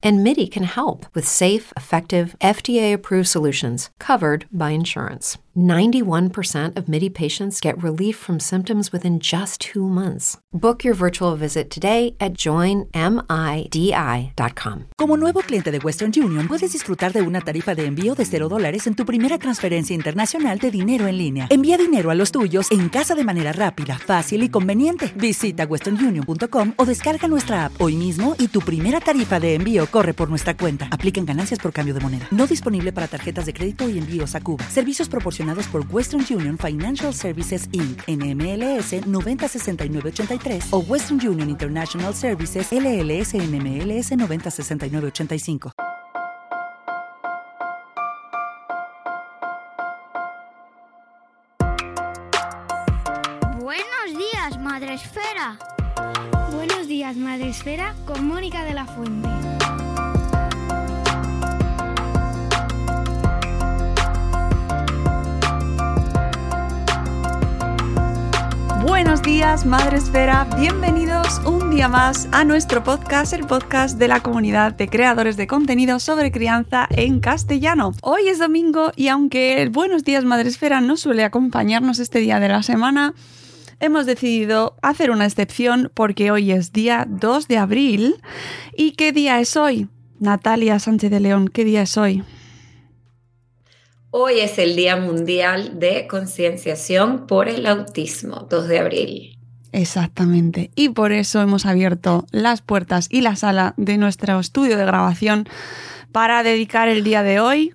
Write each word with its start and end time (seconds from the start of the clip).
And 0.00 0.22
MIDI 0.22 0.46
can 0.46 0.62
help 0.62 1.06
with 1.12 1.26
safe, 1.26 1.72
effective, 1.76 2.36
FDA 2.40 2.92
approved 2.94 3.26
solutions 3.26 3.90
covered 3.98 4.46
by 4.52 4.70
insurance. 4.70 5.38
91% 5.58 6.76
of 6.76 6.88
MIDI 6.88 7.10
patients 7.10 7.60
get 7.60 7.82
relief 7.82 8.16
from 8.16 8.38
symptoms 8.38 8.92
within 8.92 9.18
just 9.18 9.60
two 9.60 9.88
months. 9.88 10.38
Book 10.52 10.84
your 10.84 10.94
virtual 10.94 11.34
visit 11.34 11.68
today 11.68 12.14
at 12.20 12.34
joinmidi.com. 12.34 12.86
Como 14.96 15.16
nuevo 15.16 15.40
cliente 15.40 15.72
de 15.72 15.80
Western 15.80 16.12
Union, 16.16 16.46
puedes 16.46 16.70
disfrutar 16.72 17.12
de 17.12 17.22
una 17.22 17.40
tarifa 17.40 17.74
de 17.74 17.86
envío 17.86 18.14
de 18.14 18.24
0 18.24 18.48
dólares 18.48 18.86
en 18.86 18.94
tu 18.94 19.04
primera 19.04 19.36
transferencia 19.38 19.96
internacional 19.96 20.60
de 20.60 20.70
dinero 20.70 21.08
en 21.08 21.18
línea. 21.18 21.48
Envía 21.50 21.76
dinero 21.76 22.12
a 22.12 22.14
los 22.14 22.30
tuyos 22.30 22.70
en 22.70 22.88
casa 22.88 23.16
de 23.16 23.24
manera 23.24 23.52
rápida, 23.52 23.98
fácil 23.98 24.44
y 24.44 24.50
conveniente. 24.50 25.12
Visita 25.16 25.64
westernunion.com 25.64 26.74
o 26.76 26.84
descarga 26.84 27.26
nuestra 27.26 27.64
app 27.64 27.80
hoy 27.80 27.96
mismo 27.96 28.36
y 28.38 28.46
tu 28.46 28.60
primera 28.60 29.00
tarifa 29.00 29.40
de 29.40 29.56
envío 29.56 29.87
corre 29.90 30.14
por 30.14 30.28
nuestra 30.28 30.56
cuenta. 30.56 30.88
Aplican 30.90 31.24
ganancias 31.24 31.60
por 31.60 31.72
cambio 31.72 31.94
de 31.94 32.00
moneda. 32.00 32.26
No 32.32 32.46
disponible 32.46 32.92
para 32.92 33.06
tarjetas 33.06 33.46
de 33.46 33.52
crédito 33.52 33.88
y 33.88 33.98
envíos 33.98 34.34
a 34.34 34.40
Cuba. 34.40 34.64
Servicios 34.68 35.08
proporcionados 35.08 35.68
por 35.68 35.84
Western 35.88 36.24
Union 36.28 36.58
Financial 36.58 37.14
Services 37.14 37.68
Inc. 37.72 38.02
NMLS 38.08 39.06
906983 39.06 40.66
o 40.72 40.78
Western 40.80 41.24
Union 41.24 41.50
International 41.50 42.12
Services 42.14 42.68
LLS 42.72 43.34
NMLS 43.34 44.16
906985. 44.16 45.72
Buenos 53.60 54.16
días, 54.16 54.58
Madre 54.58 54.94
Esfera. 54.94 55.58
Días, 56.98 57.16
Madre 57.16 57.50
Esfera, 57.50 57.94
con 58.06 58.26
Mónica 58.26 58.64
de 58.64 58.74
la 58.74 58.84
Fuente. 58.84 59.28
Buenos 68.84 69.22
días, 69.22 69.64
Madre 69.64 69.98
Esfera. 69.98 70.48
Bienvenidos 70.58 71.40
un 71.46 71.70
día 71.70 71.88
más 71.88 72.28
a 72.32 72.42
nuestro 72.42 72.82
podcast, 72.82 73.32
el 73.32 73.46
podcast 73.46 73.96
de 73.96 74.08
la 74.08 74.18
comunidad 74.18 74.72
de 74.72 74.88
creadores 74.88 75.36
de 75.36 75.46
contenido 75.46 76.00
sobre 76.00 76.32
crianza 76.32 76.88
en 76.90 77.20
castellano. 77.20 77.92
Hoy 78.02 78.26
es 78.26 78.40
domingo 78.40 78.90
y 78.96 79.06
aunque 79.06 79.62
el 79.62 79.70
Buenos 79.70 80.02
días, 80.02 80.24
Madre 80.24 80.48
Esfera 80.48 80.80
no 80.80 80.96
suele 80.96 81.22
acompañarnos 81.22 82.00
este 82.00 82.18
día 82.18 82.40
de 82.40 82.48
la 82.48 82.64
semana, 82.64 83.14
hemos 83.80 84.06
decidido 84.06 84.76
hacer 84.82 85.10
una 85.10 85.26
excepción 85.26 85.90
porque 85.94 86.30
hoy 86.30 86.52
es 86.52 86.72
día 86.72 87.06
2 87.08 87.48
de 87.48 87.58
abril. 87.58 88.16
¿Y 88.76 88.92
qué 88.92 89.12
día 89.12 89.40
es 89.40 89.56
hoy? 89.56 89.88
Natalia 90.20 90.78
Sánchez 90.78 91.10
de 91.10 91.20
León, 91.20 91.48
¿qué 91.48 91.64
día 91.64 91.82
es 91.82 91.96
hoy? 91.96 92.22
Hoy 94.10 94.40
es 94.40 94.58
el 94.58 94.74
Día 94.74 94.96
Mundial 94.96 95.78
de 95.78 96.06
Concienciación 96.06 97.26
por 97.26 97.48
el 97.48 97.66
Autismo, 97.66 98.46
2 98.48 98.68
de 98.68 98.78
abril. 98.78 99.38
Exactamente. 99.72 100.70
Y 100.74 100.88
por 100.88 101.12
eso 101.12 101.42
hemos 101.42 101.66
abierto 101.66 102.26
las 102.30 102.62
puertas 102.62 103.08
y 103.10 103.20
la 103.20 103.36
sala 103.36 103.74
de 103.76 103.98
nuestro 103.98 104.40
estudio 104.40 104.78
de 104.78 104.86
grabación 104.86 105.46
para 106.10 106.42
dedicar 106.42 106.88
el 106.88 107.04
día 107.04 107.22
de 107.22 107.38
hoy 107.38 107.74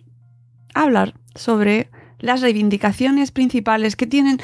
a 0.73 0.81
hablar 0.81 1.13
sobre 1.35 1.89
las 2.23 2.41
reivindicaciones 2.41 3.31
principales 3.31 3.95
que 3.95 4.07
tienen 4.07 4.39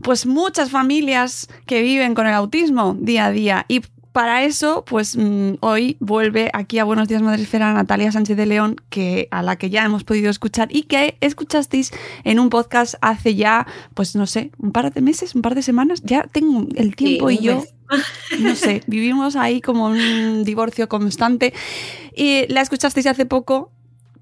pues 0.00 0.24
muchas 0.24 0.70
familias 0.70 1.48
que 1.66 1.82
viven 1.82 2.14
con 2.14 2.26
el 2.26 2.32
autismo 2.32 2.96
día 2.98 3.26
a 3.26 3.30
día 3.30 3.66
y 3.68 3.82
para 4.14 4.44
eso, 4.44 4.84
pues 4.86 5.16
mm, 5.16 5.54
hoy 5.58 5.96
vuelve 5.98 6.48
aquí 6.52 6.78
a 6.78 6.84
Buenos 6.84 7.08
Días 7.08 7.20
Madresfera 7.20 7.72
Natalia 7.72 8.12
Sánchez 8.12 8.36
de 8.36 8.46
León, 8.46 8.76
que, 8.88 9.26
a 9.32 9.42
la 9.42 9.56
que 9.56 9.70
ya 9.70 9.84
hemos 9.84 10.04
podido 10.04 10.30
escuchar 10.30 10.68
y 10.70 10.84
que 10.84 11.16
escuchasteis 11.20 11.90
en 12.22 12.38
un 12.38 12.48
podcast 12.48 12.94
hace 13.00 13.34
ya, 13.34 13.66
pues 13.94 14.14
no 14.14 14.28
sé, 14.28 14.52
un 14.58 14.70
par 14.70 14.94
de 14.94 15.00
meses, 15.00 15.34
un 15.34 15.42
par 15.42 15.56
de 15.56 15.62
semanas. 15.62 16.00
Ya 16.04 16.28
tengo 16.30 16.64
el 16.76 16.94
tiempo 16.94 17.28
y 17.28 17.38
yo, 17.38 17.64
no 18.38 18.54
sé, 18.54 18.82
vivimos 18.86 19.34
ahí 19.34 19.60
como 19.60 19.86
un 19.86 20.44
divorcio 20.44 20.88
constante. 20.88 21.52
Y 22.14 22.46
la 22.52 22.60
escuchasteis 22.60 23.08
hace 23.08 23.26
poco 23.26 23.72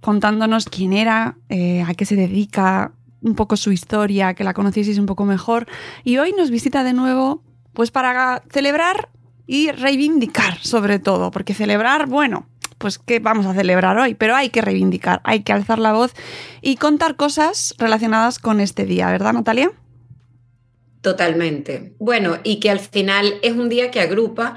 contándonos 0.01 0.65
quién 0.71 0.95
era, 0.95 1.37
eh, 1.51 1.83
a 1.87 1.93
qué 1.93 2.07
se 2.07 2.17
dedica, 2.17 2.93
un 3.23 3.35
poco 3.35 3.57
su 3.57 3.73
historia, 3.73 4.35
que 4.35 4.45
la 4.45 4.55
conocieseis 4.55 4.99
un 4.99 5.07
poco 5.07 5.25
mejor. 5.25 5.67
Y 6.05 6.19
hoy 6.19 6.33
nos 6.37 6.51
visita 6.51 6.85
de 6.85 6.93
nuevo, 6.93 7.43
pues 7.73 7.91
para 7.91 8.43
celebrar 8.51 9.09
y 9.47 9.71
reivindicar 9.71 10.59
sobre 10.59 10.99
todo, 10.99 11.31
porque 11.31 11.55
celebrar, 11.55 12.07
bueno, 12.07 12.47
pues 12.79 12.99
qué 12.99 13.21
vamos 13.21 13.47
a 13.47 13.55
celebrar 13.55 13.97
hoy, 13.99 14.15
pero 14.15 14.35
hay 14.35 14.51
que 14.51 14.61
reivindicar, 14.61 15.21
hay 15.25 15.43
que 15.43 15.53
alzar 15.53 15.79
la 15.79 15.93
voz 15.93 16.13
y 16.61 16.77
contar 16.77 17.17
cosas 17.17 17.75
relacionadas 17.79 18.39
con 18.39 18.61
este 18.61 18.85
día, 18.87 19.11
¿verdad 19.11 19.33
Natalia? 19.33 19.71
Totalmente. 21.01 21.95
Bueno, 21.99 22.39
y 22.45 22.61
que 22.61 22.71
al 22.71 22.81
final 22.81 23.35
es 23.43 23.53
un 23.53 23.69
día 23.69 23.91
que 23.91 24.01
agrupa 24.01 24.57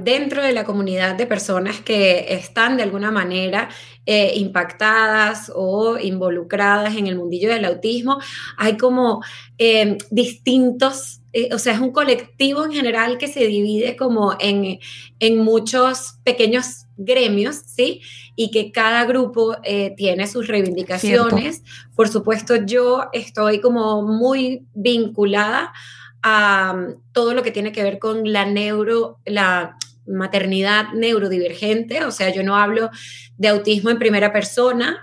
dentro 0.00 0.42
de 0.42 0.52
la 0.52 0.64
comunidad 0.64 1.14
de 1.14 1.26
personas 1.26 1.80
que 1.80 2.34
están 2.34 2.76
de 2.76 2.82
alguna 2.82 3.10
manera 3.10 3.68
eh, 4.04 4.32
impactadas 4.36 5.52
o 5.54 5.96
involucradas 5.96 6.96
en 6.96 7.06
el 7.06 7.16
mundillo 7.16 7.48
del 7.48 7.64
autismo, 7.64 8.18
hay 8.56 8.76
como 8.76 9.22
em, 9.58 9.96
distintos, 10.10 11.20
eh, 11.32 11.50
o 11.54 11.58
sea, 11.58 11.74
es 11.74 11.80
un 11.80 11.92
colectivo 11.92 12.64
en 12.64 12.72
general 12.72 13.16
que 13.16 13.28
se 13.28 13.46
divide 13.46 13.94
como 13.96 14.34
en, 14.40 14.80
en 15.20 15.38
muchos 15.38 16.18
pequeños 16.24 16.86
gremios, 16.96 17.62
¿sí? 17.64 18.00
Y 18.34 18.50
que 18.50 18.72
cada 18.72 19.04
grupo 19.04 19.56
eh, 19.62 19.94
tiene 19.96 20.26
sus 20.26 20.48
reivindicaciones. 20.48 21.62
Por 21.94 22.08
supuesto, 22.08 22.56
yo 22.56 23.04
estoy 23.12 23.60
como 23.60 24.02
muy 24.02 24.66
vinculada 24.74 25.72
a 26.22 26.74
um, 26.74 26.94
todo 27.12 27.34
lo 27.34 27.42
que 27.42 27.50
tiene 27.50 27.72
que 27.72 27.82
ver 27.82 27.98
con 27.98 28.32
la 28.32 28.46
neuro, 28.46 29.18
la 29.24 29.76
maternidad 30.12 30.92
neurodivergente, 30.94 32.04
o 32.04 32.10
sea, 32.10 32.32
yo 32.32 32.42
no 32.42 32.56
hablo 32.56 32.90
de 33.36 33.48
autismo 33.48 33.90
en 33.90 33.98
primera 33.98 34.32
persona, 34.32 35.02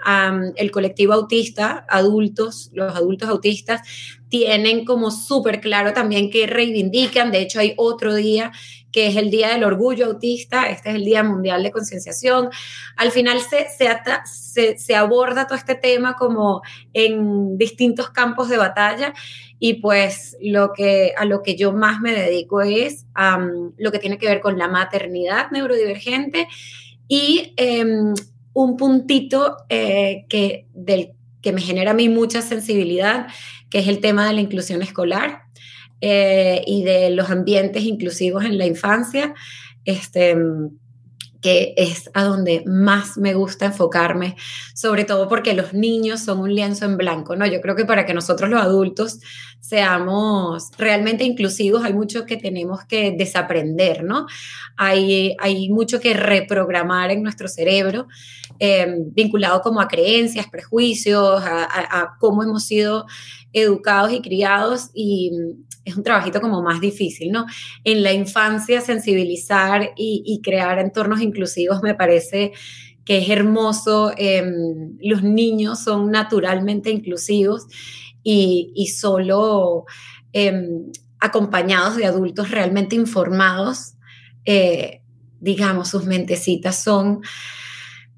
el 0.56 0.72
colectivo 0.72 1.14
autista, 1.14 1.86
adultos, 1.90 2.70
los 2.74 2.96
adultos 2.96 3.28
autistas, 3.28 3.82
tienen 4.30 4.86
como 4.86 5.12
súper 5.12 5.60
claro 5.60 5.94
también 5.94 6.30
que 6.30 6.48
reivindican, 6.48 7.32
de 7.32 7.42
hecho 7.42 7.60
hay 7.60 7.74
otro 7.78 8.14
día 8.14 8.52
que 8.92 9.08
es 9.08 9.16
el 9.16 9.30
Día 9.30 9.50
del 9.50 9.64
Orgullo 9.64 10.08
Autista, 10.08 10.70
este 10.70 10.90
es 10.90 10.96
el 10.96 11.06
Día 11.06 11.24
Mundial 11.24 11.64
de 11.64 11.72
Concienciación. 11.72 12.50
Al 12.96 13.12
final 13.12 13.40
se, 13.42 13.68
se, 13.70 14.78
se, 14.78 14.96
aborda 14.96 15.46
todo 15.46 15.58
este 15.58 15.76
tema 15.76 16.16
como 16.16 16.62
en 16.94 17.58
distintos 17.58 18.10
campos 18.10 18.50
de 18.50 18.58
batalla 18.58 19.14
y 19.60 19.76
pues 19.76 20.38
lo 20.42 20.74
que, 20.74 21.14
a 21.18 21.26
lo 21.26 21.44
que 21.44 21.56
yo 21.56 21.74
más 21.74 22.00
me 22.00 22.14
dedico 22.14 22.62
es 22.62 23.06
a 23.14 23.40
lo 23.78 23.92
que 23.92 24.00
tiene 24.00 24.18
que 24.18 24.28
ver 24.28 24.40
con 24.40 24.58
la 24.58 24.68
maternidad 24.68 25.52
neurodivergente 25.52 26.48
y 27.08 27.54
em, 27.58 28.14
un 28.54 28.78
puntito 28.78 29.58
eh, 29.70 30.26
que, 30.30 30.68
del, 30.74 31.12
que 31.42 31.52
me 31.52 31.62
genera 31.62 31.92
a 31.92 31.94
mí 31.94 32.10
mucha 32.10 32.42
sensibilidad, 32.42 33.28
que 33.70 33.80
es 33.80 33.88
el 33.88 34.00
tema 34.00 34.28
de 34.28 34.34
la 34.34 34.42
inclusión 34.42 34.82
escolar 34.82 35.44
eh, 36.02 36.62
y 36.66 36.84
de 36.84 37.10
los 37.12 37.30
ambientes 37.30 37.84
inclusivos 37.84 38.46
en 38.46 38.58
la 38.58 38.66
infancia. 38.66 39.34
Este, 39.86 40.36
que 41.42 41.74
es 41.78 42.10
a 42.14 42.24
donde 42.24 42.64
más 42.66 43.18
me 43.18 43.34
gusta 43.34 43.68
enfocarme, 43.68 44.36
sobre 44.74 45.06
todo 45.06 45.30
porque 45.30 45.54
los 45.54 45.74
niños 45.74 46.22
son 46.22 46.40
un 46.40 46.54
lienzo 46.54 46.86
en 46.86 46.98
blanco, 46.98 47.36
¿no? 47.36 47.46
Yo 47.46 47.62
creo 47.62 47.76
que 47.76 47.86
para 47.86 48.06
que 48.06 48.14
nosotros 48.14 48.50
los 48.50 48.62
adultos 48.62 49.20
seamos 49.62 50.72
realmente 50.78 51.24
inclusivos 51.24 51.84
hay 51.84 51.94
mucho 51.94 52.26
que 52.26 52.38
tenemos 52.38 52.84
que 52.86 53.12
desaprender, 53.18 54.04
¿no? 54.04 54.26
Hay, 54.76 55.36
hay 55.40 55.70
mucho 55.70 56.00
que 56.00 56.14
reprogramar 56.14 57.12
en 57.12 57.24
nuestro 57.24 57.48
cerebro, 57.48 58.08
eh, 58.60 58.96
vinculado 59.12 59.62
como 59.62 59.80
a 59.80 59.88
creencias, 59.88 60.48
prejuicios, 60.50 61.42
a, 61.42 62.02
a 62.02 62.18
cómo 62.20 62.44
hemos 62.44 62.66
sido 62.66 63.06
educados 63.54 64.14
y 64.14 64.22
criados 64.22 64.90
y, 64.94 65.32
es 65.86 65.96
un 65.98 66.04
trabajito 66.04 66.42
como 66.42 66.62
más 66.62 66.82
difícil, 66.82 67.32
¿no? 67.32 67.46
En 67.84 68.04
la 68.04 68.14
infancia 68.14 68.82
sensibilizar 68.82 69.92
y, 69.96 70.40
crear 70.44 70.80
entornos 70.80 71.22
inclusivos 71.22 71.82
me 71.82 71.96
parece 71.96 72.52
que 73.06 73.20
es 73.20 73.30
hermoso. 73.30 74.12
Em, 74.18 74.98
los 75.02 75.24
niños 75.24 75.80
son 75.84 76.12
naturalmente 76.12 76.92
inclusivos 76.92 77.66
y, 78.24 78.88
solo 78.96 79.86
em, 80.34 80.92
acompañados 81.20 81.96
de 81.96 82.06
adultos 82.06 82.52
realmente 82.52 82.96
informados. 82.96 83.94
Eh, 84.46 85.02
digamos, 85.40 85.90
sus 85.90 86.06
mentecitas 86.06 86.84
son 86.84 87.22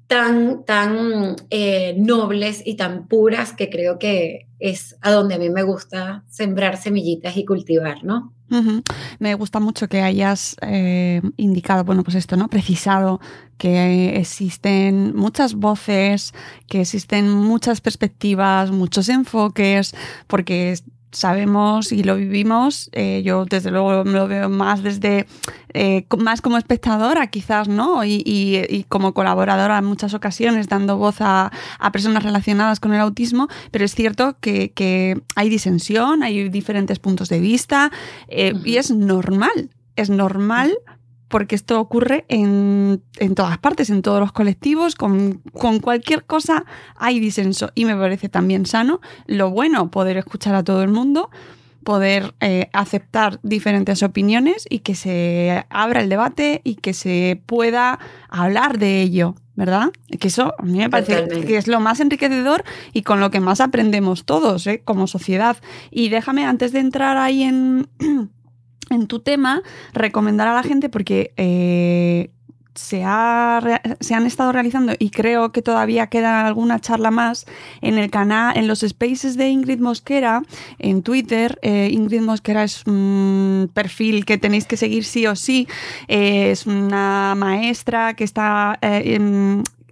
tan, 0.06 0.64
tan 0.64 1.36
eh, 1.50 1.94
nobles 1.96 2.62
y 2.64 2.74
tan 2.74 3.08
puras 3.08 3.54
que 3.54 3.70
creo 3.70 3.98
que 3.98 4.46
es 4.62 4.96
a 5.00 5.10
donde 5.10 5.34
a 5.34 5.38
mí 5.38 5.50
me 5.50 5.64
gusta 5.64 6.22
sembrar 6.28 6.76
semillitas 6.76 7.36
y 7.36 7.44
cultivar, 7.44 8.04
¿no? 8.04 8.32
Me 9.18 9.34
gusta 9.34 9.60
mucho 9.60 9.88
que 9.88 10.02
hayas 10.02 10.56
eh, 10.60 11.22
indicado, 11.38 11.84
bueno, 11.84 12.04
pues 12.04 12.16
esto, 12.16 12.36
¿no? 12.36 12.48
Precisado 12.48 13.18
que 13.56 14.18
existen 14.18 15.16
muchas 15.16 15.54
voces, 15.54 16.34
que 16.68 16.82
existen 16.82 17.30
muchas 17.30 17.80
perspectivas, 17.80 18.70
muchos 18.70 19.08
enfoques, 19.08 19.94
porque 20.26 20.74
sabemos 21.12 21.92
y 21.92 22.02
lo 22.02 22.16
vivimos. 22.16 22.90
Eh, 22.92 23.22
yo 23.24 23.44
desde 23.44 23.70
luego 23.70 24.02
lo 24.04 24.26
veo 24.26 24.48
más 24.48 24.82
desde 24.82 25.26
eh, 25.74 26.06
más 26.18 26.40
como 26.40 26.58
espectadora 26.58 27.26
quizás, 27.28 27.68
¿no? 27.68 28.04
Y, 28.04 28.86
como 28.88 29.14
colaboradora 29.14 29.78
en 29.78 29.84
muchas 29.84 30.14
ocasiones 30.14 30.68
dando 30.68 30.96
voz 30.96 31.16
a, 31.20 31.50
personas 31.92 32.22
relacionadas 32.22 32.80
con 32.80 32.92
el 32.92 33.00
autismo, 33.00 33.48
pero 33.70 33.84
es 33.84 33.94
cierto 33.94 34.36
que, 34.40 35.22
hay 35.36 35.48
disensión, 35.48 36.22
hay 36.22 36.48
diferentes 36.48 36.98
puntos 36.98 37.28
de 37.28 37.40
vista 37.40 37.90
eh, 38.28 38.54
y 38.64 38.76
es 38.76 38.90
normal, 38.90 39.70
es 39.96 40.10
normal 40.10 40.72
porque 41.32 41.54
esto 41.54 41.80
ocurre 41.80 42.26
en, 42.28 43.02
todas 43.34 43.56
partes, 43.56 43.88
en 43.88 44.02
todos 44.02 44.20
los 44.20 44.32
colectivos, 44.32 44.94
con, 44.94 45.40
cualquier 45.80 46.24
cosa 46.24 46.66
hay 46.94 47.20
disenso 47.20 47.70
y 47.74 47.86
me 47.86 47.96
parece 47.96 48.28
también 48.28 48.66
sano. 48.66 49.00
Lo 49.26 49.48
bueno, 49.48 49.90
poder 49.90 50.18
escuchar 50.18 50.54
a 50.54 50.62
todo 50.62 50.82
el 50.82 50.90
mundo, 50.90 51.30
poder 51.84 52.34
eh, 52.40 52.68
aceptar 52.74 53.40
diferentes 53.42 54.02
opiniones 54.02 54.66
y 54.68 54.80
que 54.80 54.94
se 54.94 55.64
abra 55.70 56.02
el 56.02 56.10
debate 56.10 56.60
y 56.64 56.74
que 56.74 56.92
se 56.92 57.40
pueda 57.46 57.98
hablar 58.28 58.78
de 58.78 59.00
ello. 59.00 59.34
¿Verdad? 59.54 59.90
Que 60.18 60.28
eso 60.28 60.54
a 60.58 60.62
mí 60.62 60.78
me 60.78 60.88
parece 60.88 61.28
que 61.28 61.58
es 61.58 61.66
lo 61.66 61.78
más 61.78 62.00
enriquecedor 62.00 62.64
y 62.94 63.02
con 63.02 63.20
lo 63.20 63.30
que 63.30 63.38
más 63.38 63.60
aprendemos 63.60 64.24
todos 64.24 64.66
¿eh? 64.66 64.80
como 64.82 65.06
sociedad. 65.06 65.58
Y 65.90 66.08
déjame, 66.08 66.46
antes 66.46 66.72
de 66.72 66.80
entrar 66.80 67.18
ahí 67.18 67.42
en, 67.42 67.86
en 68.94 69.06
tu 69.06 69.20
tema, 69.20 69.62
recomendar 69.92 70.48
a 70.48 70.54
la 70.54 70.62
gente 70.62 70.88
porque 70.88 71.32
eh, 71.36 72.30
se, 72.74 73.04
se, 74.00 74.14
han 74.14 74.26
estado 74.26 74.52
realizando 74.52 74.94
y 74.98 75.10
creo 75.10 75.52
que 75.52 75.62
todavía 75.62 76.06
queda 76.06 76.46
alguna 76.46 76.80
charla 76.80 77.10
más 77.10 77.46
en 77.80 77.98
el 77.98 78.10
canal, 78.10 78.56
en 78.56 78.66
los 78.66 78.80
spaces 78.80 79.36
de 79.36 79.48
Ingrid 79.48 79.80
Mosquera, 79.80 80.42
en 80.78 81.02
Twitter. 81.02 81.58
Eh, 81.62 81.90
Ingrid 81.92 82.22
Mosquera 82.22 82.64
es 82.64 82.86
un 82.86 83.70
perfil 83.74 84.24
que 84.24 84.38
tenéis 84.38 84.66
que 84.66 84.76
seguir 84.76 85.04
sí 85.04 85.26
o 85.26 85.36
sí. 85.36 85.68
Eh, 86.08 86.50
es 86.50 86.66
una 86.66 87.34
maestra 87.36 88.14
que 88.14 88.24
está 88.24 88.78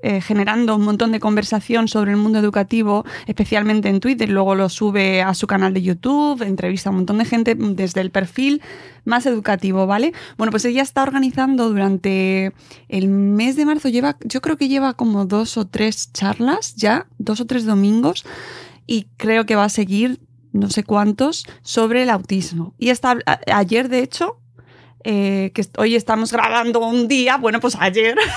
generando 0.02 0.76
un 0.76 0.82
montón 0.82 1.12
de 1.12 1.20
conversación 1.20 1.88
sobre 1.88 2.12
el 2.12 2.16
mundo 2.16 2.38
educativo, 2.38 3.04
especialmente 3.26 3.88
en 3.88 4.00
Twitter, 4.00 4.28
luego 4.28 4.54
lo 4.54 4.68
sube 4.68 5.22
a 5.22 5.34
su 5.34 5.46
canal 5.46 5.74
de 5.74 5.82
YouTube, 5.82 6.42
entrevista 6.42 6.88
a 6.88 6.92
un 6.92 6.96
montón 6.98 7.18
de 7.18 7.24
gente 7.24 7.54
desde 7.54 8.00
el 8.00 8.10
perfil 8.10 8.62
más 9.04 9.26
educativo, 9.26 9.86
¿vale? 9.86 10.12
Bueno, 10.38 10.50
pues 10.50 10.64
ella 10.64 10.82
está 10.82 11.02
organizando 11.02 11.68
durante 11.68 12.52
el 12.88 13.08
mes 13.08 13.56
de 13.56 13.66
marzo, 13.66 13.88
lleva, 13.88 14.16
yo 14.24 14.40
creo 14.40 14.56
que 14.56 14.68
lleva 14.68 14.94
como 14.94 15.26
dos 15.26 15.56
o 15.56 15.66
tres 15.66 16.12
charlas 16.12 16.74
ya, 16.76 17.06
dos 17.18 17.40
o 17.40 17.46
tres 17.46 17.64
domingos, 17.64 18.24
y 18.86 19.06
creo 19.16 19.46
que 19.46 19.56
va 19.56 19.64
a 19.64 19.68
seguir 19.68 20.20
no 20.52 20.68
sé 20.68 20.82
cuántos 20.82 21.46
sobre 21.62 22.02
el 22.02 22.10
autismo. 22.10 22.74
Y 22.78 22.88
está, 22.88 23.16
ayer, 23.52 23.88
de 23.88 24.00
hecho, 24.00 24.40
eh, 25.04 25.52
que 25.54 25.64
hoy 25.78 25.96
estamos 25.96 26.32
grabando 26.32 26.80
un 26.80 27.08
día, 27.08 27.36
bueno, 27.36 27.60
pues 27.60 27.76
ayer. 27.78 28.16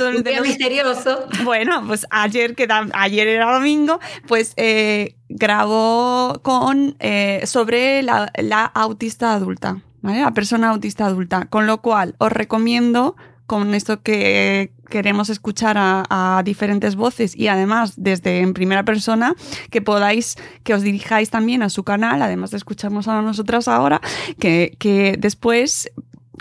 un 0.00 0.22
día 0.22 0.40
misterioso. 0.40 1.26
Bueno, 1.44 1.84
pues 1.86 2.06
ayer, 2.10 2.54
que 2.54 2.66
ayer 2.92 3.28
era 3.28 3.52
domingo, 3.52 4.00
pues 4.26 4.54
eh, 4.56 5.16
grabó 5.28 6.40
con, 6.42 6.96
eh, 7.00 7.42
sobre 7.46 8.02
la, 8.02 8.32
la, 8.36 8.64
autista 8.64 9.34
adulta, 9.34 9.82
¿vale? 10.00 10.20
La 10.20 10.32
persona 10.32 10.70
autista 10.70 11.06
adulta. 11.06 11.46
Con 11.46 11.66
lo 11.66 11.80
cual, 11.82 12.14
os 12.18 12.32
recomiendo 12.32 13.16
con 13.46 13.74
esto 13.74 14.02
que 14.02 14.72
queremos 14.88 15.28
escuchar 15.28 15.76
a, 15.78 16.42
diferentes 16.44 16.96
voces 16.96 17.36
y 17.36 17.48
además 17.48 17.94
desde 17.96 18.40
en 18.40 18.54
primera 18.54 18.84
persona 18.84 19.34
que 19.70 19.82
podáis, 19.82 20.36
que 20.62 20.74
os 20.74 20.82
dirijáis 20.82 21.30
también 21.30 21.62
a 21.62 21.68
su 21.68 21.84
canal, 21.84 22.22
además 22.22 22.50
de 22.50 22.58
a 22.58 23.22
nosotras 23.22 23.68
ahora, 23.68 24.00
que, 24.38 24.76
que 24.78 25.16
después 25.18 25.90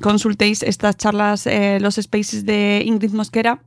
consultéis 0.02 0.64
estas 0.64 0.98
charlas, 0.98 1.48
eh, 1.48 1.80
los 1.80 1.96
spaces 1.96 2.46
de 2.46 2.84
Ingrid 2.86 3.14
Mosquera. 3.14 3.60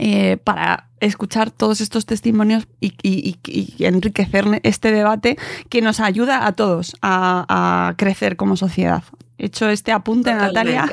Eh, 0.00 0.36
para 0.36 0.90
escuchar 1.00 1.50
todos 1.50 1.80
estos 1.80 2.06
testimonios 2.06 2.68
y, 2.80 3.36
enriquecer 3.80 4.60
este 4.62 4.92
debate 4.92 5.36
que 5.68 5.82
nos 5.82 5.98
ayuda 5.98 6.46
a 6.46 6.52
todos 6.52 6.96
a 7.02 7.94
crecer 7.96 8.36
como 8.36 8.56
sociedad 8.56 9.02
hecho 9.38 9.68
este 9.68 9.92
apunte, 9.92 10.32
Natalia. 10.34 10.90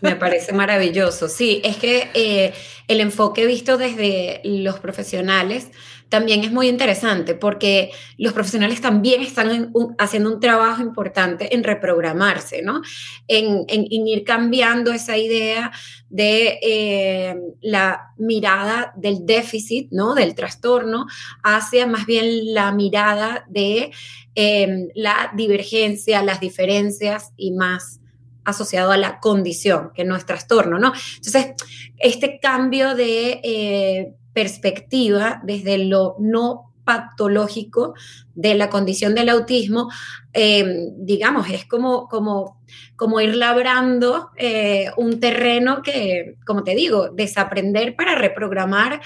Me 0.00 0.16
parece 0.16 0.52
maravilloso. 0.52 1.28
Sí, 1.28 1.60
es 1.64 1.76
que 1.76 2.10
eh, 2.14 2.52
el 2.88 3.00
enfoque 3.00 3.46
visto 3.46 3.76
desde 3.76 4.40
los 4.44 4.78
profesionales 4.80 5.68
también 6.12 6.44
es 6.44 6.52
muy 6.52 6.68
interesante 6.68 7.34
porque 7.34 7.90
los 8.18 8.34
profesionales 8.34 8.82
también 8.82 9.22
están 9.22 9.72
haciendo 9.98 10.30
un 10.30 10.40
trabajo 10.40 10.82
importante 10.82 11.54
en 11.54 11.64
reprogramarse, 11.64 12.60
¿no? 12.60 12.82
En, 13.28 13.64
ir 13.66 14.22
cambiando 14.22 14.92
esa 14.92 15.16
idea 15.16 15.72
de 16.10 16.58
eh, 16.62 17.34
la 17.62 18.12
mirada 18.18 18.92
del 18.94 19.24
déficit, 19.24 19.88
¿no? 19.90 20.14
Del 20.14 20.34
trastorno, 20.34 21.06
hacia 21.42 21.86
más 21.86 22.04
bien 22.04 22.52
la 22.52 22.72
mirada 22.72 23.46
de 23.48 23.90
eh, 24.34 24.88
la 24.94 25.32
divergencia, 25.34 26.22
las 26.22 26.40
diferencias 26.40 27.32
y 27.38 27.52
más 27.52 28.00
asociado 28.44 28.90
a 28.90 28.98
la 28.98 29.18
condición, 29.18 29.92
que 29.94 30.04
no 30.04 30.14
es 30.14 30.26
trastorno, 30.26 30.78
¿no? 30.78 30.92
Entonces, 31.16 31.54
este 31.96 32.38
cambio 32.38 32.94
de 32.94 33.40
eh, 33.42 34.14
perspectiva 34.32 35.40
desde 35.44 35.78
lo 35.78 36.16
no 36.18 36.72
patológico 36.84 37.94
de 38.34 38.54
la 38.54 38.68
condición 38.68 39.14
del 39.14 39.28
autismo, 39.28 39.88
em, 40.32 40.90
digamos, 40.98 41.48
es 41.50 41.64
como, 41.64 42.08
como, 42.08 42.60
como 42.96 43.20
ir 43.20 43.36
labrando 43.36 44.30
eh, 44.36 44.90
un 44.96 45.20
terreno 45.20 45.82
que, 45.82 46.36
como 46.46 46.64
te 46.64 46.74
digo, 46.74 47.08
desaprender 47.10 47.94
para 47.94 48.14
reprogramar 48.16 49.00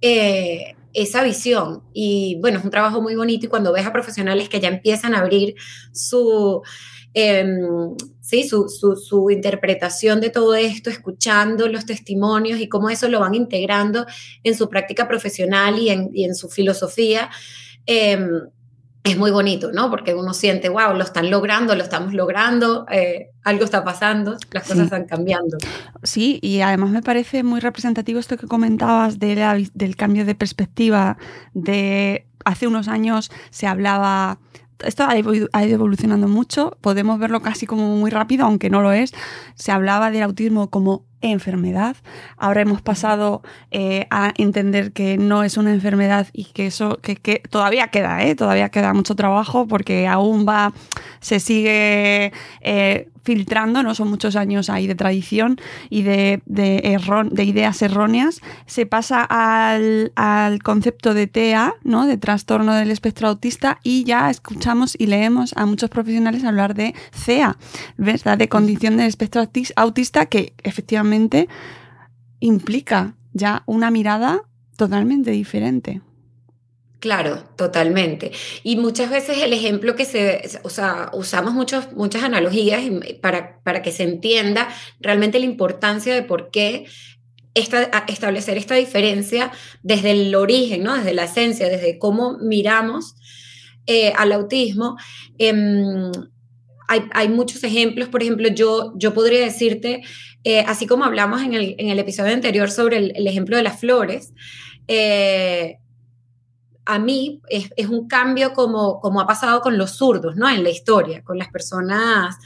eh, 0.00 0.74
esa 0.94 1.22
visión. 1.22 1.82
Y 1.92 2.38
bueno, 2.40 2.58
es 2.58 2.64
un 2.64 2.70
trabajo 2.70 3.02
muy 3.02 3.14
bonito 3.14 3.46
y 3.46 3.48
cuando 3.48 3.72
ves 3.72 3.86
a 3.86 3.92
profesionales 3.92 4.48
que 4.48 4.60
ya 4.60 4.68
empiezan 4.68 5.14
a 5.14 5.20
abrir 5.20 5.54
su 5.92 6.62
Em, 7.20 7.96
¿sí? 8.20 8.48
Su, 8.48 9.28
interpretación 9.28 10.20
de 10.20 10.30
todo 10.30 10.54
esto, 10.54 10.88
escuchando 10.88 11.66
los 11.66 11.84
testimonios 11.84 12.60
y 12.60 12.68
cómo 12.68 12.90
eso 12.90 13.08
lo 13.08 13.18
van 13.18 13.34
integrando 13.34 14.06
en 14.44 14.54
su 14.54 14.68
práctica 14.68 15.08
profesional 15.08 15.80
y 15.80 15.90
en, 15.90 16.34
su 16.36 16.48
filosofía. 16.48 17.28
Em, 17.86 18.42
es 19.02 19.18
muy 19.18 19.32
bonito, 19.32 19.72
¿no? 19.72 19.90
Porque 19.90 20.14
uno 20.14 20.32
siente, 20.32 20.68
wow, 20.68 20.94
lo 20.94 21.02
están 21.02 21.28
logrando, 21.28 21.74
lo 21.74 21.82
estamos 21.82 22.14
logrando, 22.14 22.86
eh, 22.88 23.30
algo 23.42 23.64
está 23.64 23.82
pasando, 23.82 24.36
las 24.52 24.62
cosas 24.62 24.84
están 24.84 25.06
cambiando. 25.06 25.58
Sí, 26.04 26.38
y 26.40 26.60
además 26.60 26.90
me 26.90 27.02
parece 27.02 27.42
muy 27.42 27.58
representativo 27.58 28.20
esto 28.20 28.36
que 28.36 28.46
comentabas 28.46 29.18
de 29.18 29.68
del 29.74 29.96
cambio 29.96 30.24
de 30.24 30.36
perspectiva, 30.36 31.18
de 31.52 32.26
hace 32.44 32.68
unos 32.68 32.86
años 32.86 33.32
se 33.50 33.66
hablaba 33.66 34.38
esto 34.84 35.04
ha 35.04 35.18
ido 35.18 35.48
evolucionando 35.52 36.28
mucho, 36.28 36.76
podemos 36.80 37.18
verlo 37.18 37.42
casi 37.42 37.66
como 37.66 37.96
muy 37.96 38.10
rápido, 38.10 38.44
aunque 38.44 38.70
no 38.70 38.80
lo 38.80 38.92
es. 38.92 39.12
Se 39.54 39.72
hablaba 39.72 40.10
del 40.10 40.22
autismo 40.22 40.70
como 40.70 41.04
enfermedad. 41.20 41.96
Ahora 42.36 42.62
hemos 42.62 42.80
pasado 42.82 43.42
eh, 43.70 44.06
a 44.10 44.32
entender 44.36 44.92
que 44.92 45.18
no 45.18 45.42
es 45.42 45.56
una 45.56 45.72
enfermedad 45.72 46.28
y 46.32 46.44
que 46.44 46.66
eso 46.66 46.98
que, 47.02 47.16
todavía 47.50 47.88
queda, 47.88 48.24
¿eh? 48.24 48.34
todavía 48.34 48.68
queda 48.68 48.94
mucho 48.94 49.14
trabajo 49.16 49.66
porque 49.66 50.06
aún 50.06 50.46
va, 50.48 50.72
se 51.20 51.40
sigue 51.40 52.32
eh, 52.60 53.08
filtrando, 53.28 53.82
¿no? 53.82 53.94
Son 53.94 54.08
muchos 54.08 54.36
años 54.36 54.70
ahí 54.70 54.86
de 54.86 54.94
tradición 54.94 55.60
y 55.90 56.00
de, 56.00 56.40
de, 56.46 56.98
de 57.30 57.44
ideas 57.44 57.82
erróneas. 57.82 58.40
Se 58.64 58.86
pasa 58.86 59.22
al, 59.22 60.12
al, 60.16 60.62
concepto 60.62 61.12
de 61.12 61.26
TEA, 61.26 61.74
¿no? 61.84 62.06
De 62.06 62.16
trastorno 62.16 62.72
del 62.72 62.90
espectro 62.90 63.28
autista, 63.28 63.80
y 63.82 64.04
ya 64.04 64.30
escuchamos 64.30 64.96
y 64.98 65.08
leemos 65.08 65.52
a 65.58 65.66
muchos 65.66 65.90
profesionales 65.90 66.42
hablar 66.42 66.72
de 66.72 66.94
CEA, 67.12 67.58
¿verdad? 67.98 68.38
De 68.38 68.48
condición 68.48 68.96
del 68.96 69.08
espectro 69.08 69.46
autista, 69.76 70.24
que 70.24 70.54
efectivamente 70.62 71.48
implica 72.40 73.12
ya 73.34 73.62
una 73.66 73.90
mirada 73.90 74.40
totalmente 74.78 75.32
diferente. 75.32 76.00
Claro, 77.00 77.44
totalmente. 77.56 78.32
Y 78.64 78.76
muchas 78.76 79.08
veces 79.08 79.38
el 79.38 79.52
ejemplo 79.52 79.94
que 79.94 80.04
se, 80.04 80.42
o 80.64 80.70
sea, 80.70 81.10
usamos 81.12 81.54
muchos, 81.54 81.92
muchas 81.92 82.24
analogías 82.24 82.82
para, 83.20 83.60
para 83.62 83.82
que 83.82 83.92
se 83.92 84.02
entienda 84.02 84.68
realmente 84.98 85.38
la 85.38 85.44
importancia 85.44 86.12
de 86.12 86.22
por 86.22 86.50
qué 86.50 86.86
esta, 87.54 87.82
establecer 88.08 88.56
esta 88.56 88.74
diferencia 88.74 89.52
desde 89.82 90.10
el 90.10 90.34
origen, 90.34 90.82
¿no? 90.82 90.96
desde 90.96 91.14
la 91.14 91.24
esencia, 91.24 91.68
desde 91.68 91.98
cómo 92.00 92.36
miramos 92.38 93.14
eh, 93.86 94.12
al 94.16 94.32
autismo. 94.32 94.96
Em, 95.38 96.10
hay, 96.88 97.02
hay, 97.12 97.28
muchos 97.28 97.62
ejemplos, 97.62 98.08
por 98.08 98.22
ejemplo, 98.22 98.48
yo, 98.48 98.92
yo 98.96 99.14
podría 99.14 99.44
decirte, 99.44 100.02
eh, 100.42 100.64
así 100.66 100.86
como 100.86 101.04
hablamos 101.04 101.42
en 101.42 101.54
el, 101.54 101.76
en 101.78 101.90
el, 101.90 101.98
episodio 101.98 102.32
anterior 102.32 102.70
sobre 102.70 102.96
el, 102.96 103.12
el 103.14 103.26
ejemplo 103.26 103.56
de 103.56 103.62
las 103.62 103.78
flores, 103.78 104.32
eh, 104.88 105.78
a 106.88 106.98
mí 106.98 107.42
es, 107.50 107.86
un 107.86 108.08
cambio 108.08 108.54
como, 108.54 108.98
como 109.00 109.20
ha 109.20 109.26
pasado 109.26 109.60
con 109.60 109.76
los 109.76 109.90
zurdos, 109.90 110.36
¿no? 110.36 110.48
En 110.48 110.64
la 110.64 110.70
historia, 110.70 111.22
con 111.22 111.36
las 111.36 111.48
personas 111.48 112.36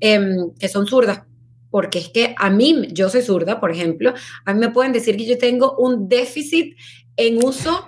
eh, 0.00 0.36
que 0.58 0.68
son 0.68 0.88
zurdas. 0.88 1.22
Porque 1.70 2.00
es 2.00 2.08
que 2.08 2.34
a 2.36 2.50
mí, 2.50 2.88
yo 2.90 3.08
soy 3.08 3.22
zurda, 3.22 3.60
por 3.60 3.70
ejemplo, 3.70 4.12
a 4.44 4.52
mí 4.52 4.58
me 4.58 4.70
pueden 4.70 4.92
decir 4.92 5.16
que 5.16 5.26
yo 5.26 5.38
tengo 5.38 5.76
un 5.76 6.08
déficit 6.08 6.76
en 7.16 7.44
uso 7.44 7.86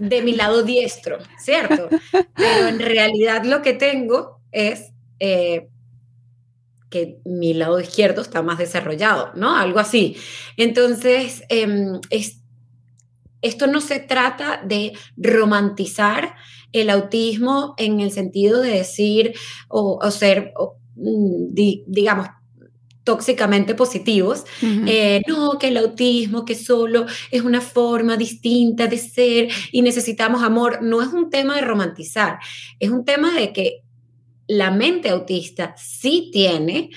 de 0.00 0.22
mi 0.22 0.32
lado 0.32 0.62
diestro, 0.62 1.18
¿cierto? 1.38 1.90
Pero 2.34 2.68
en 2.68 2.78
realidad 2.78 3.44
lo 3.44 3.60
que 3.60 3.74
tengo 3.74 4.40
es 4.52 4.90
eh, 5.18 5.68
que 6.88 7.18
mi 7.26 7.52
lado 7.52 7.78
izquierdo 7.78 8.22
está 8.22 8.40
más 8.40 8.56
desarrollado, 8.56 9.32
¿no? 9.34 9.54
Algo 9.54 9.80
así. 9.80 10.16
Entonces, 10.56 11.42
eh, 11.50 11.92
es 12.08 12.41
esto 13.42 13.66
no 13.66 13.80
se 13.80 13.98
trata 13.98 14.62
de 14.64 14.92
romantizar 15.16 16.34
el 16.72 16.88
autismo 16.90 17.74
en 17.76 18.00
el 18.00 18.10
sentido 18.10 18.60
de 18.62 18.70
decir 18.70 19.34
o, 19.68 20.10
ser, 20.10 20.54
mm, 20.96 21.52
digamos, 21.86 22.28
tóxicamente 23.04 23.74
positivos. 23.74 24.44
Eh, 24.62 25.22
no, 25.26 25.58
que 25.58 25.68
el 25.68 25.76
autismo, 25.76 26.44
que 26.44 26.54
solo 26.54 27.06
es 27.30 27.42
una 27.42 27.60
forma 27.60 28.16
distinta 28.16 28.86
de 28.86 28.98
ser 28.98 29.48
y 29.72 29.82
necesitamos 29.82 30.42
amor. 30.42 30.82
No 30.82 31.02
es 31.02 31.08
un 31.08 31.28
tema 31.28 31.56
de 31.56 31.62
romantizar, 31.62 32.38
es 32.78 32.90
un 32.90 33.04
tema 33.04 33.34
de 33.34 33.52
que 33.52 33.82
la 34.46 34.70
mente 34.70 35.08
autista 35.08 35.74
sí 35.76 36.30
tiene 36.32 36.90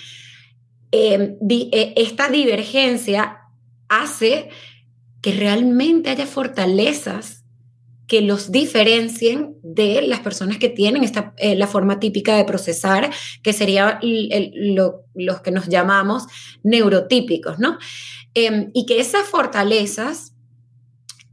em, 0.92 1.38
eh, 1.50 1.94
esta 1.96 2.30
divergencia 2.30 3.40
hace 3.88 4.50
que 5.26 5.32
realmente 5.32 6.12
haya 6.12 6.28
fortalezas 6.28 7.46
que 8.08 8.22
los 8.22 8.52
diferencien 8.52 9.58
de 9.64 10.04
las 10.04 10.20
personas 10.20 10.60
que 10.60 10.70
tienen 10.70 11.04
esta, 11.04 11.34
eh, 11.38 11.56
la 11.56 11.66
forma 11.66 12.00
típica 12.00 12.38
de 12.38 12.46
procesar, 12.46 13.10
que 13.42 13.52
sería 13.52 14.00
los 14.04 15.42
que 15.42 15.50
nos 15.50 15.68
llamamos 15.68 16.26
neurotípicos, 16.62 17.58
¿no? 17.58 17.80
Em, 18.36 18.70
y 18.76 18.86
que 18.86 19.00
esas 19.00 19.28
fortalezas, 19.28 20.35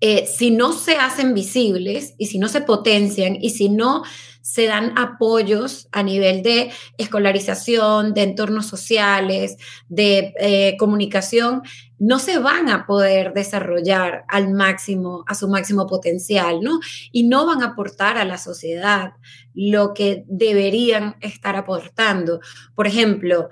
eh, 0.04 0.26
si 0.26 0.50
no 0.50 0.72
se 0.72 0.96
hacen 0.96 1.32
visibles 1.32 2.16
y 2.18 2.26
si 2.26 2.40
no 2.40 2.48
se 2.48 2.60
potencian 2.60 3.36
y 3.40 3.50
si 3.50 3.68
no 3.68 4.02
se 4.40 4.66
dan 4.66 4.98
apoyos 4.98 5.86
a 5.92 6.02
nivel 6.02 6.42
de 6.42 6.72
escolarización, 6.98 8.12
de 8.12 8.24
entornos 8.24 8.66
sociales, 8.66 9.58
de 9.88 10.34
eh, 10.40 10.76
comunicación, 10.76 11.62
no 12.00 12.18
se 12.18 12.40
van 12.40 12.68
a 12.68 12.84
poder 12.84 13.32
desarrollar 13.32 14.24
al 14.26 14.52
máximo, 14.52 15.22
a 15.28 15.36
su 15.36 15.46
máximo 15.46 15.86
potencial, 15.86 16.62
¿no? 16.62 16.80
Y 17.12 17.22
no 17.22 17.46
van 17.46 17.62
a 17.62 17.66
aportar 17.66 18.18
a 18.18 18.24
la 18.24 18.38
sociedad 18.38 19.12
lo 19.54 19.94
que 19.94 20.24
deberían 20.26 21.14
estar 21.20 21.54
aportando. 21.54 22.40
Por 22.74 22.88
ejemplo, 22.88 23.50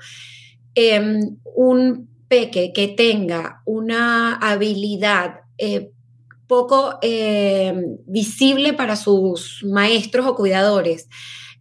em, 0.74 1.36
un 1.44 2.08
peque 2.26 2.72
que 2.74 2.88
tenga 2.88 3.62
una 3.66 4.34
habilidad 4.34 5.42
eh, 5.56 5.92
poco 6.50 6.98
eh, 7.00 7.72
visible 8.08 8.72
para 8.72 8.96
sus 8.96 9.62
maestros 9.62 10.26
o 10.26 10.34
cuidadores 10.34 11.08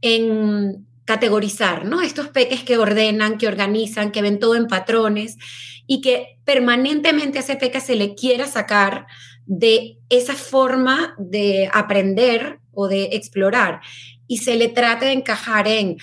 en 0.01 0.87
categorizar, 1.05 1.85
¿no? 1.85 2.01
Estos 2.01 2.29
peques 2.29 2.63
que 2.63 2.79
ordenan, 2.79 3.37
que 3.37 3.47
organizan, 3.47 4.11
que 4.11 4.23
ven 4.23 4.39
todo 4.39 4.55
en 4.55 4.65
patrones 4.65 5.37
y 5.85 6.01
que 6.01 6.39
permanentemente 6.43 7.37
a 7.37 7.41
ese 7.41 7.55
peque 7.55 7.81
se 7.81 7.95
le 7.95 8.15
quiera 8.15 8.47
sacar 8.47 9.05
de 9.45 9.99
esa 10.09 10.33
forma 10.33 11.13
de 11.19 11.69
aprender 11.71 12.59
o 12.71 12.87
de 12.87 13.09
explorar 13.11 13.81
y 14.27 14.37
se 14.37 14.55
le 14.55 14.69
trate 14.69 15.05
de 15.05 15.11
encajar 15.11 15.67
en 15.67 15.97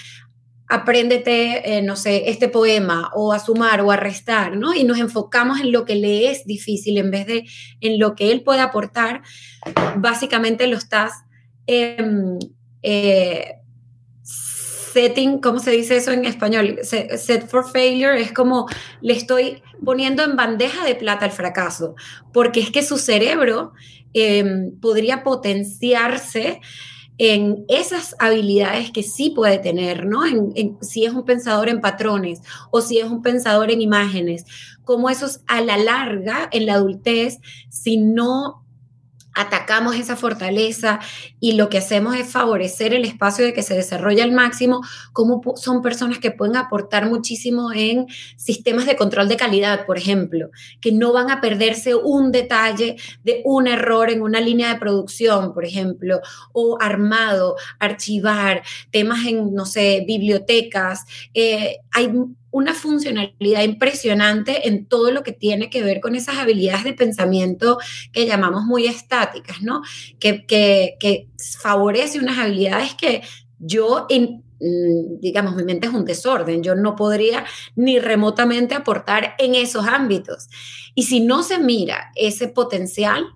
apréndete, 0.69 1.79
eh, 1.79 1.83
no 1.83 1.97
sé, 1.97 2.29
este 2.29 2.49
poema 2.49 3.11
o 3.15 3.33
a 3.33 3.39
sumar 3.39 3.81
o 3.83 3.91
a 3.91 3.97
restar, 3.97 4.57
¿no? 4.57 4.75
Y 4.75 4.85
nos 4.85 4.99
enfocamos 4.99 5.61
en 5.61 5.73
lo 5.73 5.85
que 5.85 5.95
le 5.95 6.31
es 6.31 6.45
difícil 6.45 6.99
en 6.99 7.11
vez 7.11 7.27
de 7.27 7.45
en 7.81 7.99
lo 7.99 8.15
que 8.15 8.33
él 8.33 8.43
puede 8.43 8.61
aportar, 8.61 9.23
básicamente 9.97 10.67
lo 10.67 10.77
estás 10.77 11.13
em, 11.67 12.39
eh, 12.83 13.55
setting, 14.23 15.41
¿cómo 15.41 15.59
se 15.59 15.71
dice 15.71 15.97
eso 15.99 16.11
en 16.11 16.25
español? 16.25 16.79
Set 16.83 17.49
for 17.49 17.71
failure 17.71 18.21
es 18.21 18.33
como 18.33 18.67
le 19.03 19.13
estoy 19.13 19.63
poniendo 19.85 20.25
en 20.25 20.37
bandeja 20.37 20.85
de 20.85 20.95
plata 20.95 21.27
el 21.27 21.33
fracaso, 21.33 21.95
porque 22.33 22.61
es 22.61 22.71
que 22.71 22.83
su 22.83 22.97
cerebro 22.97 23.73
em, 24.15 24.79
podría 24.81 25.23
potenciarse 25.23 26.61
en 27.19 27.65
esas 27.69 28.15
habilidades 28.19 28.91
que 28.91 29.03
sí 29.03 29.31
puede 29.31 29.59
tener, 29.59 30.05
¿no? 30.07 30.27
En, 30.27 30.77
si 30.83 31.05
es 31.05 31.13
un 31.13 31.25
pensador 31.25 31.69
en 31.69 31.81
patrones 31.81 32.41
o 32.71 32.81
si 32.81 32.99
es 32.99 33.07
un 33.07 33.23
pensador 33.23 33.71
en 33.71 33.81
imágenes, 33.81 34.45
como 34.85 35.09
esos 35.09 35.41
a 35.47 35.61
la 35.61 35.79
larga, 35.79 36.49
en 36.53 36.67
la 36.67 36.75
adultez, 36.75 37.39
si 37.71 37.97
no 37.97 38.66
atacamos 39.37 39.95
esa 39.97 40.17
fortaleza 40.17 40.99
y 41.39 41.53
lo 41.53 41.69
que 41.69 41.79
hacemos 41.79 42.17
es 42.17 42.27
favorecer 42.27 42.95
el 42.95 43.05
espacio 43.05 43.45
de 43.45 43.53
que 43.53 43.63
se 43.63 43.75
desarrolle 43.75 44.23
al 44.23 44.33
máximo, 44.33 44.81
como 45.13 45.43
son 45.57 45.83
personas 45.83 46.19
que 46.19 46.31
pueden 46.31 46.57
aportar 46.57 47.09
muchísimo 47.09 47.71
en 47.73 48.07
sistemas 48.37 48.87
de 48.87 48.97
control 48.97 49.29
de 49.29 49.37
calidad, 49.37 49.85
por 49.85 49.99
ejemplo, 49.99 50.51
que 50.81 50.91
no 50.91 51.13
van 51.13 51.31
a 51.31 51.43
perderse 51.43 51.95
un 51.95 52.33
detalle 52.33 52.97
de 53.25 53.43
un 53.45 53.67
error 53.69 54.11
en 54.11 54.23
una 54.23 54.41
línea 54.41 54.73
de 54.73 54.81
producción, 54.81 55.53
por 55.53 55.67
ejemplo, 55.67 56.21
o 56.53 56.79
armado, 56.81 57.57
archivar, 57.79 58.63
temas 58.91 59.27
en, 59.27 59.55
no 59.55 59.67
sé, 59.67 60.03
bibliotecas. 60.07 61.05
Eh, 61.35 61.77
hay 61.93 62.11
una 62.57 62.73
funcionalidad 62.73 63.65
impresionante 63.65 64.67
en 64.67 64.87
todo 64.87 65.11
lo 65.11 65.23
que 65.23 65.33
tiene 65.33 65.69
que 65.69 65.83
ver 65.83 66.01
con 66.01 66.15
esas 66.15 66.39
habilidades 66.39 66.85
de 66.85 66.95
pensamiento 66.95 67.77
que 68.15 68.25
llamamos 68.25 68.65
muy 68.65 68.87
estáticas, 68.87 69.61
¿no? 69.61 69.83
Que, 70.19 70.47
que, 70.47 71.29
favorece 71.61 72.19
unas 72.19 72.39
habilidades 72.39 72.95
que 72.95 73.21
yo, 73.59 74.07
mm, 74.09 75.21
digamos, 75.21 75.55
mi 75.55 75.65
mente 75.65 75.87
es 75.87 75.93
un 75.93 76.07
desorden, 76.07 76.63
yo 76.63 76.75
no 76.75 76.97
podría 76.97 77.45
ni 77.75 77.99
remotamente 77.99 78.75
aportar 78.75 79.35
en 79.39 79.55
esos 79.55 79.87
ámbitos. 79.87 80.49
Y 80.95 81.03
si 81.03 81.21
no 81.21 81.43
se 81.43 81.59
mira 81.59 82.11
ese 82.15 82.49
potencial, 82.49 83.27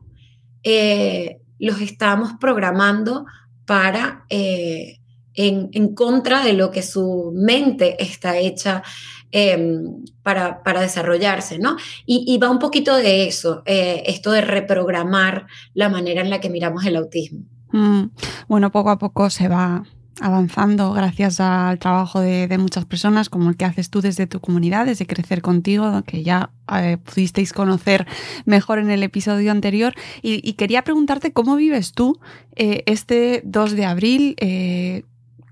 eh, 0.63 1.43
los 1.59 1.83
estamos 1.83 2.33
programando 2.41 3.27
para... 3.67 4.25
Eh, 4.31 5.00
en, 5.35 5.95
contra 5.95 6.45
de 6.45 6.53
lo 6.53 6.71
que 6.71 6.83
su 6.83 7.33
mente 7.35 8.03
está 8.03 8.39
hecha 8.39 8.83
em, 9.31 10.05
para, 10.23 10.61
desarrollarse, 10.81 11.59
¿no? 11.59 11.77
Y, 12.07 12.37
va 12.39 12.51
un 12.51 12.59
poquito 12.59 12.97
de 12.97 13.27
eso, 13.27 13.63
eh, 13.67 14.03
esto 14.07 14.33
de 14.33 14.41
reprogramar 14.41 15.47
la 15.75 15.89
manera 15.89 16.21
en 16.21 16.31
la 16.31 16.41
que 16.41 16.51
miramos 16.51 16.85
el 16.85 16.97
autismo. 16.97 17.41
Mm, 17.73 18.07
bueno, 18.49 18.73
poco 18.73 18.91
a 18.91 18.99
poco 18.99 19.31
se 19.31 19.49
va 19.49 19.85
avanzando 20.21 20.93
gracias 20.93 21.41
al 21.41 21.79
trabajo 21.79 22.21
de, 22.21 22.57
muchas 22.59 22.85
personas, 22.85 23.29
como 23.29 23.49
el 23.49 23.57
que 23.57 23.65
haces 23.65 23.91
tú 23.91 24.01
desde 24.01 24.27
tu 24.27 24.41
comunidad, 24.41 24.87
desde 24.87 25.07
Crecer 25.07 25.41
Contigo, 25.43 26.03
que 26.07 26.23
ya 26.23 26.51
eh, 26.73 26.99
pudisteis 26.99 27.53
conocer 27.53 28.07
mejor 28.45 28.79
en 28.79 28.91
el 28.91 29.03
episodio 29.03 29.51
anterior. 29.51 29.95
Y, 30.23 30.53
quería 30.55 30.83
preguntarte 30.83 31.33
cómo 31.33 31.57
vives 31.57 31.93
tú 31.93 32.21
eh, 32.55 32.83
este 32.87 33.43
2 33.45 33.73
de 33.73 33.85
abril, 33.87 34.37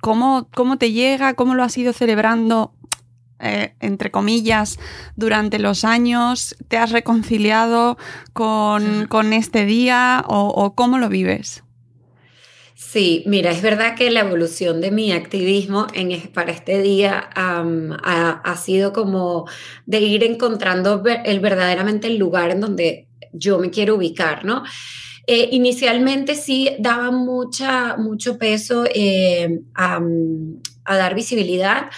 ¿Cómo, 0.00 0.48
cómo 0.54 0.78
te 0.78 0.92
llega? 0.92 1.34
¿Cómo 1.34 1.54
lo 1.54 1.62
has 1.62 1.76
ido 1.76 1.92
celebrando? 1.92 2.72
Eh, 3.40 3.74
entre 3.78 4.10
comillas, 4.10 4.78
durante 5.14 5.60
los 5.60 5.84
años? 5.84 6.56
¿Te 6.66 6.76
has 6.76 6.90
reconciliado 6.90 7.96
con, 8.32 9.06
con 9.06 9.32
este 9.32 9.64
día 9.64 10.24
o, 10.26 10.74
cómo 10.74 10.98
lo 10.98 11.08
vives? 11.08 11.62
Sí, 12.74 13.22
mira, 13.26 13.50
es 13.50 13.62
verdad 13.62 13.94
que 13.94 14.10
la 14.10 14.20
evolución 14.20 14.80
de 14.80 14.90
mi 14.90 15.12
activismo 15.12 15.86
en, 15.94 16.20
para 16.32 16.50
este 16.50 16.82
día 16.82 17.28
ha, 17.34 18.40
ha, 18.44 18.56
sido 18.56 18.92
como 18.92 19.46
de 19.86 20.00
ir 20.00 20.24
encontrando 20.24 21.02
el, 21.24 21.40
verdaderamente 21.40 22.08
el 22.08 22.18
lugar 22.18 22.50
en 22.50 22.60
donde 22.60 23.06
yo 23.32 23.58
me 23.58 23.70
quiero 23.70 23.96
ubicar, 23.96 24.44
¿no? 24.44 24.64
Eh, 25.30 25.50
inicialmente 25.52 26.34
sí 26.34 26.70
daba 26.78 27.10
mucha, 27.10 27.98
mucho 27.98 28.38
peso 28.38 28.86
eh, 28.94 29.60
a, 29.74 30.00
dar 30.86 31.14
visibilidad 31.14 31.90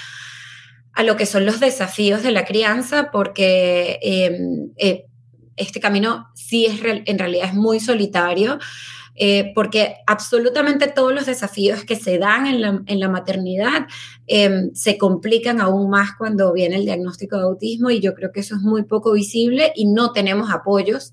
a 0.95 1.05
lo 1.05 1.17
que 1.17 1.27
son 1.27 1.47
los 1.47 1.61
desafíos 1.61 2.25
de 2.25 2.33
la 2.33 2.45
crianza, 2.45 3.13
porque 3.13 4.01
em, 4.03 4.73
eh, 4.79 5.07
este 5.55 5.79
camino 5.79 6.27
sí 6.35 6.67
es 6.67 6.81
en 6.85 7.19
realidad 7.21 7.51
es 7.51 7.55
muy 7.55 7.79
solitario. 7.79 8.59
porque 9.55 9.97
absolutamente 10.07 10.89
todos 10.89 11.13
los 11.13 11.27
desafíos 11.27 11.85
que 11.85 11.95
se 11.95 12.19
dan 12.19 12.47
en 12.47 12.61
la, 12.63 12.83
en 12.87 12.99
la 12.99 13.09
maternidad 13.09 13.87
em, 14.27 14.73
se 14.73 14.97
complican 14.97 15.61
aún 15.61 15.91
más 15.91 16.17
cuando 16.17 16.53
viene 16.55 16.77
el 16.77 16.87
diagnóstico 16.87 17.37
de 17.37 17.43
autismo 17.43 17.91
y 17.91 18.01
yo 18.01 18.15
creo 18.15 18.33
que 18.33 18.41
eso 18.41 18.55
es 18.57 18.63
muy 18.63 18.85
poco 18.85 19.13
visible 19.13 19.73
y 19.77 19.85
no 19.87 20.13
tenemos 20.13 20.51
apoyos 20.51 21.13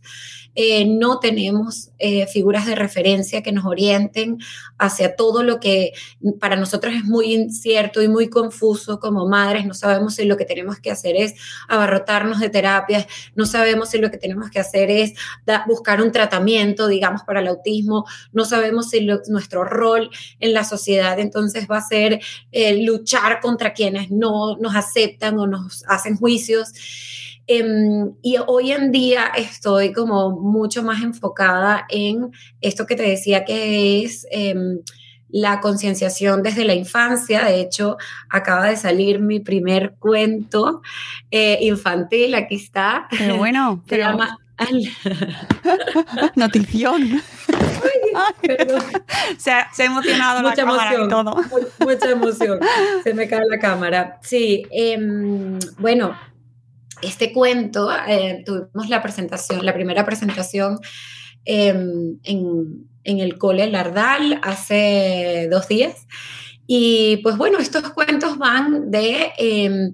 eh, 0.60 0.86
no 0.88 1.20
tenemos 1.20 1.92
eh, 2.00 2.26
figuras 2.26 2.66
de 2.66 2.74
referencia 2.74 3.44
que 3.44 3.52
nos 3.52 3.64
orienten 3.66 4.40
hacia 4.80 5.16
todo 5.16 5.44
lo 5.44 5.60
que 5.60 5.94
para 6.40 6.56
nosotros 6.56 6.96
es 6.96 7.04
muy 7.04 7.36
incierto 7.36 8.02
y 8.02 8.08
muy 8.08 8.28
confuso 8.28 9.00
como 9.00 9.28
madres. 9.28 9.68
No 9.68 9.76
sabemos 9.76 10.16
si 10.16 10.26
lo 10.26 10.36
que 10.36 10.46
tenemos 10.46 10.80
que 10.80 10.90
hacer 10.90 11.16
es 11.16 11.36
abarrotarnos 11.68 12.40
de 12.40 12.50
terapias, 12.50 13.06
no 13.36 13.46
sabemos 13.46 13.90
si 13.90 14.00
lo 14.00 14.10
que 14.10 14.18
tenemos 14.18 14.50
que 14.50 14.60
hacer 14.60 14.90
es 14.90 15.14
buscar 15.68 16.02
un 16.02 16.12
tratamiento, 16.12 16.88
digamos, 16.88 17.22
para 17.22 17.42
el 17.42 17.48
autismo, 17.48 18.06
no 18.32 18.44
sabemos 18.44 18.90
si 18.90 19.06
nuestro 19.30 19.64
rol 19.64 20.10
en 20.40 20.54
la 20.54 20.64
sociedad 20.64 21.20
entonces 21.20 21.68
va 21.70 21.78
a 21.78 21.88
ser 21.88 22.20
eh, 22.52 22.82
luchar 22.82 23.42
contra 23.42 23.74
quienes 23.74 24.10
no 24.10 24.58
nos 24.58 24.76
aceptan 24.76 25.38
o 25.38 25.46
nos 25.46 25.84
hacen 25.88 26.18
juicios. 26.18 26.74
Em, 27.48 28.13
y 28.22 28.36
hoy 28.46 28.74
en 28.74 28.92
día 28.92 29.32
estoy 29.36 29.94
como 29.94 30.32
mucho 30.32 30.84
más 30.84 31.01
enfocada 31.01 31.86
en 31.89 32.32
esto 32.60 32.86
que 32.86 32.96
te 32.96 33.04
decía 33.04 33.46
que 33.46 34.04
es 34.04 34.27
em, 34.32 34.80
la 35.30 35.62
concienciación 35.62 36.44
desde 36.44 36.66
la 36.66 36.74
infancia. 36.74 37.46
De 37.46 37.62
hecho, 37.62 37.98
acaba 38.30 38.66
de 38.68 38.75
salir 38.75 39.20
mi 39.20 39.39
primer 39.39 39.96
cuento 39.98 40.82
eh, 41.32 41.60
infantil, 41.62 42.36
aquí 42.36 42.56
está. 42.56 43.08
Pero 43.10 43.38
bueno, 43.38 43.82
se 43.89 43.98
llama... 43.98 44.38
Notición. 46.36 47.22
se, 49.38 49.51
ha, 49.51 49.68
emocionado 49.77 50.42
mucha 50.42 50.56
la 50.56 50.62
emoción, 50.63 51.06
y 51.06 51.08
todo. 51.10 51.36
Mucha 51.80 52.10
emoción. 52.10 52.60
Se 53.04 53.13
me 53.13 53.27
cae 53.27 53.46
la 53.48 53.60
cámara. 53.60 54.18
Sí, 54.24 54.66
em, 54.72 55.60
bueno, 55.77 56.18
este 57.01 57.34
cuento, 57.34 57.89
eh, 58.08 58.44
tuvimos 58.46 58.89
la 58.89 59.01
presentación, 59.01 59.66
la 59.66 59.74
primera 59.74 60.06
presentación 60.06 60.80
em, 61.46 62.18
en, 62.24 62.88
el 63.04 63.38
Cole 63.38 63.68
Lardal 63.68 64.39
hace 64.44 65.48
dos 65.50 65.68
días. 65.68 66.08
Y 66.66 67.18
pues 67.18 67.38
bueno, 67.38 67.60
estos 67.60 67.89
cuentos 67.92 68.38
van 68.38 68.92
de 68.92 69.32
em, 69.38 69.94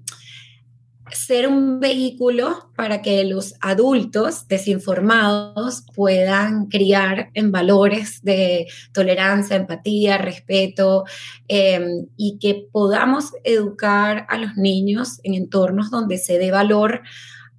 ser 1.12 1.48
un 1.48 1.80
vehículo 1.80 2.70
para 2.76 3.02
que 3.02 3.24
los 3.26 3.56
adultos 3.60 4.48
desinformados 4.48 5.84
puedan 5.94 6.68
criar 6.68 7.30
en 7.34 7.52
valores 7.52 8.22
de 8.24 8.68
tolerancia, 8.94 9.56
empatía, 9.56 10.18
respeto 10.18 11.04
em, 11.48 12.08
y 12.18 12.38
que 12.40 12.68
podamos 12.72 13.32
educar 13.44 14.26
a 14.30 14.38
los 14.38 14.56
niños 14.56 15.20
en 15.24 15.34
entornos 15.34 15.92
donde 15.92 16.18
se 16.18 16.38
dé 16.38 16.52
valor 16.52 17.02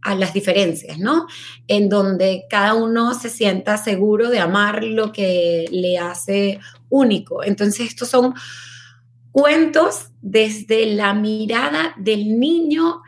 a 0.01 0.15
las 0.15 0.35
diferencias, 0.35 0.99
¿no? 0.99 1.27
En 1.67 1.89
donde 1.89 2.45
cada 2.51 2.75
uno 2.75 3.15
se 3.15 3.31
sienta 3.31 3.79
seguro 3.79 4.29
de 4.31 4.39
amar 4.39 4.85
lo 4.85 5.13
que 5.13 5.67
le 5.71 5.99
hace 5.99 6.61
único. 6.91 7.43
Entonces, 7.43 7.89
estos 7.89 8.09
son 8.09 8.35
cuentos 9.33 10.11
desde 10.21 10.87
la 10.95 11.15
mirada 11.15 11.95
del 11.97 12.39
niño 12.39 13.03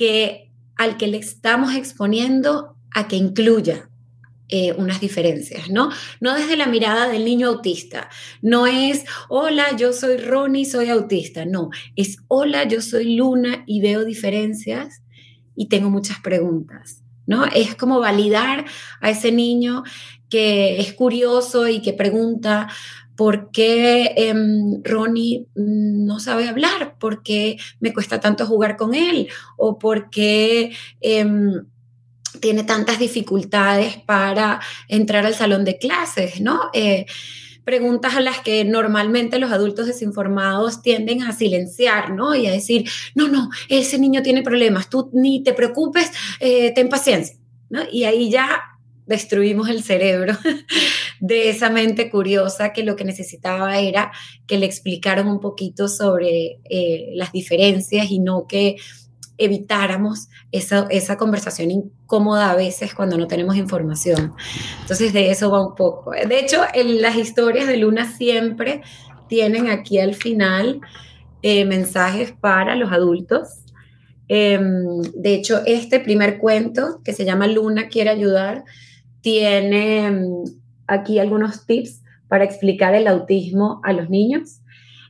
que 0.00 0.50
al 0.76 0.96
que 0.96 1.08
le 1.08 1.18
estamos 1.18 1.74
exponiendo 1.74 2.74
a 2.94 3.06
que 3.06 3.16
incluya 3.16 3.90
eh, 4.48 4.72
unas 4.72 4.98
diferencias, 4.98 5.68
¿no? 5.68 5.90
No 6.22 6.32
desde 6.32 6.56
la 6.56 6.64
mirada 6.64 7.06
del 7.06 7.26
niño 7.26 7.48
autista. 7.48 8.08
No 8.40 8.66
es, 8.66 9.04
hola, 9.28 9.76
yo 9.76 9.92
soy 9.92 10.16
Ronnie, 10.16 10.64
soy 10.64 10.88
autista. 10.88 11.44
No, 11.44 11.68
es, 11.96 12.16
hola, 12.28 12.64
yo 12.64 12.80
soy 12.80 13.14
Luna 13.14 13.62
y 13.66 13.82
veo 13.82 14.06
diferencias 14.06 15.02
y 15.54 15.68
tengo 15.68 15.90
muchas 15.90 16.18
preguntas, 16.20 17.02
¿no? 17.26 17.44
Es 17.44 17.74
como 17.74 18.00
validar 18.00 18.64
a 19.02 19.10
ese 19.10 19.32
niño 19.32 19.82
que 20.30 20.80
es 20.80 20.94
curioso 20.94 21.68
y 21.68 21.82
que 21.82 21.92
pregunta, 21.92 22.68
¿Por 23.20 23.50
qué 23.50 24.14
em, 24.16 24.82
Ronnie 24.82 25.46
no 25.54 26.20
sabe 26.20 26.48
hablar? 26.48 26.96
¿Por 26.98 27.22
qué 27.22 27.58
me 27.78 27.92
cuesta 27.92 28.18
tanto 28.18 28.46
jugar 28.46 28.78
con 28.78 28.94
él? 28.94 29.28
¿O 29.58 29.78
por 29.78 30.08
qué 30.08 30.72
em, 31.02 31.66
tiene 32.40 32.64
tantas 32.64 32.98
dificultades 32.98 33.98
para 33.98 34.58
entrar 34.88 35.26
al 35.26 35.34
salón 35.34 35.66
de 35.66 35.76
clases? 35.76 36.40
¿no? 36.40 36.70
Eh, 36.72 37.04
preguntas 37.62 38.14
a 38.14 38.22
las 38.22 38.38
que 38.40 38.64
normalmente 38.64 39.38
los 39.38 39.52
adultos 39.52 39.86
desinformados 39.86 40.80
tienden 40.80 41.22
a 41.22 41.32
silenciar, 41.32 42.12
¿no? 42.12 42.34
Y 42.34 42.46
a 42.46 42.52
decir, 42.52 42.88
no, 43.14 43.28
no, 43.28 43.50
ese 43.68 43.98
niño 43.98 44.22
tiene 44.22 44.40
problemas, 44.40 44.88
tú 44.88 45.10
ni 45.12 45.42
te 45.42 45.52
preocupes, 45.52 46.10
eh, 46.40 46.72
ten 46.74 46.88
paciencia, 46.88 47.36
¿no? 47.68 47.82
Y 47.92 48.04
ahí 48.04 48.30
ya 48.30 48.62
destruimos 49.10 49.68
el 49.68 49.82
cerebro 49.82 50.34
de 51.20 51.50
esa 51.50 51.68
mente 51.68 52.08
curiosa 52.10 52.72
que 52.72 52.84
lo 52.84 52.94
que 52.94 53.04
necesitaba 53.04 53.76
era 53.80 54.12
que 54.46 54.56
le 54.56 54.66
explicaran 54.66 55.26
un 55.26 55.40
poquito 55.40 55.88
sobre 55.88 56.60
eh, 56.70 57.10
las 57.14 57.32
diferencias 57.32 58.08
y 58.08 58.20
no 58.20 58.46
que 58.46 58.76
evitáramos 59.36 60.28
esa, 60.52 60.86
esa 60.90 61.16
conversación 61.16 61.72
incómoda 61.72 62.52
a 62.52 62.54
veces 62.54 62.94
cuando 62.94 63.18
no 63.18 63.26
tenemos 63.26 63.56
información. 63.56 64.32
Entonces 64.82 65.12
de 65.12 65.30
eso 65.30 65.50
va 65.50 65.66
un 65.66 65.74
poco. 65.74 66.12
De 66.12 66.38
hecho, 66.38 66.62
en 66.72 67.02
las 67.02 67.16
historias 67.16 67.66
de 67.66 67.78
Luna 67.78 68.16
siempre 68.16 68.82
tienen 69.28 69.68
aquí 69.70 69.98
al 69.98 70.14
final 70.14 70.80
eh, 71.42 71.64
mensajes 71.64 72.30
para 72.30 72.76
los 72.76 72.92
adultos. 72.92 73.64
Em, 74.28 75.02
de 75.14 75.34
hecho, 75.34 75.62
este 75.66 75.98
primer 75.98 76.38
cuento 76.38 77.00
que 77.02 77.12
se 77.12 77.24
llama 77.24 77.48
Luna 77.48 77.88
quiere 77.88 78.10
ayudar 78.10 78.62
tiene 79.20 80.10
mm, 80.10 80.44
aquí 80.86 81.18
algunos 81.18 81.66
tips 81.66 82.02
para 82.28 82.44
explicar 82.44 82.94
el 82.94 83.06
autismo 83.06 83.80
a 83.84 83.92
los 83.92 84.08
niños. 84.08 84.60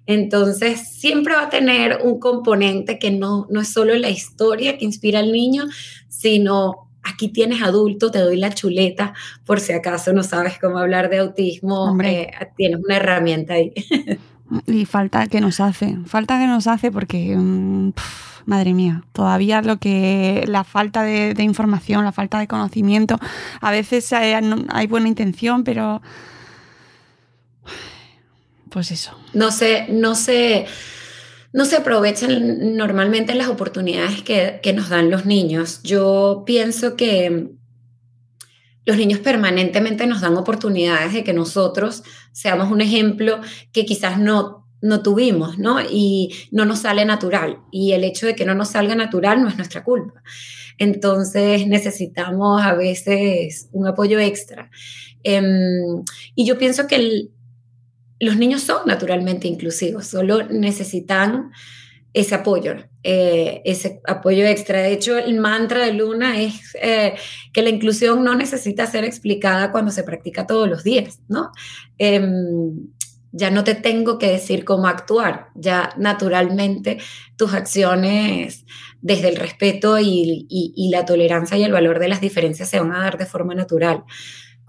Entonces, 0.07 0.99
siempre 0.99 1.35
va 1.35 1.45
a 1.45 1.51
tener 1.51 2.01
un 2.03 2.19
componente 2.19 2.99
que 2.99 3.11
no, 3.11 3.47
no 3.51 3.61
es 3.61 3.73
solo 3.73 3.95
la 3.95 4.11
historia 4.11 4.79
que 4.79 4.85
inspira 4.85 5.21
al 5.21 5.31
niño, 5.31 5.65
sino 6.09 6.91
aquí 7.03 7.29
tienes 7.29 7.63
adulto, 7.63 8.11
te 8.11 8.19
doy 8.19 8.37
la 8.37 8.53
chuleta 8.53 9.15
por 9.45 9.61
si 9.61 9.73
acaso 9.73 10.13
no 10.13 10.23
sabes 10.23 10.59
cómo 10.59 10.79
hablar 10.79 11.09
de 11.11 11.19
autismo, 11.19 11.97
eh, 12.03 12.31
tienes 12.57 12.81
una 12.85 12.97
herramienta 12.97 13.55
ahí. 13.55 13.73
Y 14.67 14.85
falta 14.85 15.29
que 15.29 15.41
nos 15.41 15.61
hace, 15.61 15.97
falta 16.07 16.41
que 16.41 16.49
nos 16.49 16.67
hace 16.67 16.91
porque, 16.91 17.37
mm, 17.37 17.93
madre 18.47 18.75
mía, 18.75 19.05
todavía 19.13 19.63
lo 19.63 19.79
que 19.79 20.45
la 20.47 20.65
falta 20.65 21.03
de, 21.03 21.35
información, 21.43 22.05
la 22.05 22.13
falta 22.13 22.39
de 22.39 22.47
conocimiento, 22.47 23.19
a 23.61 23.71
veces 23.71 24.13
hay, 24.13 24.87
buena 24.87 25.09
intención, 25.09 25.65
pero 25.65 26.03
pues 28.71 28.91
eso. 28.91 29.17
No 29.35 29.51
no 29.89 30.15
no 31.53 31.65
se 31.65 31.77
aprovechan 31.77 32.77
normalmente 32.77 33.35
las 33.35 33.49
oportunidades 33.49 34.23
que, 34.23 34.61
que 34.63 34.73
nos 34.73 34.89
dan 34.89 35.11
los 35.11 35.27
niños. 35.27 35.81
Yo 35.83 36.45
pienso 36.47 36.95
que 36.95 37.51
los 38.85 38.97
niños 38.97 39.21
permanentemente 39.21 40.07
nos 40.07 40.21
dan 40.21 40.37
oportunidades 40.37 41.13
de 41.13 41.25
que 41.25 41.33
nosotros 41.33 42.03
seamos 42.33 42.71
un 42.71 42.81
ejemplo 42.81 43.41
que 43.73 43.85
quizás 43.85 44.19
no, 44.19 44.60
no 44.83 45.03
tuvimos, 45.03 45.59
¿no? 45.59 45.81
Y 45.81 46.35
no 46.51 46.65
nos 46.65 46.81
sale 46.81 47.05
natural. 47.05 47.59
Y 47.71 47.93
el 47.93 48.05
hecho 48.05 48.27
de 48.27 48.35
que 48.35 48.45
no 48.45 48.55
nos 48.55 48.71
salga 48.71 48.95
natural 48.95 49.43
no 49.43 49.49
es 49.49 49.57
nuestra 49.57 49.85
culpa. 49.85 50.23
Entonces 50.79 51.67
necesitamos 51.67 52.63
a 52.63 52.75
veces 52.75 53.69
un 53.73 53.87
apoyo 53.87 54.19
extra. 54.19 54.71
Em, 55.23 56.03
y 56.35 56.47
yo 56.47 56.59
pienso 56.59 56.87
que 56.87 57.29
los 58.19 58.37
niños 58.37 58.63
son 58.63 58.87
naturalmente 58.87 59.49
inclusivos, 59.49 60.07
solo 60.07 60.47
necesitan 60.49 61.51
ese 62.13 62.35
apoyo, 62.35 62.75
eh, 63.03 63.63
ese 63.65 64.01
apoyo 64.07 64.45
extra. 64.47 64.81
De 64.81 64.93
hecho, 64.93 65.17
el 65.19 65.39
mantra 65.39 65.87
de 65.87 65.93
Luna 65.93 66.41
es 66.41 66.77
eh, 66.83 67.15
que 67.53 67.63
la 67.63 67.71
inclusión 67.71 68.25
no 68.25 68.35
necesita 68.35 68.87
ser 68.87 69.05
explicada 69.05 69.71
cuando 69.71 69.91
se 69.91 70.03
practica 70.03 70.47
todos 70.47 70.69
los 70.69 70.83
días, 70.83 71.21
¿no? 71.29 71.51
Ya 73.33 73.51
no 73.51 73.63
te 73.63 73.75
tengo 73.75 74.19
que 74.19 74.29
decir 74.31 74.65
cómo 74.65 74.89
actuar, 74.89 75.49
ya 75.55 75.95
naturalmente 75.97 76.99
tus 77.37 77.55
acciones 77.55 78.65
desde 79.01 79.29
el 79.29 79.37
respeto 79.37 79.99
y, 80.01 80.47
y 80.49 80.91
la 80.91 81.05
tolerancia 81.05 81.57
y 81.57 81.63
el 81.63 81.73
valor 81.73 82.01
de 82.01 82.09
las 82.09 82.21
diferencias 82.21 82.69
se 82.69 82.81
van 82.81 82.93
a 82.93 83.01
dar 83.01 83.19
de 83.19 83.27
forma 83.27 83.55
natural 83.55 84.05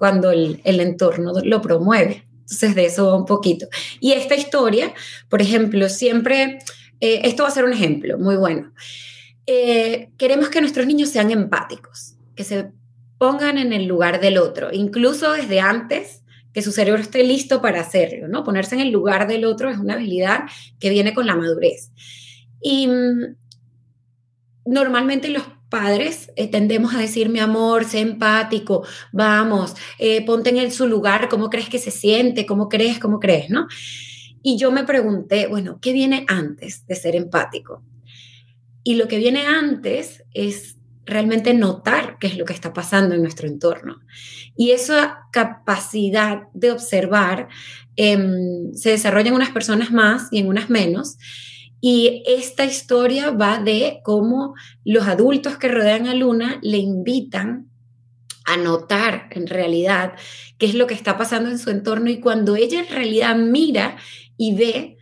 cuando 0.01 0.31
el, 0.31 0.59
entorno 0.63 1.31
lo 1.43 1.61
promueve. 1.61 2.25
Entonces, 2.39 2.73
de 2.73 2.87
eso 2.87 3.05
va 3.05 3.15
un 3.15 3.27
poquito. 3.27 3.67
Y 3.99 4.13
esta 4.13 4.33
historia, 4.33 4.95
por 5.29 5.43
ejemplo, 5.43 5.87
siempre, 5.89 6.57
eh, 6.99 7.21
esto 7.23 7.43
va 7.43 7.49
a 7.49 7.51
ser 7.51 7.65
un 7.65 7.73
ejemplo 7.73 8.17
muy 8.17 8.35
bueno. 8.35 8.73
Eh, 9.45 10.09
queremos 10.17 10.49
que 10.49 10.59
nuestros 10.59 10.87
niños 10.87 11.09
sean 11.09 11.29
empáticos, 11.29 12.15
que 12.35 12.43
se 12.43 12.71
pongan 13.19 13.59
en 13.59 13.73
el 13.73 13.85
lugar 13.85 14.19
del 14.19 14.39
otro, 14.39 14.69
incluso 14.73 15.33
desde 15.33 15.59
antes 15.59 16.20
que 16.53 16.61
su 16.61 16.71
cerebro 16.71 17.01
esté 17.01 17.23
listo 17.23 17.61
para 17.61 17.81
hacerlo, 17.81 18.27
¿no? 18.27 18.43
Ponerse 18.43 18.75
en 18.75 18.81
el 18.81 18.91
lugar 18.91 19.27
del 19.27 19.45
otro 19.45 19.69
es 19.69 19.77
una 19.77 19.93
habilidad 19.93 20.41
que 20.79 20.89
viene 20.89 21.13
con 21.13 21.25
la 21.25 21.35
madurez. 21.35 21.91
Y 22.61 22.87
mm, 22.87 23.35
normalmente 24.65 25.29
los 25.29 25.43
padres 25.69 26.31
eh, 26.35 26.49
tendemos 26.49 26.93
a 26.93 26.99
decir, 26.99 27.29
mi 27.29 27.39
amor, 27.39 27.85
sé 27.85 27.99
empático, 27.99 28.85
vamos, 29.13 29.73
eh, 29.99 30.23
ponte 30.25 30.49
en 30.49 30.71
su 30.71 30.85
lugar, 30.87 31.29
cómo 31.29 31.49
crees 31.49 31.69
que 31.69 31.79
se 31.79 31.91
siente, 31.91 32.45
cómo 32.45 32.67
crees, 32.67 32.99
cómo 32.99 33.19
crees, 33.19 33.49
¿no? 33.49 33.67
Y 34.43 34.57
yo 34.57 34.71
me 34.71 34.83
pregunté, 34.83 35.47
bueno, 35.47 35.79
¿qué 35.81 35.93
viene 35.93 36.25
antes 36.27 36.85
de 36.87 36.95
ser 36.95 37.15
empático? 37.15 37.83
Y 38.83 38.95
lo 38.95 39.07
que 39.07 39.17
viene 39.17 39.45
antes 39.45 40.23
es 40.33 40.77
realmente 41.05 41.53
notar 41.53 42.17
qué 42.19 42.27
es 42.27 42.37
lo 42.37 42.45
que 42.45 42.53
está 42.53 42.73
pasando 42.73 43.15
en 43.15 43.21
nuestro 43.21 43.47
entorno. 43.47 43.99
Y 44.55 44.71
esa 44.71 45.19
capacidad 45.31 46.43
de 46.53 46.71
observar 46.71 47.47
em, 47.95 48.73
se 48.73 48.91
desarrolla 48.91 49.29
en 49.29 49.35
unas 49.35 49.51
personas 49.51 49.91
más 49.91 50.27
y 50.31 50.39
en 50.39 50.47
unas 50.47 50.69
menos. 50.69 51.17
Y 51.81 52.23
esta 52.27 52.63
historia 52.65 53.31
va 53.31 53.59
de 53.59 54.01
cómo 54.03 54.53
los 54.85 55.07
adultos 55.07 55.57
que 55.57 55.67
rodean 55.67 56.07
a 56.07 56.13
Luna 56.13 56.59
le 56.61 56.77
invitan 56.77 57.71
a 58.45 58.57
notar 58.57 59.27
en 59.31 59.47
realidad 59.47 60.13
qué 60.57 60.65
es 60.67 60.75
lo 60.75 60.87
que 60.87 60.93
está 60.93 61.17
pasando 61.17 61.49
en 61.49 61.59
su 61.59 61.69
entorno 61.69 62.09
y 62.09 62.19
cuando 62.19 62.55
ella 62.55 62.79
en 62.79 62.87
realidad 62.87 63.35
mira 63.35 63.97
y 64.37 64.55
ve, 64.55 64.97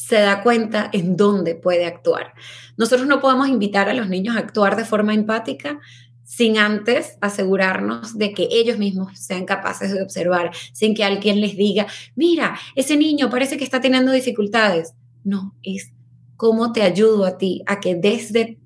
se 0.00 0.16
da 0.16 0.42
cuenta 0.42 0.88
en 0.94 1.14
dónde 1.14 1.54
puede 1.54 1.84
actuar. 1.84 2.32
Nosotros 2.78 3.06
no 3.06 3.20
podemos 3.20 3.48
invitar 3.48 3.90
a 3.90 3.92
los 3.92 4.08
niños 4.08 4.34
a 4.34 4.38
actuar 4.38 4.74
de 4.74 4.86
forma 4.86 5.12
empática 5.12 5.78
sin 6.24 6.56
antes 6.56 7.18
asegurarnos 7.20 8.16
de 8.16 8.32
que 8.32 8.48
ellos 8.50 8.78
mismos 8.78 9.18
sean 9.18 9.44
capaces 9.44 9.92
de 9.92 10.02
observar, 10.02 10.52
sin 10.72 10.94
que 10.94 11.04
alguien 11.04 11.42
les 11.42 11.54
diga, 11.54 11.86
mira, 12.16 12.58
ese 12.76 12.96
niño 12.96 13.28
parece 13.28 13.58
que 13.58 13.64
está 13.64 13.82
teniendo 13.82 14.10
dificultades. 14.10 14.94
No, 15.22 15.54
es 15.62 15.92
cómo 16.36 16.72
te 16.72 16.80
ayudo 16.80 17.26
a 17.26 17.36
ti 17.36 17.62
a 17.66 17.78
que 17.78 17.94
desde 17.94 18.58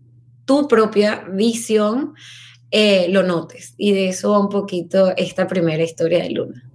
tu 0.44 0.68
propia 0.68 1.24
visión 1.32 2.14
eh, 2.70 3.08
lo 3.10 3.24
notes. 3.24 3.74
Y 3.76 3.90
de 3.90 4.10
eso 4.10 4.30
va 4.30 4.38
un 4.38 4.50
poquito 4.50 5.12
esta 5.16 5.48
primera 5.48 5.82
historia 5.82 6.22
de 6.22 6.30
Luna. 6.30 6.70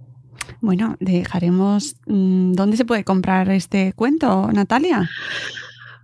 Bueno, 0.60 0.96
dejaremos. 1.00 1.96
Mm, 2.06 2.52
¿Dónde 2.52 2.76
se 2.76 2.84
puede 2.84 3.04
comprar 3.04 3.50
este 3.50 3.92
cuento, 3.94 4.50
Natalia? 4.52 5.08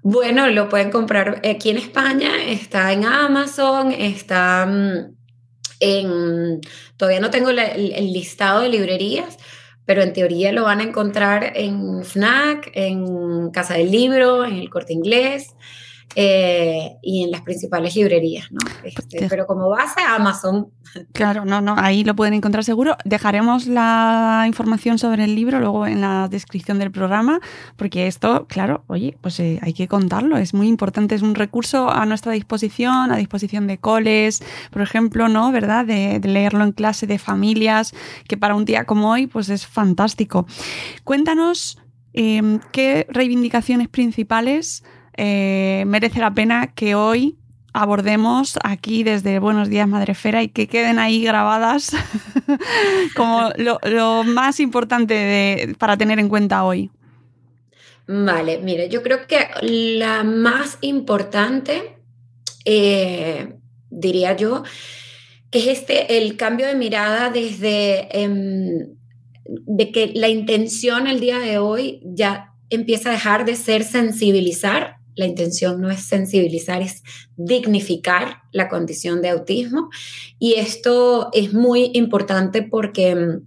Bueno, 0.02 0.48
lo 0.48 0.68
pueden 0.68 0.90
comprar 0.90 1.42
aquí 1.44 1.70
en 1.70 1.78
España, 1.78 2.30
está 2.46 2.92
en 2.92 3.04
Amazon, 3.04 3.92
está 3.92 4.64
mm, 4.64 5.16
en... 5.80 6.60
Todavía 6.96 7.20
no 7.20 7.30
tengo 7.30 7.50
el, 7.50 8.12
listado 8.12 8.60
de 8.60 8.68
librerías, 8.68 9.36
pero 9.84 10.02
en 10.02 10.12
teoría 10.12 10.52
lo 10.52 10.62
van 10.62 10.80
a 10.80 10.84
encontrar 10.84 11.52
en 11.56 12.04
FNAC, 12.04 12.70
en 12.74 13.50
Casa 13.50 13.74
del 13.74 13.90
Libro, 13.90 14.44
en 14.44 14.54
el 14.54 14.70
Corte 14.70 14.92
Inglés. 14.92 15.54
Eh, 16.14 16.96
y 17.02 17.24
en 17.24 17.30
las 17.30 17.42
principales 17.42 17.94
librerías, 17.94 18.50
¿no? 18.50 18.60
Este, 18.84 19.26
pero 19.28 19.46
como 19.46 19.68
base, 19.68 20.00
Amazon. 20.00 20.68
Claro, 21.12 21.44
no, 21.44 21.60
no, 21.60 21.74
ahí 21.76 22.04
lo 22.04 22.16
pueden 22.16 22.32
encontrar 22.32 22.64
seguro. 22.64 22.96
Dejaremos 23.04 23.66
la 23.66 24.44
información 24.46 24.98
sobre 24.98 25.24
el 25.24 25.34
libro 25.34 25.60
luego 25.60 25.86
en 25.86 26.00
la 26.00 26.26
descripción 26.28 26.78
del 26.78 26.90
programa, 26.90 27.40
porque 27.76 28.06
esto, 28.06 28.46
claro, 28.46 28.84
oye, 28.86 29.18
pues 29.20 29.38
eh, 29.40 29.58
hay 29.60 29.74
que 29.74 29.88
contarlo, 29.88 30.38
es 30.38 30.54
muy 30.54 30.68
importante, 30.68 31.14
es 31.14 31.20
un 31.20 31.34
recurso 31.34 31.90
a 31.90 32.06
nuestra 32.06 32.32
disposición, 32.32 33.12
a 33.12 33.16
disposición 33.18 33.66
de 33.66 33.76
coles, 33.76 34.42
por 34.70 34.80
ejemplo, 34.80 35.28
¿no? 35.28 35.52
¿Verdad? 35.52 35.84
De, 35.84 36.18
leerlo 36.24 36.64
en 36.64 36.72
clase 36.72 37.06
de 37.06 37.18
familias, 37.18 37.92
que 38.26 38.38
para 38.38 38.54
un 38.54 38.64
día 38.64 38.84
como 38.84 39.10
hoy, 39.10 39.26
pues 39.26 39.50
es 39.50 39.66
fantástico. 39.66 40.46
Cuéntanos 41.04 41.78
em, 42.14 42.58
qué 42.72 43.06
reivindicaciones 43.10 43.88
principales 43.88 44.82
eh, 45.16 45.84
merece 45.86 46.20
la 46.20 46.32
pena 46.32 46.72
que 46.74 46.94
hoy 46.94 47.36
abordemos 47.72 48.58
aquí 48.64 49.02
desde 49.02 49.38
Buenos 49.38 49.68
Días 49.68 49.86
Madrefera 49.86 50.42
y 50.42 50.48
que 50.48 50.66
queden 50.66 50.98
ahí 50.98 51.22
grabadas 51.22 51.92
como 53.14 53.50
lo, 53.58 54.24
más 54.24 54.60
importante 54.60 55.74
para 55.78 55.96
tener 55.98 56.18
en 56.18 56.30
cuenta 56.30 56.64
hoy. 56.64 56.90
Vale, 58.08 58.58
mire, 58.58 58.88
yo 58.88 59.02
creo 59.02 59.26
que 59.26 59.46
la 59.60 60.24
más 60.24 60.78
importante, 60.80 61.98
eh, 62.64 63.56
diría 63.90 64.36
yo, 64.36 64.62
que 65.50 65.58
es 65.58 65.66
este, 65.78 66.16
el 66.16 66.36
cambio 66.36 66.66
de 66.66 66.76
mirada 66.76 67.30
desde 67.30 68.08
em, 68.22 68.96
de 69.44 69.92
que 69.92 70.12
la 70.14 70.28
intención 70.28 71.06
el 71.06 71.20
día 71.20 71.38
de 71.38 71.58
hoy 71.58 72.00
ya 72.04 72.54
empieza 72.70 73.10
a 73.10 73.12
dejar 73.12 73.44
de 73.44 73.54
ser 73.54 73.84
sensibilizar 73.84 74.95
la 75.16 75.26
intención 75.26 75.80
no 75.80 75.90
es 75.90 76.00
sensibilizar, 76.04 76.82
es 76.82 77.02
dignificar 77.36 78.42
la 78.52 78.68
condición 78.68 79.22
de 79.22 79.30
autismo. 79.30 79.90
Y 80.38 80.54
esto 80.54 81.30
es 81.32 81.52
muy 81.52 81.90
importante 81.94 82.62
porque 82.62 83.14
mm, 83.14 83.46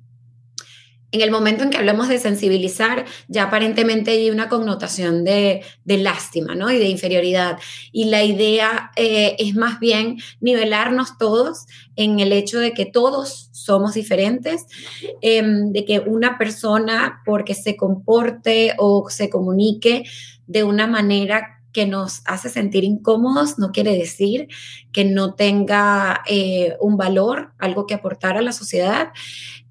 en 1.11 1.21
el 1.21 1.31
momento 1.31 1.63
en 1.63 1.71
que 1.71 1.77
hablamos 1.77 2.07
de 2.07 2.19
sensibilizar, 2.19 3.05
ya 3.27 3.43
aparentemente 3.43 4.11
hay 4.11 4.29
una 4.29 4.47
connotación 4.47 5.23
de, 5.23 5.63
lástima 5.85 6.53
¿no? 6.53 6.69
y 6.69 6.77
de 6.77 6.87
inferioridad. 6.87 7.57
Y 7.91 8.05
la 8.05 8.23
idea 8.23 8.91
eh, 8.95 9.35
es 9.39 9.55
más 9.55 9.79
bien 9.79 10.17
nivelarnos 10.39 11.17
todos 11.17 11.65
en 11.95 12.19
el 12.19 12.31
hecho 12.31 12.59
de 12.59 12.73
que 12.73 12.85
todos 12.85 13.49
somos 13.51 13.95
diferentes, 13.95 14.65
em, 15.21 15.71
de 15.71 15.85
que 15.85 15.99
una 15.99 16.37
persona, 16.37 17.21
porque 17.25 17.55
se 17.55 17.75
comporte 17.75 18.73
o 18.77 19.09
se 19.09 19.29
comunique 19.29 20.03
de 20.45 20.63
una 20.63 20.87
manera 20.87 21.58
que 21.79 21.85
nos 21.85 22.23
hace 22.25 22.49
sentir 22.49 22.83
incómodos 22.83 23.57
no 23.57 23.71
quiere 23.71 23.95
decir 23.95 24.49
que 24.91 25.05
no 25.05 25.35
tenga 25.35 26.23
eh, 26.27 26.75
un 26.81 26.97
valor, 26.97 27.53
algo 27.57 27.87
que 27.87 27.93
aportar 27.93 28.35
a 28.35 28.41
la 28.41 28.51
sociedad 28.51 29.13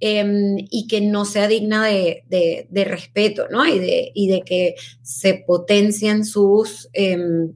em, 0.01 0.57
y 0.71 0.87
que 0.87 1.03
no 1.03 1.27
sea 1.27 1.49
digna 1.49 1.85
de, 1.85 2.25
respeto, 2.87 3.49
¿no? 3.51 3.67
Y 3.67 3.79
de, 3.79 4.11
y 4.15 4.29
de, 4.29 4.41
que 4.41 4.75
se 5.03 5.45
potencien 5.47 6.25
sus 6.25 6.89
em, 6.95 7.53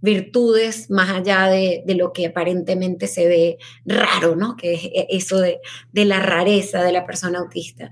virtudes 0.00 0.90
más 0.90 1.10
allá 1.10 1.46
de, 1.46 1.84
lo 1.96 2.12
que 2.12 2.26
aparentemente 2.26 3.06
se 3.06 3.28
ve 3.28 3.58
raro, 3.84 4.34
¿no? 4.34 4.56
Que 4.56 4.74
es 4.74 4.84
e, 4.86 5.06
eso 5.10 5.38
de, 5.38 5.60
la 5.92 6.18
rareza 6.18 6.82
de 6.82 6.90
la 6.90 7.06
persona 7.06 7.38
autista. 7.38 7.88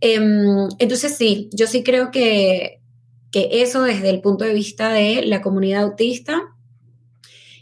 Em, 0.00 0.68
entonces 0.78 1.16
sí, 1.16 1.50
yo 1.52 1.66
sí 1.66 1.82
creo 1.82 2.12
que, 2.12 2.77
que 3.30 3.48
eso 3.62 3.82
desde 3.82 4.10
el 4.10 4.20
punto 4.20 4.44
de 4.44 4.54
vista 4.54 4.90
de 4.90 5.22
la 5.26 5.42
comunidad 5.42 5.82
autista. 5.82 6.54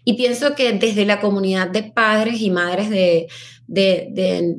Y 0.04 0.14
pienso 0.14 0.54
que 0.54 0.72
desde 0.72 1.04
la 1.04 1.20
comunidad 1.20 1.68
de 1.68 1.82
padres 1.82 2.40
y 2.40 2.50
madres 2.50 2.90
de, 2.90 3.26
de, 3.66 4.56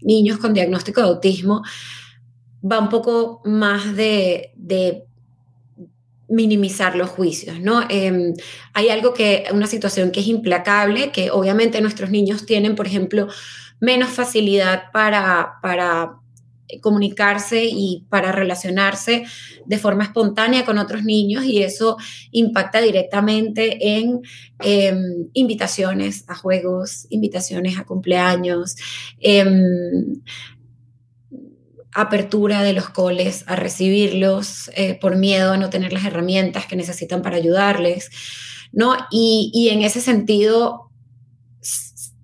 niños 0.00 0.38
con 0.38 0.54
diagnóstico 0.54 1.00
de 1.00 1.08
autismo, 1.08 1.62
va 2.62 2.78
un 2.78 2.88
poco 2.88 3.42
más 3.44 3.96
de, 3.96 4.52
minimizar 6.28 6.96
los 6.96 7.10
juicios, 7.10 7.60
¿no? 7.60 7.84
Em, 7.88 8.34
hay 8.72 8.88
algo 8.88 9.14
que, 9.14 9.44
una 9.52 9.68
situación 9.68 10.10
que 10.10 10.18
es 10.18 10.26
implacable, 10.26 11.12
que 11.12 11.30
obviamente 11.30 11.80
nuestros 11.80 12.10
niños 12.10 12.46
tienen, 12.46 12.74
por 12.74 12.88
ejemplo, 12.88 13.28
menos 13.78 14.10
facilidad 14.10 14.90
para, 14.92 15.58
para 15.62 16.18
comunicarse 16.80 17.64
y 17.64 18.04
para 18.08 18.32
relacionarse 18.32 19.24
de 19.64 19.78
forma 19.78 20.04
espontánea 20.04 20.64
con 20.64 20.78
otros 20.78 21.04
niños 21.04 21.44
y 21.44 21.62
eso 21.62 21.96
impacta 22.30 22.80
directamente 22.80 23.96
en 23.96 24.22
em, 24.60 25.28
invitaciones 25.32 26.24
a 26.28 26.34
juegos, 26.34 27.06
invitaciones 27.10 27.78
a 27.78 27.84
cumpleaños, 27.84 28.76
em, 29.20 30.20
apertura 31.92 32.62
de 32.62 32.74
los 32.74 32.90
coles 32.90 33.44
a 33.46 33.56
recibirlos 33.56 34.70
eh, 34.74 34.98
por 35.00 35.16
miedo 35.16 35.52
a 35.52 35.56
no 35.56 35.70
tener 35.70 35.92
las 35.94 36.04
herramientas 36.04 36.66
que 36.66 36.76
necesitan 36.76 37.22
para 37.22 37.36
ayudarles, 37.36 38.10
¿no? 38.70 38.94
Y, 39.10 39.68
en 39.72 39.80
ese 39.80 40.02
sentido, 40.02 40.90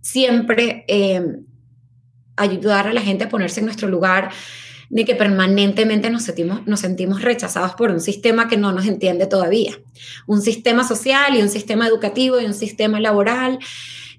siempre 0.02 0.84
em, 0.88 1.46
ayudar 2.42 2.86
a 2.86 2.92
la 2.92 3.00
gente 3.00 3.24
a 3.24 3.28
ponerse 3.28 3.60
en 3.60 3.66
nuestro 3.66 3.88
lugar, 3.88 4.30
de 4.90 5.06
que 5.06 5.14
permanentemente 5.14 6.10
nos 6.10 6.24
sentimos, 6.24 6.66
nos 6.66 6.80
sentimos 6.80 7.22
rechazados 7.22 7.74
por 7.74 7.90
un 7.90 8.00
sistema 8.00 8.46
que 8.46 8.58
no 8.58 8.72
nos 8.72 8.86
entiende 8.86 9.26
todavía. 9.26 9.72
Un 10.26 10.42
sistema 10.42 10.86
social 10.86 11.34
y 11.34 11.40
un 11.40 11.48
sistema 11.48 11.86
educativo 11.86 12.38
y 12.38 12.44
un 12.44 12.52
sistema 12.52 13.00
laboral. 13.00 13.58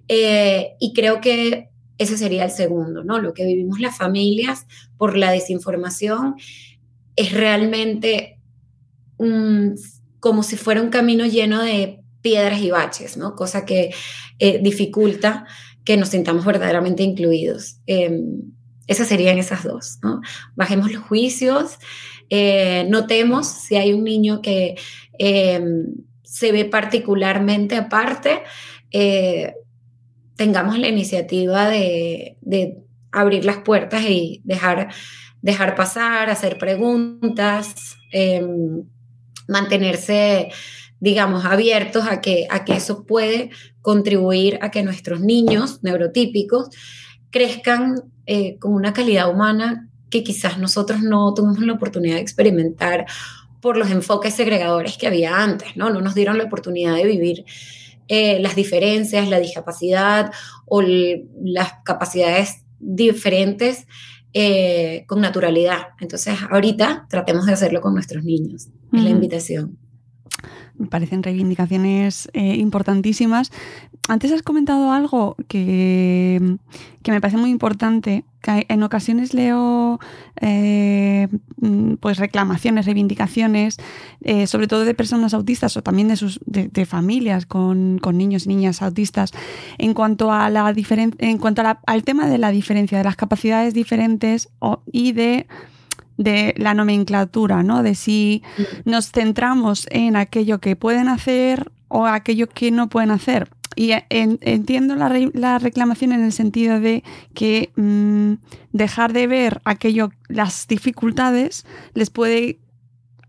Eh, 0.07 0.71
y 0.79 0.93
creo 0.93 1.21
que 1.21 1.69
ese 1.99 2.17
sería 2.17 2.45
el 2.45 2.51
segundo, 2.51 3.03
¿no? 3.03 3.19
Lo 3.19 3.33
que 3.33 3.45
vivimos 3.45 3.79
las 3.79 3.95
familias 3.95 4.65
por 4.97 5.15
la 5.15 5.31
desinformación 5.31 6.35
es 7.15 7.31
realmente 7.33 8.39
como 10.19 10.43
si 10.43 10.57
fuera 10.57 10.81
un 10.81 10.89
camino 10.89 11.25
lleno 11.25 11.61
de 11.61 11.99
piedras 12.21 12.61
y 12.61 12.71
baches, 12.71 13.15
¿no? 13.15 13.35
Cosa 13.35 13.65
que 13.65 13.93
eh, 14.39 14.59
dificulta 14.61 15.45
que 15.83 15.97
nos 15.97 16.09
sintamos 16.09 16.45
verdaderamente 16.45 17.03
incluidos. 17.03 17.77
Em, 17.87 18.41
esas 18.87 19.07
serían 19.07 19.37
esas 19.37 19.63
dos, 19.63 19.99
¿no? 20.01 20.21
Bajemos 20.55 20.91
los 20.91 21.03
juicios, 21.03 21.77
eh, 22.29 22.85
notemos 22.89 23.47
si 23.47 23.75
hay 23.75 23.93
un 23.93 24.03
niño 24.03 24.41
que 24.41 24.75
em, 25.19 25.93
se 26.23 26.51
ve 26.51 26.65
particularmente 26.65 27.75
aparte, 27.75 28.41
eh, 28.91 29.53
tengamos 30.35 30.79
la 30.79 30.87
iniciativa 30.87 31.69
de, 31.69 32.37
abrir 33.11 33.45
las 33.45 33.57
puertas 33.57 34.03
y 34.09 34.41
dejar, 34.43 34.91
dejar 35.43 35.75
pasar, 35.75 36.31
hacer 36.31 36.57
preguntas, 36.57 37.95
em, 38.11 38.83
mantenerse, 39.47 40.49
digamos, 41.03 41.43
abiertos 41.43 42.05
a 42.09 42.21
que, 42.21 42.47
a 42.49 42.63
que 42.63 42.75
eso 42.75 43.03
puede 43.05 43.49
contribuir 43.81 44.57
a 44.61 44.71
que 44.71 44.83
nuestros 44.83 45.19
niños 45.19 45.83
neurotípicos 45.83 46.69
crezcan 47.29 48.03
eh, 48.25 48.57
con 48.57 48.73
una 48.73 48.93
calidad 48.93 49.29
humana 49.29 49.89
que 50.09 50.23
quizás 50.23 50.57
nosotros 50.59 51.01
no 51.01 51.33
tuvimos 51.33 51.59
la 51.59 51.73
oportunidad 51.73 52.15
de 52.15 52.21
experimentar 52.21 53.05
por 53.59 53.75
los 53.75 53.91
enfoques 53.91 54.33
segregadores 54.33 54.97
que 54.97 55.07
había 55.07 55.43
antes, 55.43 55.75
¿no? 55.75 55.89
No 55.89 55.99
nos 55.99 56.15
dieron 56.15 56.37
la 56.37 56.45
oportunidad 56.45 56.95
de 56.95 57.03
vivir 57.03 57.43
eh, 58.07 58.39
las 58.39 58.55
diferencias, 58.55 59.27
la 59.27 59.41
discapacidad 59.41 60.31
o 60.65 60.81
las 60.81 61.73
capacidades 61.83 62.63
diferentes 62.79 63.87
eh, 64.31 65.03
con 65.07 65.19
naturalidad. 65.19 65.87
Entonces, 65.99 66.35
ahorita 66.49 67.07
tratemos 67.09 67.45
de 67.45 67.53
hacerlo 67.53 67.81
con 67.81 67.93
nuestros 67.93 68.23
niños. 68.23 68.69
Es 68.93 69.03
la 69.03 69.09
invitación. 69.09 69.82
Me 70.77 70.87
parecen 70.87 71.23
reivindicaciones 71.23 72.29
eh, 72.33 72.55
importantísimas. 72.55 73.51
Antes 74.09 74.31
has 74.31 74.41
comentado 74.41 74.91
algo 74.91 75.35
que, 75.47 76.57
me 77.07 77.21
parece 77.21 77.37
muy 77.37 77.51
importante, 77.51 78.25
que 78.41 78.65
en 78.67 78.83
ocasiones 78.83 79.33
leo 79.33 79.99
eh, 80.41 81.29
pues 81.99 82.17
reclamaciones, 82.17 82.85
reivindicaciones, 82.85 83.77
eh, 84.21 84.47
sobre 84.47 84.67
todo 84.67 84.83
de 84.83 84.93
personas 84.93 85.33
autistas 85.33 85.77
o 85.77 85.83
también 85.83 86.09
de, 86.09 86.17
sus, 86.17 86.39
de, 86.45 86.85
familias 86.85 87.45
con, 87.45 88.01
niños 88.13 88.45
y 88.45 88.49
niñas 88.49 88.81
autistas, 88.81 89.31
en 89.77 89.93
cuanto, 89.93 90.31
a 90.31 90.49
la 90.49 90.73
en 91.19 91.37
cuanto 91.37 91.61
al 91.85 92.03
tema 92.03 92.27
de 92.27 92.37
la 92.37 92.51
diferencia, 92.51 92.97
de 92.97 93.03
las 93.03 93.15
capacidades 93.15 93.73
diferentes 93.73 94.49
y 94.91 95.13
de 95.13 95.47
de 96.17 96.53
la 96.57 96.73
nomenclatura, 96.73 97.63
¿no? 97.63 97.83
De 97.83 97.95
si 97.95 98.43
mm. 98.57 98.89
nos 98.89 99.11
centramos 99.11 99.87
en 99.91 100.15
aquello 100.15 100.59
que 100.59 100.75
pueden 100.75 101.07
hacer 101.07 101.71
o 101.87 102.05
aquello 102.05 102.47
que 102.49 102.71
no 102.71 102.89
pueden 102.89 103.11
hacer. 103.11 103.49
Y 103.75 103.91
entiendo 104.09 104.95
la, 104.95 105.59
reclamación 105.59 106.11
en 106.11 106.23
el 106.23 106.31
sentido 106.31 106.79
de 106.79 107.03
que 107.33 107.71
mm, 107.75 108.33
dejar 108.71 109.13
de 109.13 109.27
ver 109.27 109.61
aquello, 109.65 110.11
las 110.27 110.67
dificultades, 110.67 111.65
les 111.93 112.09
puede 112.09 112.59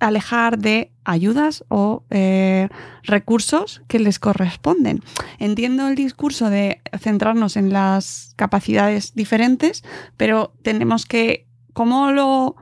alejar 0.01 0.59
de 0.59 0.93
ayudas 1.05 1.65
o 1.69 2.05
eh, 2.11 2.69
recursos 3.05 3.83
que 3.89 3.99
les 3.99 4.19
corresponden. 4.19 5.01
Entiendo 5.39 5.89
el 5.89 5.95
discurso 5.95 6.51
de 6.51 6.81
centrarnos 6.99 7.57
en 7.57 7.73
las 7.73 8.35
capacidades 8.37 9.15
diferentes, 9.15 9.83
pero 10.17 10.53
tenemos 10.63 11.07
que, 11.07 11.47
¿cómo 11.73 12.13
lo 12.13 12.57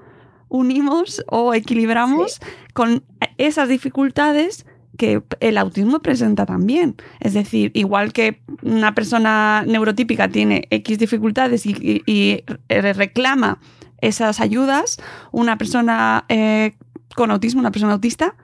unimos 0.52 1.24
o 1.28 1.54
equilibramos 1.54 2.38
con 2.74 3.02
esas 3.38 3.68
dificultades 3.68 4.66
que 4.98 5.22
el 5.40 5.56
autismo 5.56 6.00
presenta 6.00 6.44
también. 6.44 6.96
Es 7.20 7.32
decir, 7.32 7.70
igual 7.74 8.12
que 8.12 8.42
una 8.62 8.94
persona 8.94 9.64
neurotípica 9.66 10.28
tiene 10.28 10.68
X 10.70 10.98
dificultades 10.98 11.64
y, 11.64 12.44
reclama 12.68 13.58
esas 14.02 14.40
ayudas, 14.40 14.98
una 15.30 15.56
persona 15.56 16.26
eh, 16.28 16.74
con 17.16 17.30
autismo, 17.30 17.60
una 17.60 17.70
persona 17.70 17.94
autista, 17.94 18.36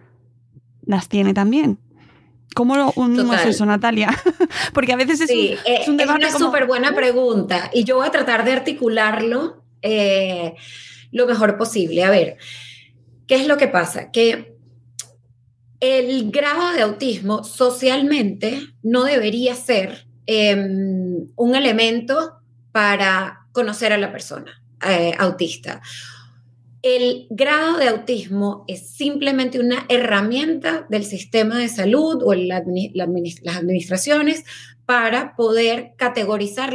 las 0.86 1.08
tiene 1.08 1.34
también. 1.34 1.78
¿Cómo 2.54 2.76
lo 2.76 2.92
unimos 2.96 3.44
eso, 3.44 3.66
Natalia? 3.66 4.16
Porque 4.72 4.94
a 4.94 4.96
veces 4.96 5.20
es, 5.20 5.30
un, 5.30 5.36
eh, 5.36 5.58
es, 5.82 5.88
un, 5.88 5.98
debate. 5.98 6.24
Es 6.24 6.34
una 6.34 6.46
súper 6.46 6.66
buena 6.66 6.94
pregunta 6.94 7.70
y 7.74 7.84
yo 7.84 7.96
voy 7.96 8.06
a 8.06 8.10
tratar 8.10 8.46
de 8.46 8.52
articularlo. 8.52 9.62
Eh, 9.82 10.54
lo 11.10 11.26
mejor 11.26 11.56
posible. 11.56 12.04
A 12.04 12.10
ver, 12.10 12.36
¿qué 13.26 13.36
es 13.36 13.46
lo 13.46 13.56
que 13.56 13.68
pasa? 13.68 14.10
Que 14.10 14.56
el 15.80 16.30
grado 16.30 16.72
de 16.72 16.82
autismo 16.82 17.44
socialmente 17.44 18.60
no 18.82 19.04
debería 19.04 19.54
ser 19.54 20.06
em, 20.26 21.28
un 21.36 21.54
elemento 21.54 22.40
para 22.72 23.46
conocer 23.52 23.92
a 23.92 23.98
la 23.98 24.10
persona 24.10 24.62
eh, 24.86 25.14
autista. 25.18 25.80
El 26.82 27.26
grado 27.30 27.76
de 27.76 27.88
autismo 27.88 28.64
es 28.68 28.90
simplemente 28.90 29.58
una 29.58 29.84
herramienta 29.88 30.86
del 30.88 31.04
sistema 31.04 31.58
de 31.58 31.68
salud 31.68 32.22
o 32.24 32.34
las 32.34 32.62
administraciones 32.62 34.44
para 34.88 35.36
poder 35.36 35.92
categorizar 35.96 36.74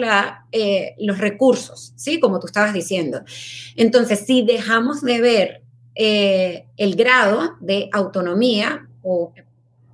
eh, 0.52 0.94
los 1.00 1.18
recursos, 1.18 1.94
¿sí? 1.96 2.20
Como 2.20 2.40
tú 2.40 2.46
estabas 2.46 2.72
diciendo. 2.72 3.24
Entonces, 3.76 4.28
si 4.28 4.46
dejamos 4.46 5.02
de 5.02 5.20
ver 5.20 5.64
eh, 5.96 6.68
el 6.78 6.96
grado 6.96 7.56
de 7.60 7.90
autonomía 7.92 8.88
o 9.02 9.34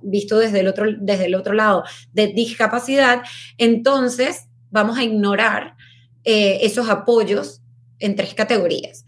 visto 0.02 0.38
desde 0.38 0.60
el, 0.60 0.68
otro, 0.68 0.84
desde 0.98 1.24
el 1.24 1.34
otro 1.34 1.54
lado 1.54 1.82
de 2.12 2.26
discapacidad, 2.26 3.22
entonces 3.56 4.48
vamos 4.70 4.98
a 4.98 5.02
ignorar 5.02 5.76
eh, 6.24 6.58
esos 6.60 6.90
apoyos 6.90 7.62
en 8.00 8.16
tres 8.16 8.34
categorías. 8.34 9.06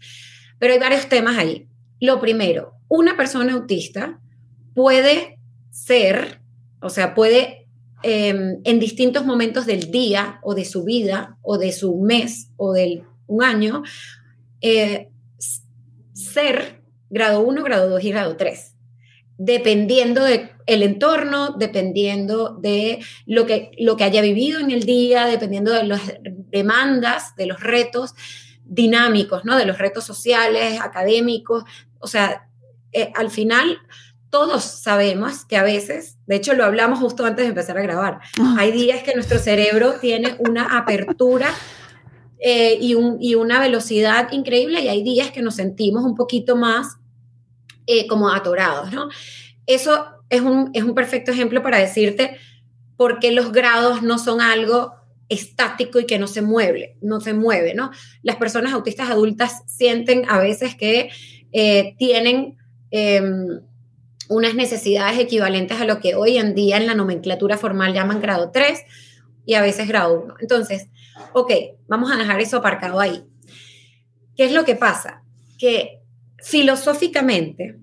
Pero 0.57 0.73
hay 0.73 0.79
varios 0.79 1.07
temas 1.07 1.37
ahí. 1.37 1.67
Lo 1.99 2.19
primero, 2.19 2.73
una 2.87 3.15
persona 3.15 3.53
autista 3.53 4.19
puede 4.73 5.37
ser, 5.69 6.41
o 6.81 6.89
sea, 6.89 7.13
puede 7.13 7.62
Em, 8.03 8.59
en 8.65 8.79
distintos 8.79 9.25
momentos 9.25 9.65
del 9.65 9.89
día 9.89 10.39
o 10.43 10.53
de 10.53 10.65
su 10.65 10.83
vida 10.83 11.37
o 11.41 11.57
de 11.57 11.71
su 11.71 11.97
mes 12.01 12.49
o 12.57 12.73
de 12.73 13.03
un 13.27 13.43
año, 13.43 13.83
eh, 14.59 15.09
ser 16.13 16.81
grado 17.09 17.39
1, 17.41 17.63
grado 17.63 17.89
2 17.89 18.03
y 18.03 18.11
grado 18.11 18.35
3, 18.35 18.75
dependiendo 19.37 20.23
del 20.25 20.51
el 20.65 20.83
entorno, 20.83 21.55
dependiendo 21.57 22.57
de 22.61 22.99
lo 23.25 23.45
que, 23.45 23.71
lo 23.77 23.97
que 23.97 24.03
haya 24.03 24.21
vivido 24.21 24.59
en 24.59 24.71
el 24.71 24.83
día, 24.83 25.25
dependiendo 25.25 25.71
de 25.71 25.83
las 25.83 26.13
demandas, 26.23 27.35
de 27.35 27.47
los 27.47 27.59
retos 27.59 28.13
dinámicos, 28.65 29.43
¿no? 29.45 29.57
de 29.57 29.65
los 29.65 29.77
retos 29.77 30.05
sociales, 30.05 30.79
académicos. 30.79 31.63
O 31.99 32.07
sea, 32.07 32.47
eh, 32.91 33.11
al 33.15 33.29
final 33.29 33.77
todos 34.33 34.63
sabemos 34.63 35.45
que 35.45 35.57
a 35.57 35.63
veces, 35.63 36.17
de 36.25 36.37
hecho 36.37 36.55
lo 36.55 36.65
hablamos 36.65 36.97
justo 36.97 37.23
antes 37.23 37.45
de 37.45 37.49
empezar 37.49 37.77
a 37.77 37.83
grabar, 37.83 38.19
ah. 38.39 38.55
hay 38.57 38.71
días 38.71 39.03
que 39.03 39.13
nuestro 39.13 39.37
cerebro 39.37 39.93
tiene 40.01 40.35
una 40.39 40.75
apertura 40.75 41.53
eh, 42.39 42.79
y, 42.81 43.35
una 43.35 43.59
velocidad 43.59 44.31
increíble 44.31 44.81
y 44.81 44.87
hay 44.87 45.03
días 45.03 45.29
que 45.29 45.43
nos 45.43 45.57
sentimos 45.57 46.03
un 46.03 46.15
poquito 46.15 46.55
más 46.55 46.97
eh, 47.85 48.07
como 48.07 48.31
atorados, 48.31 48.91
¿no? 48.91 49.07
Eso 49.67 50.07
es 50.31 50.41
un, 50.41 50.71
es 50.73 50.81
un 50.81 50.95
perfecto 50.95 51.31
ejemplo 51.31 51.61
para 51.61 51.77
decirte 51.77 52.35
por 52.97 53.19
qué 53.19 53.31
los 53.33 53.51
grados 53.51 54.01
no 54.01 54.17
son 54.17 54.41
algo 54.41 54.95
estático 55.29 55.99
y 55.99 56.07
que 56.07 56.17
no 56.17 56.25
se 56.25 56.41
mueve, 56.41 56.97
no 57.03 57.21
se 57.21 57.35
mueve, 57.35 57.75
¿no? 57.75 57.91
Las 58.23 58.37
personas 58.37 58.73
autistas 58.73 59.11
adultas 59.11 59.61
sienten 59.67 60.27
a 60.27 60.39
veces 60.39 60.73
que 60.73 61.11
eh, 61.51 61.93
tienen 61.99 62.57
em, 62.89 63.59
unas 64.33 64.55
necesidades 64.55 65.19
equivalentes 65.19 65.79
a 65.79 65.85
lo 65.85 65.99
que 65.99 66.15
hoy 66.15 66.37
en 66.37 66.55
día 66.55 66.77
en 66.77 66.87
la 66.87 66.95
nomenclatura 66.95 67.57
formal 67.57 67.93
llaman 67.93 68.19
grado 68.19 68.49
3 68.51 68.81
y 69.45 69.53
a 69.53 69.61
veces 69.61 69.87
grado 69.87 70.21
1. 70.23 70.35
Entonces, 70.39 70.87
ok, 71.33 71.51
vamos 71.87 72.11
a 72.11 72.17
dejar 72.17 72.41
eso 72.41 72.57
aparcado 72.57 72.99
ahí. 72.99 73.23
¿Qué 74.35 74.45
es 74.45 74.51
lo 74.51 74.65
que 74.65 74.75
pasa? 74.75 75.23
Que 75.59 76.01
filosóficamente, 76.41 77.77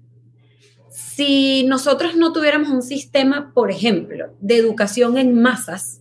si 0.91 1.65
nosotros 1.65 2.17
no 2.17 2.33
tuviéramos 2.33 2.71
un 2.71 2.83
sistema, 2.83 3.53
por 3.55 3.71
ejemplo, 3.71 4.35
de 4.41 4.57
educación 4.57 5.19
en 5.19 5.41
masas, 5.41 6.01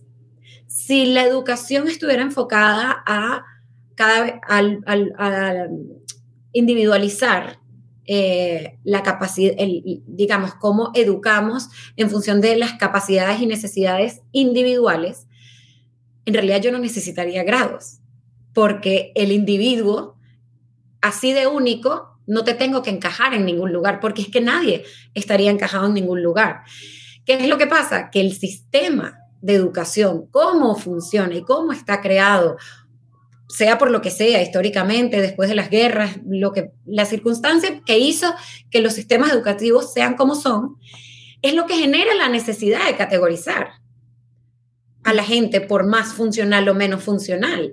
si 0.66 1.06
la 1.06 1.24
educación 1.24 1.86
estuviera 1.86 2.22
enfocada 2.22 3.04
a 3.06 3.44
cada 3.94 4.40
a 4.48 5.68
individualizar 6.52 7.59
eh, 8.12 8.76
la 8.82 9.04
capacidad, 9.04 9.54
digamos, 10.08 10.56
cómo 10.56 10.90
educamos 10.94 11.68
en 11.94 12.10
función 12.10 12.40
de 12.40 12.56
las 12.56 12.72
capacidades 12.72 13.40
y 13.40 13.46
necesidades 13.46 14.22
individuales, 14.32 15.28
en 16.24 16.34
realidad 16.34 16.60
yo 16.60 16.72
no 16.72 16.80
necesitaría 16.80 17.44
grados, 17.44 18.00
porque 18.52 19.12
el 19.14 19.30
individuo, 19.30 20.16
así 21.00 21.32
de 21.32 21.46
único, 21.46 22.18
no 22.26 22.42
te 22.42 22.54
tengo 22.54 22.82
que 22.82 22.90
encajar 22.90 23.32
en 23.32 23.44
ningún 23.44 23.72
lugar, 23.72 24.00
porque 24.00 24.22
es 24.22 24.28
que 24.28 24.40
nadie 24.40 24.82
estaría 25.14 25.52
encajado 25.52 25.86
en 25.86 25.94
ningún 25.94 26.20
lugar. 26.20 26.62
¿Qué 27.24 27.34
es 27.34 27.48
lo 27.48 27.58
que 27.58 27.68
pasa? 27.68 28.10
Que 28.10 28.22
el 28.22 28.32
sistema 28.32 29.20
de 29.40 29.54
educación, 29.54 30.26
cómo 30.32 30.74
funciona 30.74 31.36
y 31.36 31.42
cómo 31.42 31.70
está 31.70 32.00
creado, 32.00 32.56
sea 33.50 33.78
por 33.78 33.90
lo 33.90 34.00
que 34.00 34.10
sea, 34.10 34.42
históricamente, 34.42 35.20
después 35.20 35.48
de 35.48 35.54
las 35.54 35.70
guerras, 35.70 36.18
lo 36.26 36.52
que, 36.52 36.70
la 36.86 37.04
circunstancia 37.04 37.82
que 37.84 37.98
hizo 37.98 38.32
que 38.70 38.80
los 38.80 38.94
sistemas 38.94 39.32
educativos 39.32 39.92
sean 39.92 40.14
como 40.14 40.34
son, 40.34 40.76
es 41.42 41.54
lo 41.54 41.66
que 41.66 41.74
genera 41.74 42.14
la 42.14 42.28
necesidad 42.28 42.86
de 42.86 42.96
categorizar 42.96 43.70
a 45.02 45.14
la 45.14 45.24
gente 45.24 45.60
por 45.60 45.86
más 45.86 46.14
funcional 46.14 46.68
o 46.68 46.74
menos 46.74 47.02
funcional. 47.02 47.72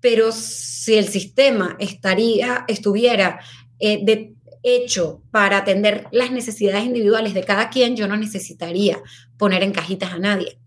Pero 0.00 0.32
si 0.32 0.94
el 0.94 1.08
sistema 1.08 1.76
estaría, 1.78 2.64
estuviera 2.68 3.40
eh, 3.78 4.00
de, 4.04 4.36
hecho 4.66 5.22
para 5.30 5.58
atender 5.58 6.08
las 6.10 6.32
necesidades 6.32 6.84
individuales 6.84 7.34
de 7.34 7.44
cada 7.44 7.70
quien, 7.70 7.94
yo 7.94 8.08
no 8.08 8.16
necesitaría 8.16 9.00
poner 9.38 9.62
en 9.62 9.72
cajitas 9.72 10.12
a 10.12 10.18
nadie. 10.18 10.58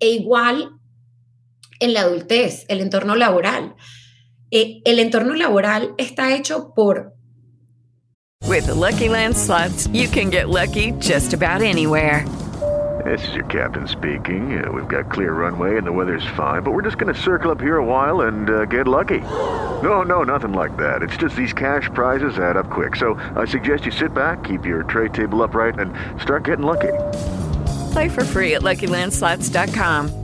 E 0.00 0.08
igual 0.08 0.72
en 1.80 1.92
la 1.92 2.00
adultez, 2.02 2.64
el 2.68 2.80
entorno 2.80 3.16
laboral. 3.16 3.74
Eh, 4.50 4.82
el 4.84 4.98
entorno 4.98 5.34
laboral 5.34 5.94
está 5.98 6.34
hecho 6.34 6.72
por... 6.74 7.12
With 8.46 8.66
the 8.66 8.74
Lucky 8.74 9.08
Land 9.08 9.36
slots, 9.36 9.88
you 9.88 10.06
can 10.06 10.30
get 10.30 10.48
lucky 10.48 10.92
just 11.00 11.32
about 11.32 11.62
anywhere. 11.62 12.24
This 13.04 13.26
is 13.28 13.34
your 13.34 13.44
captain 13.46 13.88
speaking. 13.88 14.64
Uh, 14.64 14.70
we've 14.70 14.88
got 14.88 15.10
clear 15.10 15.32
runway 15.32 15.76
and 15.76 15.86
the 15.86 15.92
weather's 15.92 16.24
fine, 16.36 16.62
but 16.62 16.70
we're 16.72 16.82
just 16.82 16.96
going 16.96 17.12
to 17.12 17.20
circle 17.20 17.50
up 17.50 17.60
here 17.60 17.78
a 17.78 17.84
while 17.84 18.22
and 18.22 18.48
uh, 18.48 18.64
get 18.66 18.86
lucky. 18.86 19.20
No, 19.82 20.02
no, 20.02 20.22
nothing 20.22 20.52
like 20.52 20.76
that. 20.76 21.02
It's 21.02 21.16
just 21.16 21.36
these 21.36 21.52
cash 21.52 21.90
prizes 21.92 22.38
add 22.38 22.56
up 22.56 22.70
quick. 22.70 22.96
So 22.96 23.14
I 23.34 23.44
suggest 23.44 23.84
you 23.84 23.92
sit 23.92 24.14
back, 24.14 24.44
keep 24.44 24.64
your 24.64 24.84
tray 24.84 25.08
table 25.08 25.42
upright, 25.42 25.78
and 25.78 25.92
start 26.22 26.44
getting 26.44 26.64
lucky. 26.64 26.92
Play 27.92 28.08
for 28.08 28.24
free 28.24 28.54
at 28.54 28.62
LuckyLandSlots.com. 28.62 30.23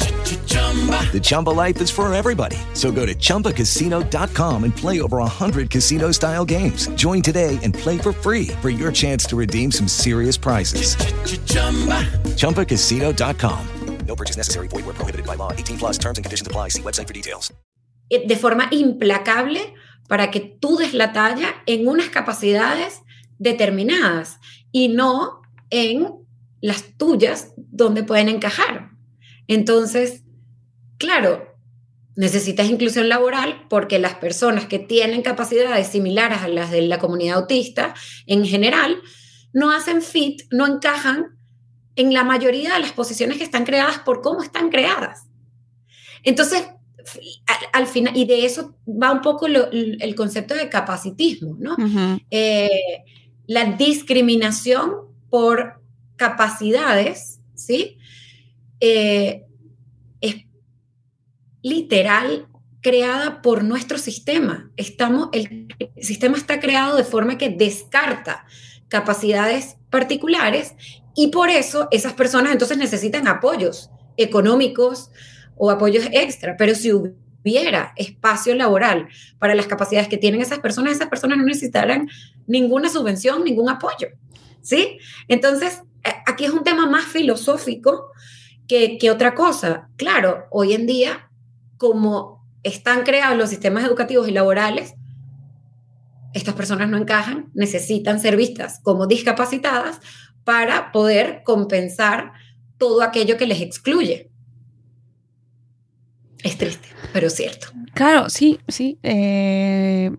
The 0.71 1.19
Chumba 1.21 1.49
life 1.49 1.81
is 1.81 1.91
for 1.91 2.13
everybody. 2.13 2.55
So 2.73 2.91
go 2.91 3.05
to 3.05 3.13
ChumbaCasino.com 3.13 4.63
and 4.63 4.75
play 4.75 5.01
over 5.01 5.17
100 5.17 5.69
casino 5.69 6.11
style 6.11 6.45
games. 6.45 6.87
Join 6.95 7.21
today 7.21 7.59
and 7.61 7.73
play 7.73 7.97
for 7.97 8.13
free 8.13 8.47
for 8.61 8.69
your 8.69 8.93
chance 8.93 9.25
to 9.25 9.35
redeem 9.35 9.71
some 9.71 9.89
serious 9.89 10.37
prizes. 10.37 10.95
ChumbaCasino.com. 12.37 13.67
No 14.07 14.15
purchase 14.15 14.37
necessary. 14.37 14.67
Void 14.67 14.85
where 14.85 14.93
prohibited 14.93 15.25
by 15.25 15.35
law. 15.35 15.51
18 15.53 15.77
plus 15.77 15.97
terms 15.97 16.17
and 16.17 16.25
conditions 16.25 16.47
apply. 16.47 16.69
See 16.69 16.81
website 16.81 17.07
for 17.07 17.13
details. 17.13 17.51
De 18.09 18.35
forma 18.35 18.67
implacable 18.71 19.73
para 20.09 20.31
que 20.31 20.57
tú 20.59 20.77
des 20.77 20.93
la 20.93 21.13
talla 21.13 21.63
en 21.65 21.87
unas 21.87 22.09
capacidades 22.09 23.01
determinadas 23.39 24.37
y 24.73 24.89
no 24.89 25.41
en 25.69 26.25
las 26.61 26.97
tuyas 26.97 27.53
donde 27.57 28.03
pueden 28.03 28.27
encajar. 28.27 28.91
Entonces, 29.47 30.23
claro, 31.01 31.57
necesitas 32.15 32.69
inclusión 32.69 33.09
laboral 33.09 33.65
porque 33.69 33.97
las 33.97 34.13
personas 34.13 34.67
que 34.67 34.77
tienen 34.77 35.23
capacidades 35.23 35.87
similares 35.87 36.43
a 36.43 36.47
las 36.47 36.69
de 36.69 36.83
la 36.83 36.99
comunidad 36.99 37.39
autista 37.39 37.95
en 38.27 38.45
general 38.45 39.01
no 39.51 39.71
hacen 39.71 40.03
fit, 40.03 40.43
no 40.51 40.67
encajan 40.67 41.37
en 41.95 42.13
la 42.13 42.23
mayoría 42.23 42.75
de 42.75 42.79
las 42.79 42.91
posiciones 42.91 43.37
que 43.37 43.43
están 43.43 43.65
creadas 43.65 43.97
por 43.99 44.21
cómo 44.21 44.43
están 44.43 44.69
creadas. 44.69 45.27
Entonces, 46.23 46.69
al, 47.73 47.87
final, 47.87 48.15
y 48.15 48.25
de 48.25 48.45
eso 48.45 48.75
va 48.87 49.11
un 49.11 49.21
poco 49.21 49.47
el 49.47 50.15
concepto 50.15 50.53
de 50.53 50.69
capacitismo, 50.69 51.57
¿no? 51.59 51.75
Eh, 52.29 52.69
la 53.47 53.65
discriminación 53.65 54.93
por 55.31 55.81
capacidades, 56.15 57.41
¿sí? 57.55 57.97
Eh, 58.79 59.47
literal 61.61 62.47
creada 62.81 63.41
por 63.41 63.63
nuestro 63.63 63.97
sistema. 63.97 64.71
Estamos, 64.75 65.29
el 65.33 65.67
sistema 66.01 66.37
está 66.37 66.59
creado 66.59 66.97
de 66.97 67.03
forma 67.03 67.37
que 67.37 67.49
descarta 67.49 68.45
capacidades 68.89 69.77
particulares 69.89 70.75
y 71.15 71.27
por 71.27 71.49
eso 71.49 71.87
esas 71.91 72.13
personas 72.13 72.51
entonces 72.51 72.77
necesitan 72.77 73.27
apoyos 73.27 73.89
económicos 74.17 75.11
o 75.55 75.69
apoyos 75.69 76.05
extra. 76.11 76.57
Pero 76.57 76.75
si 76.75 76.91
hubiera 76.91 77.93
espacio 77.95 78.55
laboral 78.55 79.07
para 79.39 79.55
las 79.55 79.67
capacidades 79.67 80.07
que 80.07 80.17
tienen 80.17 80.41
esas 80.41 80.59
personas, 80.59 80.93
esas 80.93 81.09
personas 81.09 81.37
no 81.37 81.45
necesitarán 81.45 82.09
ninguna 82.47 82.89
subvención, 82.89 83.43
ningún 83.43 83.69
apoyo. 83.69 84.07
¿Sí? 84.61 84.99
Entonces, 85.27 85.81
aquí 86.25 86.45
es 86.45 86.51
un 86.51 86.63
tema 86.63 86.87
más 86.87 87.05
filosófico 87.05 88.11
que, 88.67 88.97
que 88.97 89.09
otra 89.09 89.33
cosa. 89.33 89.89
Claro, 89.97 90.45
hoy 90.51 90.73
en 90.73 90.85
día, 90.85 91.30
como 91.81 92.45
están 92.61 93.01
creados 93.01 93.35
los 93.35 93.49
sistemas 93.49 93.83
educativos 93.83 94.27
y 94.27 94.31
laborales, 94.31 94.93
estas 96.35 96.53
personas 96.53 96.89
no 96.89 96.97
encajan, 96.97 97.49
necesitan 97.55 98.19
ser 98.19 98.37
vistas 98.37 98.79
como 98.83 99.07
discapacitadas 99.07 99.99
para 100.43 100.91
poder 100.91 101.41
compensar 101.43 102.33
todo 102.77 103.01
aquello 103.01 103.35
que 103.35 103.47
les 103.47 103.61
excluye. 103.61 104.29
Es 106.43 106.55
triste, 106.59 106.87
pero 107.13 107.31
cierto. 107.31 107.69
Claro, 107.95 108.29
sí, 108.29 108.59
sí. 108.67 108.99
Eh, 109.01 110.11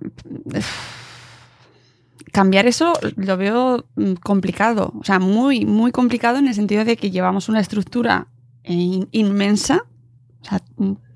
cambiar 2.32 2.66
eso 2.66 2.92
lo 3.14 3.36
veo 3.36 3.86
mm, 3.94 4.14
complicado, 4.14 4.94
o 4.98 5.04
sea, 5.04 5.20
muy, 5.20 5.64
muy 5.64 5.92
complicado 5.92 6.38
en 6.38 6.48
el 6.48 6.54
sentido 6.54 6.84
de 6.84 6.96
que 6.96 7.12
llevamos 7.12 7.48
una 7.48 7.60
estructura 7.60 8.26
eh, 8.64 9.06
inmensa, 9.12 9.84
o 10.40 10.44
sea, 10.44 10.60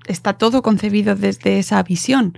está 0.07 0.33
todo 0.33 0.61
concebido 0.61 1.15
desde 1.15 1.59
esa 1.59 1.81
visión 1.83 2.37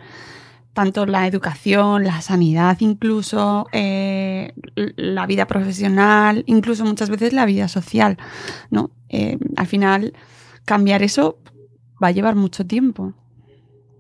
tanto 0.74 1.06
la 1.06 1.28
educación, 1.28 2.06
la 2.06 2.22
sanidad 2.22 2.78
incluso, 2.80 3.68
eh, 3.74 4.54
la 4.96 5.26
vida 5.26 5.46
profesional, 5.46 6.44
incluso 6.48 6.86
muchas 6.86 7.10
veces 7.10 7.34
la 7.34 7.46
vida 7.46 7.68
social, 7.68 8.18
¿no? 8.70 8.92
Eh, 9.10 9.38
al 9.58 9.68
final, 9.68 10.14
cambiar 10.64 11.04
eso 11.04 11.38
va 12.02 12.10
a 12.10 12.12
llevar 12.12 12.36
mucho 12.36 12.66
tiempo. 12.66 13.14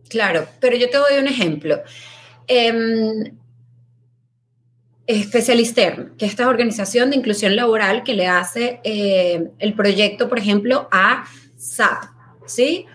Claro, 0.07 0.47
pero 0.61 0.77
yo 0.77 0.89
te 0.89 0.97
doy 0.97 1.17
un 1.19 1.27
ejemplo. 1.27 1.81
Eh, 2.47 3.33
Specialister, 5.11 6.11
que 6.17 6.25
es 6.25 6.31
esta 6.31 6.47
organización 6.47 7.09
de 7.09 7.17
inclusión 7.17 7.55
laboral 7.55 8.03
que 8.03 8.13
le 8.13 8.27
hace 8.27 8.79
eh, 8.83 9.49
el 9.57 9.73
proyecto, 9.73 10.29
por 10.29 10.37
ejemplo, 10.37 10.87
a 10.91 11.25
SAP, 11.57 12.03
¿sí? 12.45 12.85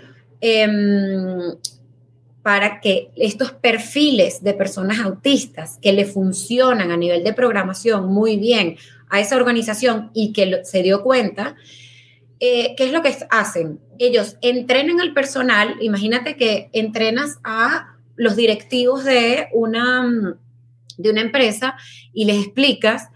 Em, 0.46 1.56
para 2.42 2.82
que 2.82 3.10
estos 3.16 3.52
perfiles 3.52 4.42
de 4.42 4.52
personas 4.52 4.98
autistas 4.98 5.78
que 5.80 5.94
le 5.94 6.04
funcionan 6.04 6.90
a 6.90 6.98
nivel 6.98 7.24
de 7.24 7.32
programación 7.32 8.12
muy 8.12 8.36
bien 8.36 8.76
a 9.08 9.20
esa 9.20 9.36
organización 9.36 10.10
y 10.12 10.34
que 10.34 10.60
se 10.64 10.82
dio 10.82 11.02
cuenta, 11.02 11.56
eh, 12.40 12.74
¿qué 12.76 12.84
es 12.84 12.92
lo 12.92 13.00
que 13.00 13.16
hacen? 13.30 13.80
Ellos 13.98 14.36
entrenan 14.42 15.00
al 15.00 15.14
personal, 15.14 15.76
imagínate 15.80 16.36
que 16.36 16.68
entrenas 16.74 17.38
a 17.42 17.96
los 18.14 18.36
directivos 18.36 19.02
de 19.02 19.48
una, 19.54 20.36
de 20.98 21.10
una 21.10 21.22
empresa 21.22 21.74
y 22.12 22.26
les 22.26 22.44
explicas 22.44 23.08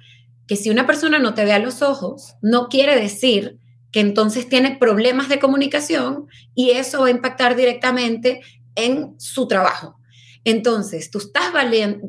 que 0.46 0.56
si 0.56 0.70
una 0.70 0.86
persona 0.86 1.18
no 1.18 1.34
te 1.34 1.44
ve 1.44 1.52
a 1.52 1.58
los 1.58 1.82
ojos, 1.82 2.36
no 2.40 2.70
quiere 2.70 2.98
decir 2.98 3.58
que 3.90 4.00
entonces 4.00 4.48
tiene 4.48 4.76
problemas 4.76 5.28
de 5.28 5.38
comunicación 5.38 6.26
y 6.54 6.70
eso 6.70 7.00
va 7.00 7.06
a 7.08 7.10
impactar 7.10 7.56
directamente 7.56 8.40
en 8.74 9.14
su 9.18 9.48
trabajo. 9.48 9.98
Entonces, 10.44 11.10
tú 11.10 11.18
estás 11.18 11.52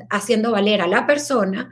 haciendo 0.09 0.51
valer 0.51 0.82
a 0.82 0.88
la 0.88 1.07
persona 1.07 1.69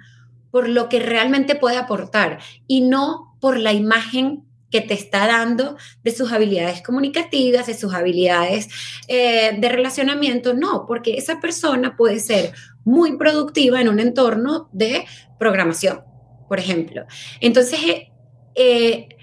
por 0.51 0.69
lo 0.69 0.89
que 0.89 0.99
realmente 0.99 1.55
puede 1.55 1.77
aportar 1.77 2.39
y 2.67 2.81
no 2.81 3.37
por 3.39 3.59
la 3.59 3.73
imagen 3.73 4.43
que 4.71 4.81
te 4.81 4.93
está 4.93 5.27
dando 5.27 5.77
de 6.03 6.11
sus 6.11 6.31
habilidades 6.31 6.81
comunicativas, 6.81 7.67
de 7.67 7.73
sus 7.73 7.93
habilidades 7.93 8.67
eh, 9.07 9.55
de 9.57 9.69
relacionamiento, 9.69 10.53
no, 10.53 10.85
porque 10.87 11.15
esa 11.15 11.39
persona 11.39 11.95
puede 11.95 12.19
ser 12.19 12.51
muy 12.83 13.17
productiva 13.17 13.79
en 13.79 13.89
un 13.89 13.99
entorno 13.99 14.69
de 14.73 15.05
programación, 15.39 16.01
por 16.49 16.59
ejemplo. 16.59 17.05
Entonces, 17.39 17.79
eh, 17.85 18.11
eh, 18.55 19.16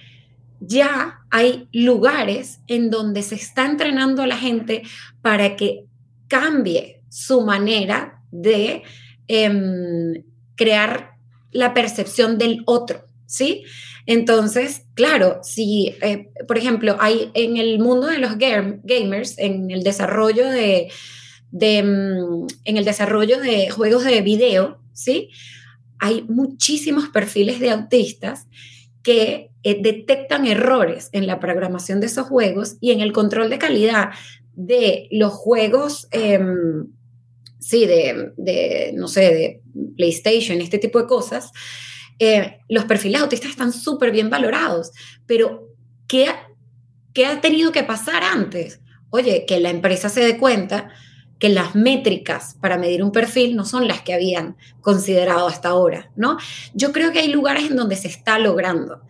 ya 0.67 1.21
hay 1.31 1.69
lugares 1.73 2.61
en 2.67 2.91
donde 2.91 3.23
se 3.23 3.35
está 3.35 3.67
entrenando 3.67 4.23
a 4.23 4.27
la 4.27 4.37
gente 4.37 4.83
para 5.23 5.57
que 5.57 5.87
cambie 6.29 7.03
su 7.09 7.43
manera 7.43 8.23
de 8.31 8.83
em, 9.29 10.25
crear 10.57 11.13
la 11.51 11.73
percepción 11.75 12.39
del 12.39 12.63
otro, 12.67 13.05
¿sí? 13.27 13.65
Entonces, 14.07 14.83
claro, 14.95 15.41
si, 15.43 15.95
eh, 16.03 16.31
por 16.47 16.59
ejemplo, 16.59 16.97
hay 17.01 17.31
en 17.35 17.57
el 17.57 17.79
mundo 17.79 18.09
de 18.09 18.19
los 18.19 18.37
gamers, 18.37 19.39
en 19.39 19.71
el 19.71 19.83
desarrollo 19.83 20.49
de, 20.51 20.91
em, 21.59 22.47
en 22.65 22.77
el 22.77 22.85
desarrollo 22.85 23.41
de 23.41 23.71
juegos 23.71 24.05
de 24.05 24.21
video, 24.21 24.79
¿sí? 24.93 25.31
Hay 26.01 26.23
muchísimos 26.29 27.09
perfiles 27.09 27.61
de 27.61 27.71
autistas 27.71 28.47
que 29.03 29.51
eh, 29.65 29.81
detectan 29.81 30.47
errores 30.47 31.09
en 31.13 31.27
la 31.27 31.41
programación 31.41 31.99
de 32.01 32.07
esos 32.07 32.29
juegos 32.29 32.77
y 32.81 32.93
en 32.93 33.01
el 33.01 33.13
control 33.13 33.49
de 33.49 33.59
calidad 33.59 34.11
de 34.53 35.09
los 35.11 35.33
juegos, 35.33 36.07
em, 36.11 36.87
sí, 37.59 37.87
de, 37.87 38.93
no 38.95 39.09
sé, 39.09 39.21
de 39.21 39.63
PlayStation, 39.97 40.61
este 40.61 40.79
tipo 40.79 41.01
de 41.01 41.07
cosas, 41.07 41.51
eh, 42.19 42.59
los 42.69 42.85
perfiles 42.85 43.23
autistas 43.23 43.51
están 43.51 43.73
súper 43.73 44.13
bien 44.13 44.29
valorados, 44.29 44.93
pero 45.27 45.71
¿qué, 46.07 46.27
¿qué 47.15 47.27
ha 47.27 47.41
tenido 47.41 47.73
que 47.73 47.85
pasar 47.85 48.23
antes? 48.23 48.81
Oye, 49.09 49.47
que 49.47 49.61
la 49.61 49.71
empresa 49.71 50.11
se 50.11 50.21
dé 50.21 50.37
cuenta 50.37 50.91
que 51.45 51.51
las 51.51 51.75
métricas 51.75 52.57
para 52.59 52.79
medir 52.79 53.03
un 53.03 53.13
perfil 53.13 53.55
no 53.55 53.67
son 53.67 53.87
las 53.87 54.01
que 54.01 54.15
habían 54.15 54.57
considerado 54.81 55.47
hasta 55.47 55.69
ahora, 55.69 56.11
¿no? 56.17 56.39
Yo 56.73 56.91
creo 56.91 57.13
que 57.13 57.19
hay 57.19 57.29
lugares 57.29 57.71
en 57.71 57.77
donde 57.77 57.97
se 57.97 58.09
está 58.09 58.39
logrando. 58.39 59.03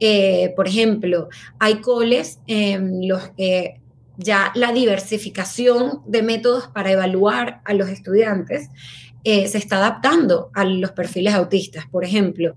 Eh, 0.00 0.54
por 0.56 0.66
ejemplo, 0.66 1.28
hay 1.58 1.82
coles 1.82 2.38
en 2.46 3.06
los 3.06 3.28
que 3.36 3.82
ya 4.16 4.52
la 4.54 4.72
diversificación 4.72 6.00
de 6.06 6.22
métodos 6.22 6.68
para 6.68 6.92
evaluar 6.92 7.60
a 7.66 7.74
los 7.74 7.90
estudiantes 7.90 8.70
eh, 9.22 9.46
se 9.46 9.58
está 9.58 9.76
adaptando 9.76 10.50
a 10.54 10.64
los 10.64 10.92
perfiles 10.92 11.34
autistas. 11.34 11.84
Por 11.90 12.06
ejemplo, 12.06 12.56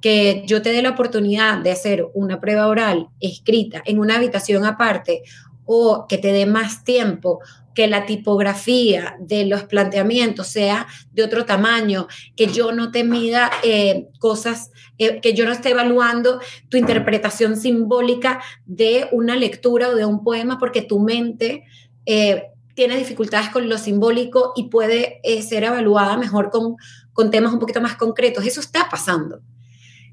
que 0.00 0.44
yo 0.46 0.62
te 0.62 0.72
dé 0.72 0.80
la 0.80 0.90
oportunidad 0.92 1.58
de 1.58 1.72
hacer 1.72 2.06
una 2.14 2.40
prueba 2.40 2.68
oral 2.68 3.08
escrita 3.20 3.82
en 3.84 3.98
una 3.98 4.16
habitación 4.16 4.64
aparte 4.64 5.24
o 5.66 6.06
que 6.08 6.18
te 6.18 6.32
dé 6.32 6.46
más 6.46 6.84
tiempo 6.84 7.40
que 7.76 7.86
la 7.86 8.06
tipografía 8.06 9.16
de 9.20 9.44
los 9.44 9.64
planteamientos 9.64 10.46
sea 10.46 10.86
de 11.12 11.22
otro 11.22 11.44
tamaño, 11.44 12.08
que 12.34 12.46
yo 12.46 12.72
no 12.72 12.90
te 12.90 13.04
mida 13.04 13.50
eh, 13.62 14.08
cosas, 14.18 14.70
eh, 14.96 15.20
que 15.20 15.34
yo 15.34 15.44
no 15.44 15.52
esté 15.52 15.70
evaluando 15.70 16.40
tu 16.70 16.78
interpretación 16.78 17.54
simbólica 17.54 18.40
de 18.64 19.08
una 19.12 19.36
lectura 19.36 19.90
o 19.90 19.94
de 19.94 20.06
un 20.06 20.24
poema, 20.24 20.58
porque 20.58 20.80
tu 20.80 21.00
mente 21.00 21.64
eh, 22.06 22.44
tiene 22.74 22.96
dificultades 22.96 23.50
con 23.50 23.68
lo 23.68 23.76
simbólico 23.76 24.54
y 24.56 24.70
puede 24.70 25.20
ser 25.46 25.64
evaluada 25.64 26.16
mejor 26.16 26.50
con, 26.50 26.76
con 27.12 27.30
temas 27.30 27.52
un 27.52 27.58
poquito 27.58 27.82
más 27.82 27.96
concretos. 27.96 28.46
Eso 28.46 28.60
está 28.60 28.88
pasando. 28.90 29.40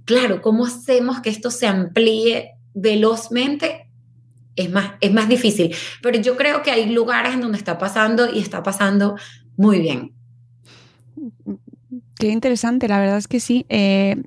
Claro, 0.03 0.41
¿cómo 0.41 0.65
hacemos 0.65 1.21
que 1.21 1.29
esto 1.29 1.49
se 1.49 1.67
amplíe 1.67 2.55
velozmente? 2.73 3.82
Es 4.55 4.71
más, 4.71 4.93
es 5.01 5.13
más 5.13 5.27
difícil. 5.29 5.75
Pero 6.01 6.19
yo 6.19 6.35
creo 6.37 6.63
que 6.63 6.71
hay 6.71 6.89
lugares 6.89 7.33
en 7.33 7.41
donde 7.41 7.57
está 7.57 7.77
pasando 7.77 8.29
y 8.33 8.39
está 8.39 8.63
pasando 8.63 9.15
muy 9.57 9.79
bien. 9.79 10.13
Qué 12.15 12.29
interesante, 12.29 12.87
la 12.87 12.99
verdad 12.99 13.17
es 13.17 13.27
que 13.27 13.39
sí. 13.39 13.65
Eh, 13.69 14.21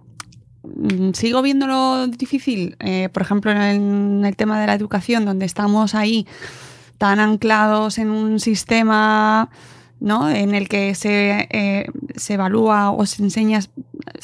mm, 0.62 1.12
sigo 1.12 1.42
viéndolo 1.42 2.06
difícil, 2.08 2.76
eh, 2.80 3.08
por 3.12 3.22
ejemplo, 3.22 3.50
en 3.52 4.24
el 4.24 4.36
tema 4.36 4.60
de 4.60 4.66
la 4.66 4.74
educación, 4.74 5.24
donde 5.24 5.46
estamos 5.46 5.94
ahí 5.94 6.26
tan 6.98 7.20
anclados 7.20 7.98
en 7.98 8.10
un 8.10 8.40
sistema 8.40 9.50
¿no? 10.00 10.30
en 10.30 10.54
el 10.54 10.68
que 10.68 10.94
se, 10.94 11.48
eh, 11.50 11.86
se, 12.16 12.34
evalúa 12.34 12.90
o 12.90 13.06
se 13.06 13.22
enseña 13.22 13.60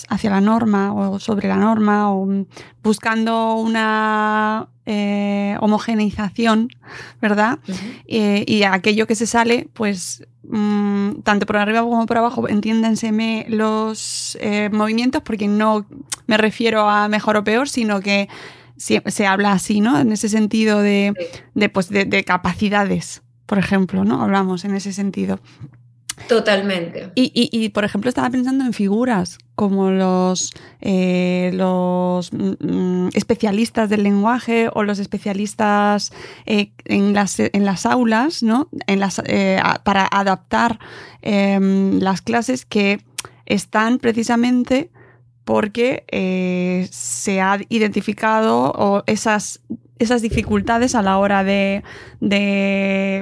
hacia 0.08 0.30
la 0.30 0.40
norma 0.40 0.92
o 0.92 1.18
sobre 1.18 1.48
la 1.48 1.56
norma 1.56 2.12
o 2.12 2.46
buscando 2.82 3.54
una 3.54 4.68
eh, 4.84 5.56
homogeneización, 5.60 6.68
¿verdad? 7.20 7.58
Eh, 8.06 8.44
y 8.46 8.64
aquello 8.64 9.06
que 9.06 9.14
se 9.14 9.26
sale, 9.26 9.68
pues 9.72 10.26
mm, 10.44 11.20
tanto 11.22 11.46
por 11.46 11.56
arriba 11.56 11.82
como 11.82 12.06
por 12.06 12.18
abajo, 12.18 12.48
entiéndenseme 12.48 13.46
los 13.48 14.38
movimientos, 14.72 15.22
porque 15.22 15.48
no 15.48 15.86
me 16.26 16.36
refiero 16.36 16.88
a 16.88 17.08
mejor 17.08 17.36
o 17.36 17.44
peor, 17.44 17.68
sino 17.68 18.00
que 18.00 18.28
se, 18.76 19.26
habla 19.26 19.52
así, 19.52 19.80
¿no? 19.80 19.98
En 19.98 20.12
ese 20.12 20.28
sentido 20.28 20.80
de, 20.80 21.14
de, 21.54 21.68
pues, 21.68 21.88
de 21.88 22.24
capacidades 22.24 23.21
por 23.46 23.58
ejemplo, 23.58 24.04
¿no? 24.04 24.22
Hablamos 24.22 24.64
en 24.64 24.74
ese 24.74 24.92
sentido. 24.92 25.40
Totalmente. 26.28 27.10
Y, 27.14 27.68
por 27.70 27.84
ejemplo, 27.84 28.08
estaba 28.08 28.30
pensando 28.30 28.64
en 28.64 28.72
figuras 28.72 29.38
como 29.54 29.90
los, 29.90 30.52
eh, 30.80 31.50
los 31.54 32.32
mm, 32.32 33.08
especialistas 33.14 33.88
del 33.88 34.02
lenguaje 34.02 34.68
o 34.72 34.82
los 34.82 34.98
especialistas 34.98 36.12
eh, 36.46 36.72
en, 36.84 37.12
las, 37.14 37.38
en 37.40 37.64
las 37.64 37.86
aulas, 37.86 38.42
¿no? 38.42 38.68
En 38.86 39.00
las, 39.00 39.20
eh, 39.24 39.60
para 39.84 40.08
adaptar 40.10 40.78
em, 41.22 41.98
las 41.98 42.22
clases 42.22 42.64
que 42.66 43.00
están 43.46 43.98
precisamente 43.98 44.90
porque 45.44 46.04
se 46.92 47.40
ha 47.40 47.58
identificado 47.68 49.02
esas 49.06 49.60
esas 50.02 50.22
dificultades 50.22 50.94
a 50.94 51.02
la 51.02 51.18
hora 51.18 51.44
de, 51.44 51.82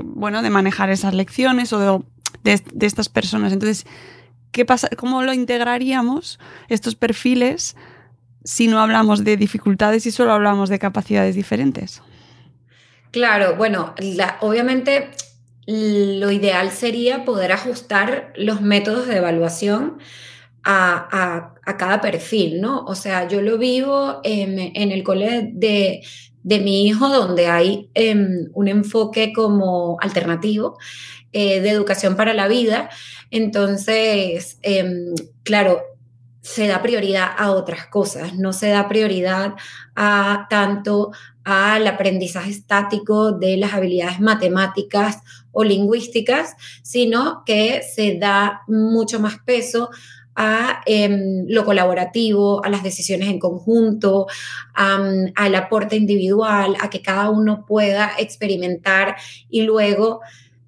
bueno, 0.05 0.43
de 0.43 0.51
manejar 0.51 0.91
esas 0.91 1.15
lecciones 1.15 1.73
o 1.73 2.05
de, 2.43 2.63
estas 2.81 3.09
personas. 3.09 3.53
Entonces, 3.53 3.87
¿qué 4.53 4.65
pasa? 4.65 4.89
¿Cómo 4.97 5.23
lo 5.23 5.33
integraríamos 5.33 6.39
estos 6.69 6.95
perfiles 6.95 7.77
si 8.45 8.69
no 8.69 8.81
hablamos 8.81 9.25
de 9.25 9.37
dificultades 9.37 10.07
y 10.07 10.11
solo 10.11 10.33
hablamos 10.33 10.69
de 10.69 10.79
capacidades 10.79 11.35
diferentes? 11.35 12.03
Claro, 13.11 13.57
bueno, 13.57 13.95
obviamente 14.41 15.11
lo 15.67 16.31
ideal 16.31 16.71
sería 16.71 17.25
poder 17.25 17.53
ajustar 17.53 18.33
los 18.37 18.61
métodos 18.61 19.07
de 19.07 19.19
evaluación 19.19 19.99
a, 20.65 21.55
cada 21.79 22.01
perfil, 22.01 22.61
¿no? 22.61 22.85
O 22.85 22.95
sea, 22.95 23.29
yo 23.29 23.41
lo 23.41 23.57
vivo 23.57 24.21
en, 24.25 24.59
en 24.59 24.91
el 24.91 25.05
cole 25.05 25.51
de, 25.53 26.03
de 26.43 26.61
mi 26.61 26.87
hijo, 26.87 27.09
donde 27.09 27.47
hay 27.47 27.91
em, 27.95 28.51
un 28.55 28.69
enfoque 28.69 29.33
como 29.33 29.99
alternativo 30.01 30.79
eh, 31.33 31.61
de 31.61 31.71
educación 31.71 32.17
para 32.17 32.35
la 32.35 32.49
vida. 32.49 32.91
Entonces, 33.31 34.59
em, 34.63 35.15
claro, 35.43 35.83
se 36.43 36.67
da 36.67 36.83
prioridad 36.83 37.29
a 37.37 37.51
otras 37.53 37.87
cosas, 37.87 38.35
no 38.35 38.53
se 38.53 38.71
da 38.71 38.89
prioridad 38.89 39.55
a 39.95 40.47
tanto 40.49 41.13
al 41.45 41.87
aprendizaje 41.87 42.51
estático 42.51 43.33
de 43.33 43.57
las 43.57 43.75
habilidades 43.75 44.21
matemáticas 44.21 45.19
o 45.53 45.65
lingüísticas, 45.65 46.55
sino 46.83 47.43
que 47.45 47.83
se 47.83 48.19
da 48.19 48.63
mucho 48.69 49.21
más 49.21 49.39
peso 49.45 49.91
a 50.35 50.83
em, 50.87 51.45
lo 51.49 51.65
colaborativo, 51.65 52.65
a 52.65 52.69
las 52.69 52.83
decisiones 52.83 53.29
en 53.29 53.39
conjunto, 53.39 54.27
al 54.75 55.55
aporte 55.55 55.97
individual, 55.97 56.77
a 56.81 56.89
que 56.89 57.03
cada 57.03 57.31
uno 57.31 57.65
pueda 57.67 58.13
experimentar 58.19 59.17
y 59.49 59.63
luego 59.63 60.21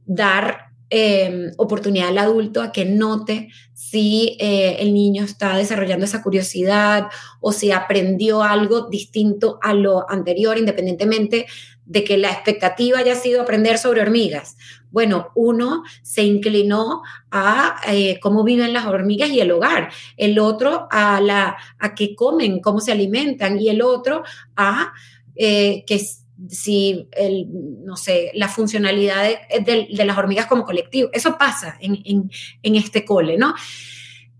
dar 0.04 0.72
em, 0.90 1.52
oportunidad 1.56 2.08
al 2.08 2.18
adulto 2.18 2.60
a 2.60 2.70
que 2.72 2.84
note 2.84 3.48
si 3.72 4.36
eh, 4.40 4.76
el 4.80 4.94
niño 4.94 5.24
está 5.24 5.56
desarrollando 5.56 6.04
esa 6.04 6.22
curiosidad 6.22 7.08
o 7.40 7.52
si 7.52 7.72
aprendió 7.72 8.42
algo 8.42 8.88
distinto 8.88 9.58
a 9.62 9.74
lo 9.74 10.10
anterior, 10.10 10.58
independientemente 10.58 11.46
de 11.84 12.04
que 12.04 12.16
la 12.16 12.30
expectativa 12.30 12.98
haya 12.98 13.14
sido 13.14 13.42
aprender 13.42 13.78
sobre 13.78 14.00
hormigas. 14.00 14.56
Bueno, 14.92 15.30
uno 15.34 15.82
se 16.02 16.22
inclinó 16.22 17.02
a 17.30 17.80
eh, 17.88 18.20
cómo 18.20 18.44
viven 18.44 18.72
las 18.72 18.86
hormigas 18.86 19.30
y 19.30 19.40
el 19.40 19.50
hogar, 19.50 19.90
el 20.16 20.38
otro 20.38 20.86
a, 20.90 21.20
la, 21.20 21.56
a 21.78 21.94
qué 21.94 22.14
comen, 22.14 22.60
cómo 22.60 22.80
se 22.80 22.92
alimentan 22.92 23.58
y 23.58 23.70
el 23.70 23.82
otro 23.82 24.22
a 24.54 24.92
eh, 25.34 25.84
que 25.86 26.00
si, 26.48 27.08
el, 27.12 27.46
no 27.84 27.96
sé, 27.96 28.32
la 28.34 28.48
funcionalidad 28.48 29.24
de, 29.64 29.88
las 29.90 30.18
hormigas 30.18 30.46
como 30.46 30.64
colectivo. 30.64 31.08
Eso 31.12 31.38
pasa 31.38 31.78
en, 31.80 32.30
este 32.62 33.04
cole, 33.04 33.38
¿no? 33.38 33.54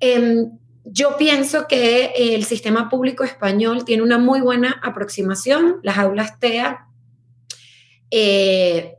Em, 0.01 0.51
yo 0.85 1.17
pienso 1.17 1.67
que 1.69 2.13
el 2.17 2.45
sistema 2.45 2.91
público 2.91 3.25
español 3.25 3.85
tiene 3.85 4.03
una 4.03 4.19
muy 4.19 4.41
buena 4.41 4.81
aproximación. 4.83 5.77
Las 5.83 5.97
aulas 5.97 6.41
TEA 6.41 6.89
eh, 8.11 8.97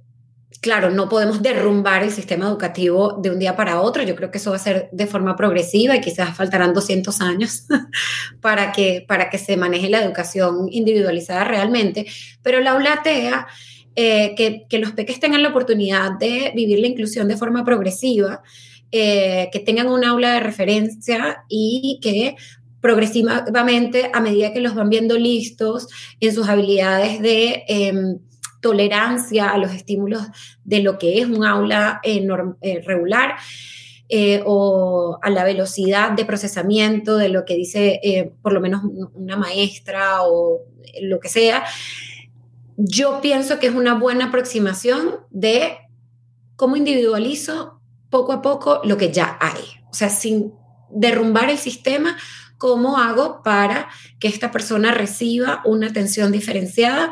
claro, 0.63 0.89
no 0.89 1.09
podemos 1.09 1.41
derrumbar 1.41 2.03
el 2.03 2.11
sistema 2.11 2.47
educativo 2.47 3.19
de 3.21 3.29
un 3.29 3.37
día 3.37 3.55
para 3.55 3.81
otro. 3.81 4.01
Yo 4.01 4.15
creo 4.15 4.31
que 4.31 4.37
eso 4.37 4.51
va 4.51 4.55
a 4.55 4.59
ser 4.59 4.89
de 4.93 5.05
forma 5.05 5.35
progresiva 5.35 5.95
y 5.95 6.01
quizás 6.01 6.35
faltarán 6.35 6.73
200 6.73 7.21
años 7.21 7.65
para 8.41 8.71
que, 8.71 9.05
para 9.05 9.29
que 9.29 9.37
se 9.37 9.57
maneje 9.57 9.89
la 9.89 10.01
educación 10.01 10.69
individualizada 10.71 11.43
realmente. 11.43 12.05
Pero 12.41 12.61
la 12.61 12.71
aula 12.71 13.01
TEA, 13.03 13.45
eh, 13.95 14.33
que, 14.35 14.65
que, 14.69 14.79
los 14.79 14.93
peques 14.93 15.19
tengan 15.19 15.43
la 15.43 15.49
oportunidad 15.49 16.13
de 16.17 16.53
vivir 16.55 16.79
la 16.79 16.87
inclusión 16.87 17.27
de 17.27 17.37
forma 17.37 17.65
progresiva, 17.65 18.41
eh, 18.91 19.49
que 19.51 19.59
tengan 19.59 19.89
un 19.89 20.05
aula 20.05 20.33
de 20.35 20.39
referencia 20.39 21.43
y 21.49 21.99
que 22.01 22.37
progresivamente, 22.79 24.11
a 24.13 24.21
medida 24.21 24.53
que 24.53 24.61
los 24.61 24.75
van 24.75 24.89
viendo 24.89 25.17
listos 25.17 25.87
en 26.19 26.33
sus 26.33 26.47
habilidades 26.47 27.21
de 27.21 27.63
em, 27.67 28.19
tolerancia 28.63 29.49
a 29.49 29.57
los 29.59 29.71
estímulos 29.73 30.23
de 30.63 30.81
lo 30.81 30.97
que 30.97 31.19
es 31.19 31.27
un 31.27 31.45
aula 31.45 31.99
eh, 32.01 32.25
eh, 32.61 32.81
regular 32.83 33.35
eh, 34.09 34.41
o 34.45 35.19
a 35.21 35.29
la 35.29 35.43
velocidad 35.43 36.11
de 36.11 36.25
procesamiento 36.25 37.17
de 37.17 37.29
lo 37.29 37.45
que 37.45 37.55
dice 37.55 38.31
por 38.41 38.53
lo 38.53 38.61
menos 38.61 38.81
una 39.13 39.37
maestra 39.37 40.23
o 40.23 40.61
lo 41.01 41.19
que 41.19 41.29
sea, 41.29 41.65
yo 42.77 43.19
pienso 43.21 43.59
que 43.59 43.67
es 43.67 43.75
una 43.75 43.95
buena 43.95 44.25
aproximación 44.25 45.17
de 45.29 45.77
cómo 46.55 46.75
individualizo 46.75 47.81
poco 48.09 48.31
a 48.31 48.41
poco 48.41 48.81
lo 48.83 48.97
que 48.97 49.11
ya 49.11 49.37
hay. 49.41 49.61
O 49.91 49.93
sea, 49.93 50.09
sin 50.09 50.53
derrumbar 50.89 51.49
el 51.49 51.57
sistema, 51.57 52.15
¿cómo 52.57 52.97
hago 52.97 53.41
para 53.43 53.89
que 54.19 54.27
esta 54.27 54.51
persona 54.51 54.91
reciba 54.91 55.61
una 55.65 55.87
atención 55.87 56.31
diferenciada 56.31 57.11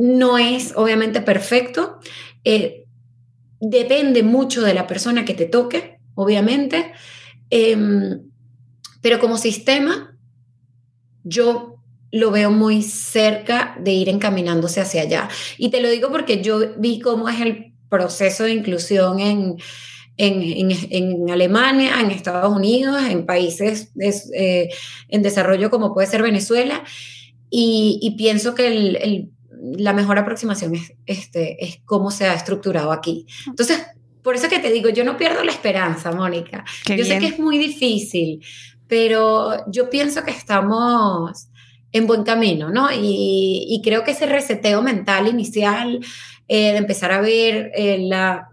no 0.00 0.38
es 0.38 0.72
obviamente 0.76 1.20
perfecto. 1.20 1.98
Eh, 2.44 2.86
depende 3.60 4.22
mucho 4.22 4.62
de 4.62 4.72
la 4.72 4.86
persona 4.86 5.26
que 5.26 5.34
te 5.34 5.44
toque, 5.44 5.98
obviamente. 6.14 6.92
Em, 7.50 8.22
pero 9.02 9.18
como 9.18 9.36
sistema, 9.36 10.16
yo 11.22 11.76
lo 12.12 12.30
veo 12.30 12.50
muy 12.50 12.82
cerca 12.82 13.76
de 13.78 13.92
ir 13.92 14.08
encaminándose 14.08 14.80
hacia 14.80 15.02
allá. 15.02 15.28
Y 15.58 15.68
te 15.68 15.82
lo 15.82 15.90
digo 15.90 16.10
porque 16.10 16.42
yo 16.42 16.78
vi 16.78 17.00
cómo 17.00 17.28
es 17.28 17.40
el 17.42 17.74
proceso 17.90 18.44
de 18.44 18.54
inclusión 18.54 19.20
en, 19.20 19.58
en, 20.16 21.30
Alemania, 21.30 22.00
en 22.00 22.10
Estados 22.10 22.56
Unidos, 22.56 23.02
en 23.06 23.26
países 23.26 23.92
eh, 24.34 24.70
en 25.08 25.22
desarrollo 25.22 25.70
como 25.70 25.92
puede 25.92 26.08
ser 26.08 26.22
Venezuela. 26.22 26.84
Y, 27.50 28.14
pienso 28.16 28.54
que 28.54 28.68
el 28.68 29.30
la 29.62 29.92
mejor 29.92 30.18
aproximación 30.18 30.74
es, 30.74 30.92
este, 31.06 31.64
es 31.64 31.80
cómo 31.84 32.10
se 32.10 32.26
ha 32.26 32.34
estructurado 32.34 32.92
aquí. 32.92 33.26
Entonces, 33.46 33.80
por 34.22 34.34
eso 34.34 34.48
que 34.48 34.58
te 34.58 34.70
digo, 34.70 34.90
yo 34.90 35.04
no 35.04 35.16
pierdo 35.16 35.42
la 35.44 35.52
esperanza, 35.52 36.12
Mónica. 36.12 36.64
yo 36.86 37.04
sé 37.04 37.18
que 37.18 37.26
es 37.26 37.38
muy 37.38 37.58
difícil, 37.58 38.44
pero 38.86 39.70
yo 39.70 39.88
pienso 39.88 40.24
que 40.24 40.30
estamos 40.30 41.48
en 41.92 42.06
buen 42.06 42.22
camino, 42.22 42.70
¿no? 42.70 42.90
Y, 42.92 43.66
y 43.68 43.80
creo 43.82 44.04
que 44.04 44.12
ese 44.12 44.26
reseteo 44.26 44.82
mental 44.82 45.26
inicial 45.26 46.00
eh, 46.52 46.72
de 46.72 46.78
empezar 46.78 47.12
a 47.12 47.20
ver 47.20 47.70
eh, 47.76 47.96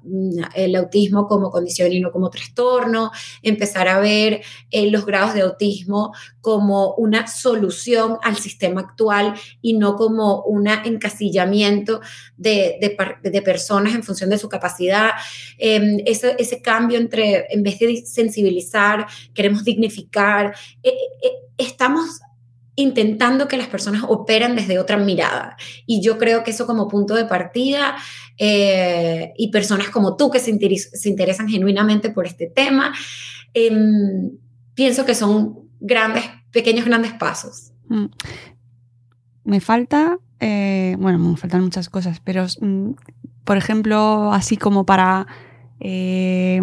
mm, 0.03 0.39
el 0.53 0.75
autismo 0.75 1.25
como 1.25 1.49
condición 1.49 1.91
y 1.91 1.99
no 1.99 2.11
como 2.11 2.29
trastorno, 2.29 3.09
empezar 3.41 3.87
a 3.87 3.99
ver 3.99 4.43
eh, 4.69 4.91
los 4.91 5.03
grados 5.03 5.33
de 5.33 5.41
autismo 5.41 6.13
como 6.39 6.93
una 6.93 7.25
solución 7.25 8.19
al 8.21 8.35
sistema 8.35 8.81
actual 8.81 9.33
y 9.63 9.79
no 9.79 9.95
como 9.95 10.43
un 10.43 10.67
encasillamiento 10.67 11.99
de, 12.37 12.95
personas 13.43 13.95
en 13.95 14.03
función 14.03 14.29
de 14.29 14.37
su 14.37 14.47
capacidad. 14.47 15.13
Em, 15.57 15.97
ese, 16.05 16.35
ese, 16.37 16.61
cambio 16.61 16.99
entre, 16.99 17.47
en 17.49 17.63
vez 17.63 17.79
de 17.79 18.05
sensibilizar, 18.05 19.07
queremos 19.33 19.63
dignificar. 19.63 20.53
estamos 21.57 22.21
intentando 22.77 23.47
que 23.47 23.57
las 23.57 23.67
personas 23.67 24.03
operen 24.07 24.55
desde 24.55 24.77
otra 24.77 24.97
mirada. 24.97 25.57
Y 25.87 25.99
yo 26.01 26.19
creo 26.19 26.43
que 26.43 26.51
eso 26.51 26.67
como 26.67 26.87
punto 26.87 27.15
de 27.15 27.25
partida 27.25 27.95
eh, 28.37 29.33
y 29.35 29.49
personas 29.51 29.89
como 29.89 30.15
tú 30.15 30.29
que 30.29 30.39
se, 30.39 30.51
interesan 30.51 31.49
genuinamente 31.49 32.11
por 32.11 32.27
este 32.27 32.45
tema, 32.45 32.93
em, 33.55 34.29
pienso 34.75 35.05
que 35.05 35.15
son 35.15 35.67
grandes, 35.79 36.23
pequeños, 36.51 36.85
grandes 36.85 37.13
pasos. 37.13 37.71
Mm. 37.89 38.05
Me 39.43 39.59
falta, 39.59 40.19
eh, 40.39 40.95
bueno, 40.99 41.17
me 41.17 41.35
faltan 41.35 41.63
muchas 41.63 41.89
cosas, 41.89 42.21
pero 42.23 42.45
mm, 42.61 42.91
por 43.43 43.57
ejemplo, 43.57 44.31
así 44.31 44.55
como 44.55 44.85
para 44.85 45.25
eh, 45.79 46.61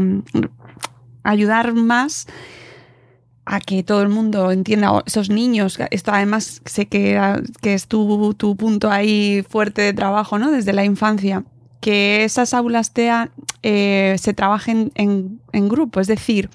ayudar 1.25 1.75
más 1.75 2.29
a 3.47 3.61
que 3.61 3.83
todo 3.83 4.03
el 4.03 4.09
mundo 4.09 4.51
entienda, 4.51 5.03
esos 5.05 5.29
niños, 5.29 5.79
esto 5.91 6.13
además 6.13 6.63
sé 6.65 6.87
que, 6.87 7.21
que 7.61 7.75
es 7.75 7.87
tu, 7.87 8.35
tu, 8.35 8.57
punto 8.57 8.91
ahí 8.91 9.45
fuerte 9.49 9.83
de 9.83 9.93
trabajo, 9.93 10.39
¿no? 10.39 10.51
Desde 10.51 10.73
la 10.73 10.85
infancia, 10.85 11.45
que 11.81 12.25
esas 12.25 12.55
aulas 12.55 12.95
TEA 12.95 13.31
eh, 13.63 14.17
se 14.19 14.33
trabajen 14.33 14.93
en, 14.95 15.41
en, 15.53 15.69
grupo, 15.69 16.01
es 16.01 16.07
decir, 16.07 16.49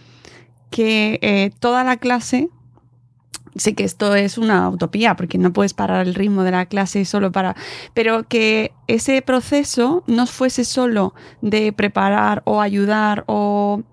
que 0.72 1.20
eh, 1.22 1.52
toda 1.60 1.84
la 1.84 1.98
clase, 1.98 2.50
sé 3.56 3.76
que 3.76 3.84
esto 3.84 4.16
es 4.16 4.40
una 4.40 4.68
utopía, 4.70 5.16
porque 5.16 5.38
no 5.38 5.54
puedes 5.54 5.76
parar 5.76 6.08
el 6.08 6.16
ritmo 6.16 6.44
de 6.44 6.52
la 6.52 6.66
clase 6.66 7.06
solo 7.06 7.32
para, 7.32 7.56
pero 7.94 8.24
que 8.24 8.72
ese 8.88 9.22
proceso 9.22 10.04
no 10.08 10.26
fuese 10.26 10.66
solo 10.66 11.14
de 11.42 11.72
preparar 11.72 12.42
o 12.46 12.62
ayudar 12.62 13.24
o 13.28 13.84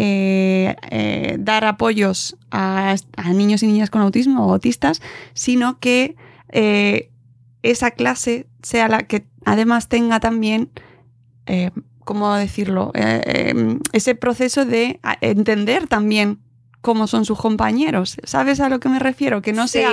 eh, 0.00 0.76
eh, 0.92 1.34
dar 1.40 1.64
apoyos 1.64 2.36
a, 2.52 2.94
niños 3.34 3.64
y 3.64 3.66
niñas 3.66 3.90
con 3.90 4.00
autismo 4.00 4.46
o 4.46 4.52
autistas, 4.52 5.02
sino 5.34 5.80
que 5.80 6.14
eh, 6.50 7.10
esa 7.64 7.90
clase 7.90 8.46
sea 8.62 8.86
la 8.86 9.08
que 9.08 9.26
además 9.44 9.88
tenga 9.88 10.20
también, 10.20 10.70
¿cómo 12.04 12.32
decirlo?, 12.36 12.92
em, 12.94 13.80
ese 13.92 14.14
proceso 14.14 14.64
de 14.64 15.00
entender 15.20 15.88
también 15.88 16.38
cómo 16.80 17.08
son 17.08 17.24
sus 17.24 17.40
compañeros. 17.40 18.18
¿Sabes 18.22 18.60
a 18.60 18.68
lo 18.68 18.78
que 18.78 18.88
me 18.88 19.00
refiero? 19.00 19.42
Que 19.42 19.52
no 19.52 19.66
sea 19.66 19.90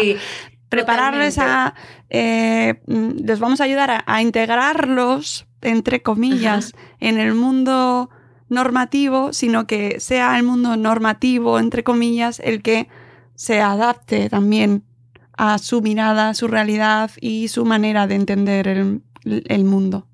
prepararles 0.70 1.39
a... 1.39 1.74
les 2.12 3.39
vamos 3.39 3.60
a 3.60 3.64
ayudar 3.64 4.03
a, 4.06 4.22
integrarlos, 4.22 5.47
entre 5.62 6.03
comillas, 6.03 6.74
en 6.99 7.18
el 7.18 7.34
mundo 7.34 8.12
normativo, 8.50 9.34
sino 9.34 9.68
que 9.68 10.00
sea 10.00 10.38
el 10.38 10.43
mundo 10.43 10.78
normativo, 10.78 11.60
entre 11.60 11.84
comillas, 11.84 12.39
el 12.43 12.62
que 12.62 12.88
se 13.36 13.62
adapte 13.62 14.30
también 14.30 14.84
a 15.38 15.58
su 15.58 15.82
mirada, 15.82 16.34
su 16.34 16.48
realidad 16.48 17.12
y 17.20 17.50
su 17.50 17.66
manera 17.66 18.08
de 18.08 18.16
entender 18.16 18.68
el, 18.68 19.64
mundo. 19.66 20.08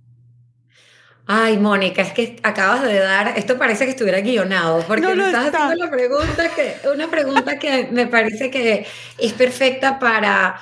Ay, 1.27 1.57
Mónica, 1.57 2.01
es 2.01 2.11
que 2.13 2.37
acabas 2.43 2.81
de 2.81 2.97
dar, 2.97 3.33
esto 3.37 3.57
parece 3.57 3.85
que 3.85 3.91
estuviera 3.91 4.21
guionado, 4.21 4.83
porque 4.87 5.13
me 5.13 5.25
estás 5.27 5.53
haciendo 5.53 5.85
la 5.85 5.91
pregunta 5.91 6.49
que, 6.55 6.89
una 6.89 7.09
pregunta 7.09 7.59
que 7.59 7.89
me 7.91 8.07
parece 8.07 8.49
que 8.49 8.87
es 9.17 9.33
perfecta 9.33 9.99
para, 9.99 10.59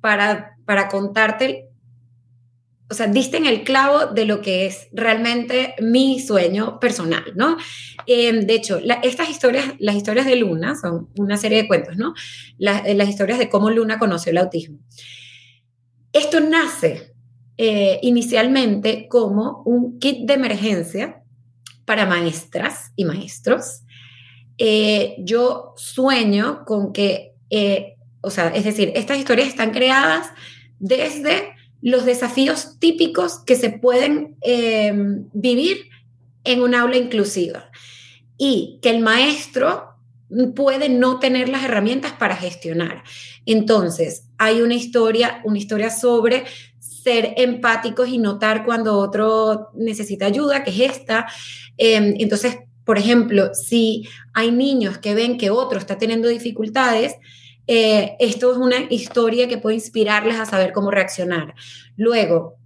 para, 0.00 0.56
para 0.64 0.88
contarte 0.88 1.69
o 2.90 2.94
sea, 2.94 3.06
diste 3.06 3.36
en 3.36 3.46
el 3.46 3.62
clavo 3.62 4.06
de 4.06 4.24
lo 4.24 4.42
que 4.42 4.66
es 4.66 4.88
realmente 4.92 5.76
mi 5.80 6.18
sueño 6.18 6.80
personal, 6.80 7.22
¿no? 7.36 7.56
Em, 8.04 8.40
de 8.40 8.54
hecho, 8.54 8.80
estas 9.04 9.30
historias, 9.30 9.74
las 9.78 9.94
historias 9.94 10.26
de 10.26 10.34
Luna, 10.34 10.74
son 10.74 11.08
una 11.16 11.36
serie 11.36 11.62
de 11.62 11.68
cuentos, 11.68 11.96
¿no? 11.96 12.14
Eh, 12.58 12.94
las 12.94 13.08
historias 13.08 13.38
de 13.38 13.48
cómo 13.48 13.70
Luna 13.70 14.00
conoció 14.00 14.32
el 14.32 14.38
autismo. 14.38 14.80
Esto 16.12 16.40
nace 16.40 17.14
eh, 17.56 18.00
inicialmente 18.02 19.06
como 19.08 19.62
un 19.64 20.00
kit 20.00 20.26
de 20.26 20.34
emergencia 20.34 21.22
para 21.84 22.06
maestras 22.06 22.90
y 22.96 23.04
maestros. 23.04 23.82
Eh, 24.58 25.14
yo 25.20 25.74
sueño 25.76 26.64
con 26.66 26.92
que, 26.92 27.34
o 28.20 28.30
sea, 28.30 28.48
es 28.48 28.64
decir, 28.64 28.90
estas 28.96 29.18
historias 29.18 29.46
están 29.46 29.70
creadas 29.70 30.28
desde 30.80 31.59
los 31.82 32.04
desafíos 32.04 32.78
típicos 32.78 33.38
que 33.40 33.56
se 33.56 33.70
pueden 33.70 34.36
eh, 34.42 34.92
vivir 35.32 35.88
en 36.44 36.62
un 36.62 36.74
aula 36.74 36.96
inclusiva 36.96 37.70
y 38.36 38.78
que 38.82 38.90
el 38.90 39.00
maestro 39.00 39.90
puede 40.54 40.88
no 40.88 41.18
tener 41.18 41.48
las 41.48 41.64
herramientas 41.64 42.12
para 42.12 42.36
gestionar. 42.36 43.02
Entonces, 43.46 44.24
hay 44.38 44.62
una 44.62 44.74
historia, 44.74 45.40
una 45.44 45.58
historia 45.58 45.90
sobre 45.90 46.44
ser 46.78 47.34
empáticos 47.36 48.08
y 48.08 48.18
notar 48.18 48.64
cuando 48.64 48.96
otro 48.98 49.70
necesita 49.74 50.26
ayuda, 50.26 50.62
que 50.62 50.70
es 50.70 50.80
esta. 50.80 51.26
Em, 51.76 52.14
entonces, 52.18 52.58
por 52.84 52.98
ejemplo, 52.98 53.50
si 53.54 54.08
hay 54.32 54.50
niños 54.52 54.98
que 54.98 55.14
ven 55.14 55.36
que 55.36 55.50
otro 55.50 55.78
está 55.78 55.98
teniendo 55.98 56.28
dificultades, 56.28 57.14
eh, 57.66 58.16
esto 58.18 58.52
es 58.52 58.58
una 58.58 58.76
historia 58.90 59.48
que 59.48 59.58
puede 59.58 59.76
inspirarles 59.76 60.38
a 60.38 60.46
saber 60.46 60.72
cómo 60.72 60.90
reaccionar. 60.90 61.54
Luego, 61.96 62.60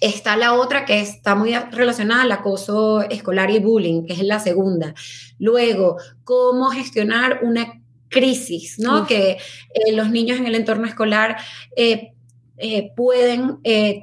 Está 0.00 0.36
la 0.36 0.52
otra 0.52 0.84
que 0.84 1.00
está 1.00 1.34
muy 1.34 1.54
relacionada 1.54 2.22
al 2.22 2.32
acoso 2.32 3.00
escolar 3.02 3.50
y 3.50 3.60
bullying, 3.60 4.04
que 4.04 4.12
es 4.12 4.22
la 4.22 4.38
segunda. 4.38 4.94
Luego, 5.38 5.96
cómo 6.22 6.68
gestionar 6.70 7.40
una 7.42 7.80
crisis, 8.08 8.78
¿no? 8.78 9.06
Que 9.06 9.38
eh, 9.74 9.92
los 9.92 10.10
niños 10.10 10.38
en 10.38 10.46
el 10.46 10.54
entorno 10.54 10.86
escolar 10.86 11.36
eh, 11.76 12.12
eh, 12.58 12.92
pueden 12.94 13.58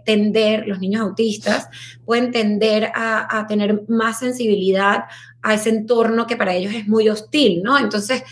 tender, 0.06 0.68
los 0.68 0.80
niños 0.80 1.02
autistas, 1.02 1.68
pueden 2.06 2.32
tender 2.32 2.92
a, 2.94 3.40
a, 3.40 3.48
tener 3.48 3.84
más 3.88 4.20
sensibilidad 4.20 5.06
a 5.42 5.54
ese 5.54 5.70
entorno 5.70 6.28
que 6.28 6.38
para 6.38 6.54
ellos 6.54 6.74
es 6.74 6.88
muy 6.88 7.10
hostil, 7.10 7.62
¿no? 7.64 7.78
Entonces, 7.78 8.24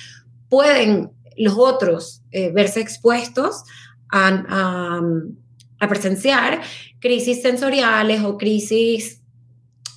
pueden 0.49 1.11
los 1.41 1.55
otros 1.57 2.21
verse 2.31 2.81
expuestos 2.81 3.63
a, 4.11 5.01
presenciar 5.87 6.61
crisis 6.99 7.41
sensoriales 7.41 8.23
o 8.23 8.37
crisis 8.37 9.21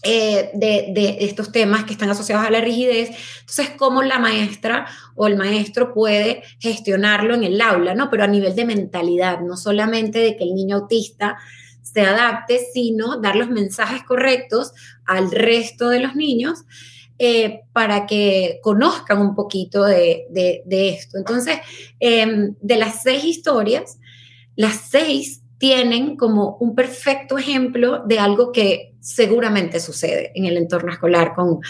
eh, 0.03 0.51
de, 0.55 1.17
estos 1.21 1.53
temas 1.53 1.85
que 1.85 1.93
están 1.93 2.11
asociados 2.11 2.47
a 2.47 2.51
la 2.51 2.61
rigidez. 2.61 3.11
Entonces, 3.41 3.71
cómo 3.77 4.03
la 4.03 4.19
maestra 4.19 4.87
o 5.15 5.27
el 5.27 5.37
maestro 5.37 5.95
puede 5.95 6.43
gestionarlo 6.59 7.35
en 7.35 7.45
el 7.45 7.61
aula, 7.61 7.95
¿no? 7.95 8.11
Pero 8.11 8.25
a 8.25 8.29
nivel 8.29 8.55
de 8.55 8.67
mentalidad, 8.67 9.41
no 9.41 9.57
solamente 9.57 10.19
de 10.19 10.37
que 10.37 10.45
el 10.45 10.55
niño 10.55 10.77
autista 10.77 11.39
se 11.83 12.03
adapte, 12.03 12.61
sino 12.73 13.21
dar 13.21 13.37
los 13.37 13.49
mensajes 13.49 14.03
correctos 14.03 14.73
al 15.07 15.31
resto 15.31 15.89
de 15.89 16.01
los 16.01 16.15
niños 16.17 16.65
eh, 17.27 17.63
para 17.73 18.07
que 18.07 18.61
conozcan 18.63 19.21
un 19.21 19.35
poquito 19.35 19.85
de, 19.85 20.27
esto. 20.69 21.17
Entonces, 21.17 21.59
em, 22.01 22.55
de 22.61 22.77
las 22.77 23.03
seis 23.03 23.25
historias, 23.25 23.99
las 24.57 24.77
seis 24.91 25.43
tienen 25.59 26.17
como 26.17 26.57
un 26.61 26.75
perfecto 26.75 27.39
ejemplo 27.39 28.03
de 28.05 28.19
algo 28.19 28.53
que 28.53 28.95
seguramente 29.01 29.81
sucede 29.81 30.33
en 30.35 30.45
el 30.45 30.57
entorno 30.57 30.93
escolar 30.93 31.35
con, 31.35 31.61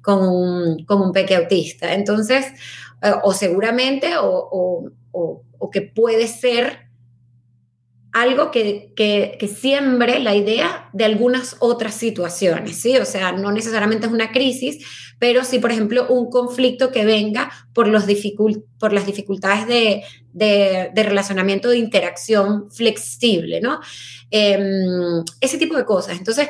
con, 0.00 0.26
un, 0.26 0.84
con 0.84 1.00
un 1.00 1.12
peque 1.12 1.36
autista. 1.36 1.94
Entonces, 1.94 2.46
eh, 3.02 3.12
o 3.22 3.32
seguramente, 3.32 4.16
o, 4.16 4.90
o, 5.12 5.70
que 5.70 5.82
puede 5.82 6.28
ser 6.28 6.83
algo 8.14 8.52
que, 8.52 8.92
que, 8.94 9.36
que, 9.40 9.48
siembre 9.48 10.20
la 10.20 10.36
idea 10.36 10.88
de 10.92 11.04
algunas 11.04 11.56
otras 11.58 11.94
situaciones, 11.94 12.80
¿sí? 12.80 12.96
O 12.96 13.04
sea, 13.04 13.32
no 13.32 13.50
necesariamente 13.50 14.06
es 14.06 14.12
una 14.12 14.30
crisis, 14.30 14.86
pero 15.18 15.42
sí, 15.42 15.58
por 15.58 15.72
ejemplo, 15.72 16.06
un 16.08 16.30
conflicto 16.30 16.92
que 16.92 17.04
venga 17.04 17.50
por, 17.72 17.88
los 17.88 18.04
por 18.78 18.92
las 18.92 19.06
dificultades 19.06 19.66
de, 19.66 20.04
de, 20.32 21.02
relacionamiento, 21.02 21.68
de 21.68 21.78
interacción 21.78 22.70
flexible, 22.70 23.60
¿no? 23.60 23.80
Em, 24.30 25.24
ese 25.40 25.58
tipo 25.58 25.76
de 25.76 25.84
cosas. 25.84 26.16
Entonces, 26.16 26.48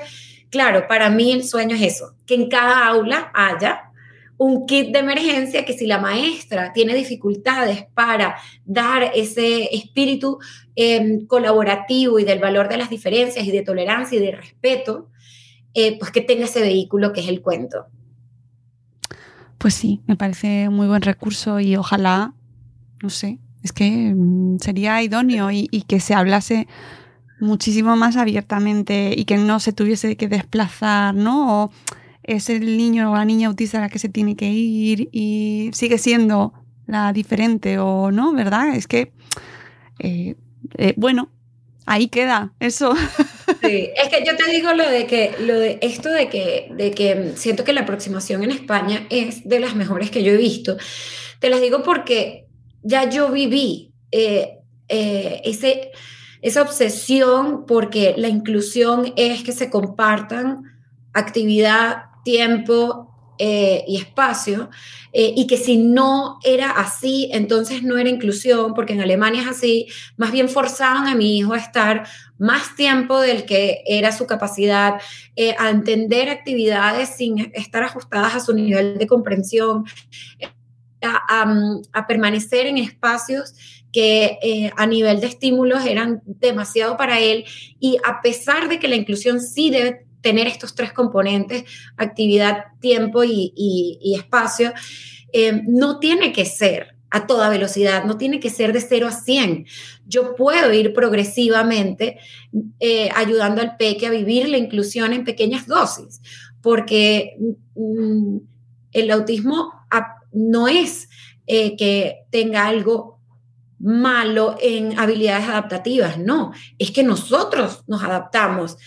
claro, 0.51 0.87
para 0.87 1.09
mí 1.09 1.33
el 1.33 1.45
sueño 1.45 1.77
es 1.77 1.95
eso, 1.95 2.15
que 2.27 2.35
en 2.35 2.51
cada 2.51 2.87
aula 2.87 3.31
haya 3.33 3.91
un 4.37 4.67
kit 4.67 4.93
de 4.93 4.99
emergencia 4.99 5.65
que 5.65 5.73
si 5.73 5.87
la 5.87 5.99
maestra 5.99 6.73
tiene 6.73 6.95
dificultades 6.95 7.87
para 7.95 8.37
dar 8.65 9.11
ese 9.15 9.75
espíritu 9.75 10.39
em, 10.75 11.27
colaborativo 11.27 12.19
y 12.19 12.25
del 12.25 12.41
valor 12.41 12.69
de 12.69 12.77
las 12.77 12.91
diferencias 12.91 13.47
y 13.47 13.51
de 13.51 13.63
tolerancia 13.63 14.19
y 14.19 14.23
de 14.23 14.33
respeto, 14.33 15.09
eh, 15.75 15.99
pues 15.99 16.11
que 16.11 16.21
tenga 16.21 16.45
ese 16.45 16.61
vehículo 16.61 17.13
que 17.13 17.21
es 17.21 17.29
el 17.29 17.43
cuento. 17.43 17.87
Pues 19.59 19.75
sí, 19.75 20.03
me 20.07 20.17
parece 20.17 20.69
muy 20.69 20.87
buen 20.87 21.03
recurso 21.03 21.59
y 21.59 21.77
ojalá, 21.77 22.35
no 23.03 23.11
sé, 23.11 23.39
es 23.63 23.73
que 23.73 24.13
mm, 24.15 24.59
sería 24.59 25.03
idóneo 25.03 25.51
y, 25.51 25.69
que 25.89 25.99
se 25.99 26.15
hablase 26.15 26.69
muchísimo 27.41 27.97
más 27.97 28.17
abiertamente 28.17 29.15
y 29.17 29.25
que 29.25 29.39
no 29.39 29.59
se 29.59 29.73
tuviese 29.73 30.17
que 30.17 30.29
desplazar, 30.29 31.15
¿no? 31.15 31.73
Es 32.25 32.51
el 32.51 32.77
niño 32.77 33.13
o 33.13 33.15
la 33.15 33.25
niña 33.25 33.49
autista 33.49 33.81
la 33.81 33.89
que 33.89 33.99
se 33.99 34.09
tiene 34.09 34.37
que 34.37 34.51
ir 34.51 35.09
y 35.13 35.71
sigue 35.73 35.99
siendo 35.99 36.53
la 36.87 37.13
diferente 37.13 37.79
o 37.79 38.11
no, 38.11 38.33
¿verdad? 38.33 38.75
Es 38.75 38.87
que, 38.87 39.13
eh, 39.99 40.35
eh, 40.77 40.95
bueno, 40.97 41.31
ahí 41.87 42.09
queda 42.09 42.53
eso. 42.61 42.95
Es 43.63 44.09
que 44.11 44.25
yo 44.27 44.37
te 44.37 44.51
digo 44.51 44.75
lo 44.75 44.89
de 44.89 45.07
que, 45.07 45.35
lo 45.41 45.59
de 45.59 45.79
esto 45.81 46.11
de 46.11 46.29
que, 46.29 46.69
de 46.75 46.91
que 46.91 47.33
siento 47.37 47.65
que 47.65 47.73
la 47.73 47.83
aproximación 47.83 48.43
en 48.43 48.51
España 48.51 49.07
es 49.09 49.49
de 49.49 49.59
las 49.59 49.75
mejores 49.75 50.11
que 50.11 50.23
yo 50.23 50.33
he 50.33 50.37
visto. 50.37 50.77
Te 51.41 51.49
las 51.49 51.63
digo 51.63 51.83
porque 51.83 52.47
ya 52.83 53.09
yo 53.09 53.31
viví 53.31 53.93
eh, 54.11 54.59
ese, 54.89 55.93
esa 56.43 56.61
obsesión 56.61 57.65
porque 57.67 58.15
la 58.19 58.29
inclusión 58.29 59.15
es 59.17 59.43
que 59.43 59.53
se 59.53 59.71
compartan 59.71 60.65
actividad, 61.15 62.05
tiempo 62.25 63.11
eh, 63.39 63.85
y 63.87 63.97
espacio, 63.97 64.71
y 65.17 65.47
que 65.47 65.57
si 65.57 65.77
no 65.77 66.41
era 66.43 66.73
así, 66.73 67.31
entonces 67.33 67.85
no 67.85 67.99
era 67.99 68.11
inclusión, 68.11 68.75
porque 68.75 68.95
en 68.95 69.01
Alemania 69.01 69.43
es 69.43 69.49
así, 69.49 69.87
más 70.17 70.33
bien 70.33 70.49
forzaban 70.49 71.07
a 71.07 71.15
mi 71.15 71.39
hijo 71.39 71.53
a 71.53 71.59
estar 71.59 72.05
más 72.37 72.75
tiempo 72.75 73.21
del 73.21 73.45
que 73.45 73.85
era 73.87 74.11
su 74.11 74.27
capacidad, 74.27 74.95
a 75.59 75.71
entender 75.71 76.31
actividades 76.31 77.11
sin 77.11 77.53
estar 77.55 77.85
ajustadas 77.85 78.35
a 78.35 78.41
su 78.41 78.55
nivel 78.55 78.99
de 78.99 79.07
comprensión, 79.07 79.85
a, 81.05 82.07
permanecer 82.07 82.67
en 82.67 82.79
espacios 82.79 83.55
que 83.93 84.39
eh, 84.43 84.73
a 84.77 84.87
nivel 84.87 85.21
de 85.21 85.29
estímulos 85.29 85.85
eran 85.87 86.23
demasiado 86.27 86.97
para 86.97 87.21
él 87.21 87.45
y 87.79 87.99
a 88.05 88.21
pesar 88.23 88.69
de 88.69 88.79
que 88.79 88.89
la 88.89 88.97
inclusión 88.97 89.41
sí 89.41 89.71
debe 89.71 90.07
tener 90.25 90.47
estos 90.47 90.75
tres 90.75 90.95
componentes, 90.95 91.65
actividad, 91.99 92.65
tiempo 92.81 93.23
y, 93.25 94.15
espacio, 94.17 94.73
eh, 95.35 95.61
no 95.69 95.99
tiene 95.99 96.33
que 96.33 96.47
ser 96.47 96.97
a 97.11 97.27
toda 97.27 97.51
velocidad, 97.51 98.05
no 98.05 98.17
tiene 98.17 98.41
que 98.41 98.49
ser 98.49 98.73
de 98.73 98.81
0 98.81 99.07
a 99.07 99.13
100. 99.13 99.67
Yo 100.07 100.35
puedo 100.35 100.73
ir 100.73 100.95
progresivamente 100.95 102.19
eh, 102.81 103.11
ayudando 103.15 103.61
al 103.61 103.77
peque 103.77 104.07
a 104.07 104.11
vivir 104.11 104.49
la 104.49 104.57
inclusión 104.57 105.13
en 105.13 105.25
pequeñas 105.25 105.67
dosis, 105.67 106.23
porque 106.63 107.37
mm, 107.77 108.39
el 108.93 109.11
autismo 109.11 109.73
no 110.33 110.69
es 110.69 111.11
eh, 111.47 111.77
que 111.77 112.25
tenga 112.31 112.67
algo 112.67 113.21
malo 113.79 114.57
en 114.59 114.99
habilidades 114.99 115.47
adaptativas, 115.47 116.19
no, 116.19 116.53
es 116.79 116.91
que 116.93 117.03
nosotros 117.03 117.85
nos 117.87 118.03
adaptamos 118.03 118.79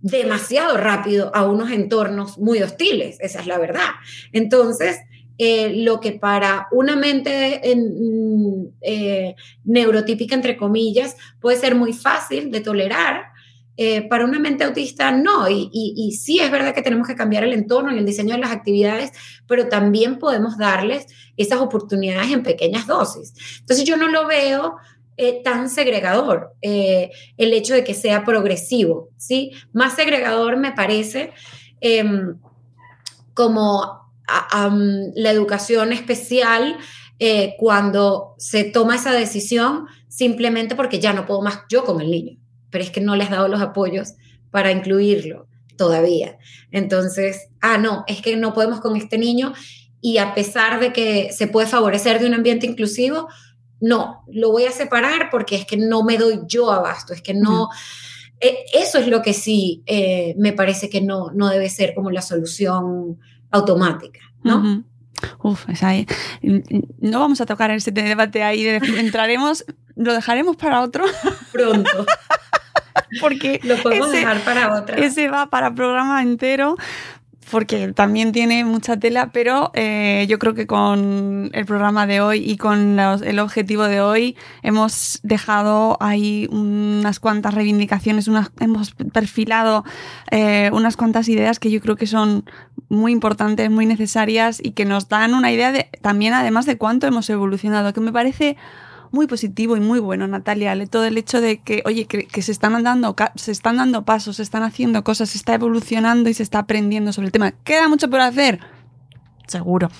demasiado 0.00 0.76
rápido 0.76 1.30
a 1.34 1.46
unos 1.46 1.70
entornos 1.70 2.38
muy 2.38 2.62
hostiles, 2.62 3.18
esa 3.20 3.40
es 3.40 3.46
la 3.46 3.58
verdad. 3.58 3.90
Entonces, 4.32 4.98
eh, 5.38 5.72
lo 5.84 6.00
que 6.00 6.12
para 6.12 6.68
una 6.70 6.96
mente 6.96 7.60
mm, 7.74 8.64
eh, 8.82 9.34
neurotípica, 9.64 10.34
entre 10.34 10.56
comillas, 10.56 11.16
puede 11.40 11.56
ser 11.56 11.74
muy 11.74 11.92
fácil 11.92 12.50
de 12.50 12.60
tolerar, 12.60 13.30
eh, 13.82 14.06
para 14.08 14.26
una 14.26 14.38
mente 14.38 14.62
autista 14.64 15.10
no, 15.10 15.48
y, 15.48 16.12
sí 16.12 16.38
es 16.38 16.50
verdad 16.50 16.74
que 16.74 16.82
tenemos 16.82 17.08
que 17.08 17.14
cambiar 17.14 17.44
el 17.44 17.54
entorno 17.54 17.94
y 17.94 17.98
el 17.98 18.04
diseño 18.04 18.34
de 18.34 18.40
las 18.42 18.50
actividades, 18.50 19.12
pero 19.46 19.68
también 19.68 20.18
podemos 20.18 20.58
darles 20.58 21.06
esas 21.38 21.60
oportunidades 21.60 22.30
en 22.30 22.42
pequeñas 22.42 22.86
dosis. 22.86 23.32
Entonces 23.60 23.86
yo 23.86 23.96
no 23.96 24.08
lo 24.08 24.26
veo 24.26 24.76
eh, 25.20 25.42
tan 25.42 25.68
segregador 25.68 26.54
eh, 26.62 27.10
el 27.36 27.52
hecho 27.52 27.74
de 27.74 27.84
que 27.84 27.94
sea 27.94 28.24
progresivo, 28.24 29.10
¿sí? 29.16 29.52
Más 29.72 29.94
segregador 29.94 30.56
me 30.56 30.72
parece 30.72 31.32
em, 31.80 32.38
como 33.34 34.00
la 35.14 35.30
educación 35.32 35.92
especial 35.92 36.78
cuando 37.58 38.36
se 38.38 38.62
toma 38.62 38.94
esa 38.94 39.12
decisión 39.12 39.86
simplemente 40.06 40.76
porque 40.76 41.00
ya 41.00 41.12
no 41.12 41.26
puedo 41.26 41.42
más 41.42 41.62
yo 41.68 41.84
con 41.84 42.00
el 42.00 42.12
niño 42.12 42.40
pero 42.70 42.84
es 42.84 42.90
que 42.90 43.00
no 43.00 43.16
le 43.16 43.24
has 43.24 43.30
dado 43.30 43.48
los 43.48 43.60
apoyos 43.60 44.14
para 44.50 44.72
incluirlo 44.72 45.46
todavía. 45.76 46.38
Entonces, 46.70 47.48
ah, 47.60 47.78
no, 47.78 48.04
es 48.06 48.22
que 48.22 48.36
no 48.36 48.54
podemos 48.54 48.80
con 48.80 48.96
este 48.96 49.18
niño 49.18 49.52
y 50.00 50.18
a 50.18 50.34
pesar 50.34 50.80
de 50.80 50.92
que 50.92 51.32
se 51.32 51.46
puede 51.46 51.66
favorecer 51.66 52.20
de 52.20 52.26
un 52.26 52.34
ambiente 52.34 52.66
inclusivo, 52.66 53.28
no, 53.80 54.24
lo 54.28 54.50
voy 54.52 54.64
a 54.64 54.72
separar 54.72 55.30
porque 55.30 55.56
es 55.56 55.66
que 55.66 55.76
no 55.76 56.04
me 56.04 56.18
doy 56.18 56.40
yo 56.46 56.70
abasto, 56.70 57.12
es 57.12 57.22
que 57.22 57.34
no... 57.34 57.68
E, 58.40 58.64
eso 58.72 58.98
es 58.98 59.06
lo 59.06 59.20
que 59.20 59.34
sí 59.34 59.82
eh, 59.86 60.34
me 60.38 60.52
parece 60.52 60.88
que 60.88 61.00
no, 61.00 61.30
no 61.32 61.48
debe 61.48 61.68
ser 61.68 61.94
como 61.94 62.10
la 62.10 62.22
solución 62.22 63.18
automática, 63.50 64.20
¿no? 64.42 64.84
Uf, 65.42 65.66
no 67.00 67.20
vamos 67.20 67.40
a 67.40 67.46
tocar 67.46 67.70
ese 67.70 67.90
debate 67.90 68.42
ahí, 68.42 68.66
entraremos, 68.66 69.64
lo 69.96 70.14
dejaremos 70.14 70.56
para 70.56 70.80
otro. 70.80 71.04
Pronto. 71.52 72.06
porque 73.20 73.60
lo 73.64 73.76
podemos 73.82 74.10
dejar 74.10 74.40
para 74.40 74.74
otra. 74.78 74.96
Ese 74.96 75.28
va 75.28 75.48
para 75.48 75.74
programa 75.74 76.22
entero. 76.22 76.76
Porque 77.50 77.92
también 77.92 78.32
tiene 78.32 78.64
mucha 78.64 78.96
tela, 78.98 79.30
pero 79.32 79.70
eh, 79.74 80.26
yo 80.28 80.38
creo 80.38 80.54
que 80.54 80.66
con 80.66 81.50
el 81.52 81.66
programa 81.66 82.06
de 82.06 82.20
hoy 82.20 82.38
y 82.48 82.56
con 82.56 82.96
los- 82.96 83.22
el 83.22 83.38
objetivo 83.38 83.84
de 83.84 84.00
hoy 84.00 84.36
hemos 84.62 85.20
dejado 85.22 85.96
ahí 86.00 86.48
unas 86.50 87.20
cuantas 87.20 87.54
reivindicaciones, 87.54 88.28
unas, 88.28 88.50
hemos 88.60 88.92
perfilado 89.12 89.84
eh, 90.30 90.70
unas 90.72 90.96
cuantas 90.96 91.28
ideas 91.28 91.58
que 91.58 91.70
yo 91.70 91.80
creo 91.80 91.96
que 91.96 92.06
son 92.06 92.44
muy 92.88 93.12
importantes, 93.12 93.70
muy 93.70 93.86
necesarias 93.86 94.60
y 94.62 94.72
que 94.72 94.84
nos 94.84 95.08
dan 95.08 95.34
una 95.34 95.52
idea 95.52 95.72
de 95.72 95.88
también 96.02 96.34
además 96.34 96.66
de 96.66 96.76
cuánto 96.76 97.06
hemos 97.06 97.28
evolucionado, 97.30 97.92
que 97.92 98.00
me 98.00 98.12
parece 98.12 98.56
muy 99.12 99.26
positivo 99.26 99.76
y 99.76 99.80
muy 99.80 100.00
bueno, 100.00 100.26
Natalia, 100.26 100.74
todo 100.86 101.04
el 101.04 101.18
hecho 101.18 101.40
de 101.40 101.60
que, 101.62 101.82
oye, 101.84 102.06
que, 102.06 102.42
se 102.42 102.52
están 102.52 102.82
dando 102.82 103.14
se 103.34 103.52
están 103.52 103.76
dando 103.76 104.04
pasos, 104.04 104.36
se 104.36 104.42
están 104.42 104.62
haciendo 104.62 105.04
cosas, 105.04 105.30
se 105.30 105.38
está 105.38 105.54
evolucionando 105.54 106.28
y 106.28 106.34
se 106.34 106.42
está 106.42 106.60
aprendiendo 106.60 107.12
sobre 107.12 107.26
el 107.26 107.32
tema. 107.32 107.52
¿Queda 107.64 107.88
mucho 107.88 108.08
por 108.08 108.20
hacer? 108.20 108.60
Seguro. 109.46 109.90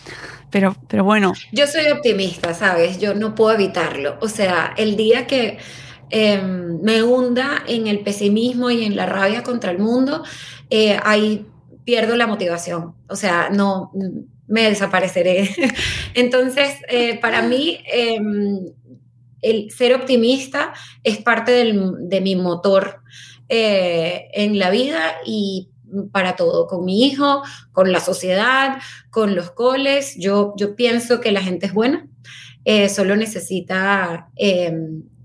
Pero, 0.51 0.77
pero 0.89 1.05
bueno, 1.05 1.33
Yo 1.53 1.67
soy 1.67 1.87
optimista, 1.91 2.55
¿sabes? 2.55 2.99
Yo 2.99 3.15
no 3.15 3.35
puedo 3.35 3.55
evitarlo. 3.55 4.17
O 4.21 4.29
sea, 4.29 4.75
el 4.77 4.97
día 4.97 5.27
que 5.27 5.59
eh, 6.11 6.43
me 6.43 7.03
hunda 7.03 7.63
en 7.67 7.87
el 7.87 8.01
pesimismo 8.01 8.71
y 8.71 8.85
en 8.85 8.97
la 8.97 9.07
rabia 9.07 9.43
contra 9.43 9.71
el 9.71 9.79
mundo, 9.79 10.25
eh, 10.71 10.99
ahí 11.05 11.47
pierdo 11.85 12.17
la 12.17 12.27
motivación. 12.27 12.95
O 13.09 13.17
sea, 13.17 13.49
no 13.51 13.93
me 14.51 14.69
desapareceré. 14.69 15.49
Entonces, 16.15 16.75
eh, 16.89 17.19
para 17.21 17.43
mí, 17.43 17.79
eh, 17.91 18.21
el 19.43 19.71
ser 19.71 19.95
optimista 19.95 20.73
es 21.05 21.19
parte 21.19 21.53
del- 21.53 21.95
de 22.09 22.21
mi 22.21 22.37
motor 22.37 23.01
eh, 23.49 24.29
en 24.33 24.59
la 24.59 24.71
vida 24.71 25.15
y 25.27 25.69
para 26.13 26.37
todo, 26.37 26.67
con 26.69 26.85
mi 26.85 27.05
hijo, 27.05 27.43
con 27.73 27.91
la 27.91 27.99
sociedad, 28.01 28.79
con 29.11 29.35
los 29.35 29.51
coles. 29.51 30.15
Yo, 30.19 30.55
yo 30.57 30.77
pienso 30.77 31.21
que 31.21 31.33
la 31.33 31.43
gente 31.43 31.67
es 31.67 31.75
buena, 31.75 32.07
eh, 32.65 32.89
solo 32.89 33.17
necesita 33.17 34.29
eh, 34.37 34.73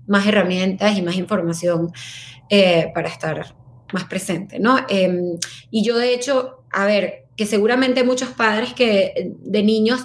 más 0.08 0.26
herramientas 0.26 0.98
y 0.98 1.02
más 1.02 1.16
información 1.16 1.92
eh, 2.50 2.90
para 2.94 3.08
estar 3.08 3.54
más 3.92 4.04
presente, 4.04 4.58
¿no? 4.58 4.78
Eh, 4.88 5.36
y 5.70 5.84
yo 5.84 5.96
de 5.96 6.12
hecho, 6.12 6.64
a 6.72 6.84
ver, 6.84 7.26
que 7.36 7.46
seguramente 7.46 8.02
muchos 8.02 8.30
padres 8.30 8.72
que, 8.74 9.32
de 9.38 9.62
niños 9.62 10.00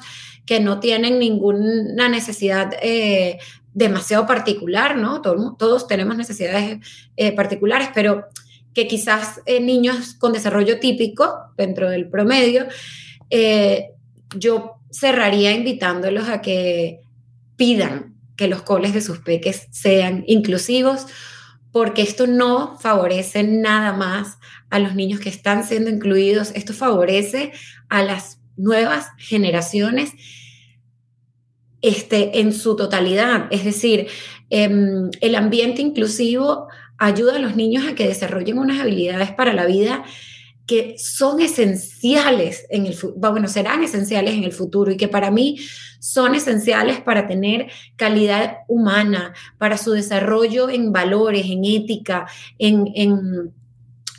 que 0.46 0.60
no 0.60 0.80
tienen 0.80 1.18
ninguna 1.18 2.10
necesidad 2.10 2.74
eh, 2.84 3.40
demasiado 3.74 4.26
particular, 4.28 4.98
¿no? 4.98 5.22
Todo- 5.22 5.56
todos 5.58 5.88
tenemos 5.88 6.18
necesidades 6.18 6.80
eh, 7.18 7.32
particulares, 7.36 7.90
pero 7.94 8.26
que 8.74 8.88
quizás 8.88 9.42
eh, 9.46 9.60
niños 9.60 10.14
con 10.14 10.34
desarrollo 10.34 10.80
típico 10.80 11.36
dentro 11.58 11.90
del 11.90 12.10
promedio, 12.10 12.68
eh, 13.30 13.92
yo 14.36 14.76
cerraría 14.92 15.52
invitándolos 15.52 16.30
a 16.30 16.42
que 16.42 17.02
pidan 17.56 18.16
que 18.36 18.48
los 18.48 18.62
coles 18.62 18.94
de 18.94 19.02
sus 19.02 19.20
peques 19.20 19.68
sean 19.72 20.24
inclusivos, 20.28 21.06
porque 21.72 22.02
esto 22.02 22.28
no 22.28 22.78
favorece 22.80 23.44
nada 23.44 23.94
más 23.94 24.38
a 24.70 24.80
los 24.80 24.96
niños 24.96 25.20
que 25.20 25.30
están 25.30 25.64
siendo 25.66 25.90
incluidos, 25.90 26.52
esto 26.56 26.74
favorece 26.74 27.52
a 27.90 28.04
las 28.04 28.40
nuevas 28.58 29.08
generaciones 29.18 30.12
este, 31.82 32.40
en 32.40 32.54
su 32.54 32.76
totalidad. 32.76 33.48
Es 33.52 33.64
decir, 33.64 34.08
em, 34.50 35.10
el 35.22 35.36
ambiente 35.36 35.82
inclusivo 35.82 36.68
ayuda 36.98 37.36
a 37.38 37.40
los 37.40 37.56
niños 37.56 37.88
a 37.88 37.96
que 37.96 38.08
desarrollen 38.08 38.60
unas 38.60 38.80
habilidades 38.80 39.32
para 39.32 39.54
la 39.54 39.66
vida 39.66 40.04
que 40.68 40.96
son 40.98 41.42
esenciales 41.42 42.66
en 42.70 42.86
el 42.86 42.96
bueno, 43.18 43.48
serán 43.48 43.84
esenciales 43.84 44.36
en 44.36 44.44
el 44.44 44.54
futuro 44.54 44.92
y 44.92 44.98
que 44.98 45.08
para 45.08 45.32
mí 45.32 45.58
son 46.00 46.36
esenciales 46.36 47.02
para 47.02 47.28
tener 47.28 47.68
calidad 47.96 48.60
humana, 48.68 49.34
para 49.58 49.78
su 49.78 49.92
desarrollo 49.92 50.70
en 50.70 50.94
valores, 50.94 51.46
en 51.48 51.66
ética, 51.66 52.28
en, 52.58 52.88
en, 52.96 53.54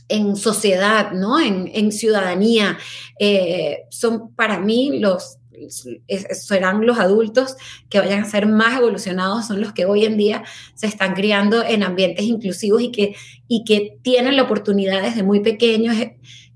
en 0.08 0.36
sociedad, 0.36 1.12
¿no? 1.12 1.40
en, 1.40 1.70
en 1.72 1.90
ciudadanía. 1.90 2.76
Eh, 3.18 3.84
son 3.88 4.34
para 4.34 4.58
mí 4.58 4.98
los 4.98 5.38
serán 5.70 6.86
los 6.86 6.98
adultos 6.98 7.56
que 7.88 7.98
vayan 7.98 8.22
a 8.22 8.30
ser 8.30 8.46
más 8.46 8.78
evolucionados, 8.78 9.46
son 9.46 9.60
los 9.60 9.72
que 9.72 9.84
hoy 9.84 10.04
en 10.04 10.16
día 10.16 10.44
se 10.74 10.86
están 10.86 11.14
criando 11.14 11.64
en 11.64 11.82
ambientes 11.82 12.24
inclusivos 12.24 12.82
y 12.82 12.90
que, 12.90 13.16
y 13.48 13.64
que 13.64 13.98
tienen 14.02 14.36
la 14.36 14.42
oportunidad 14.42 15.02
desde 15.02 15.22
muy 15.22 15.40
pequeños 15.40 15.96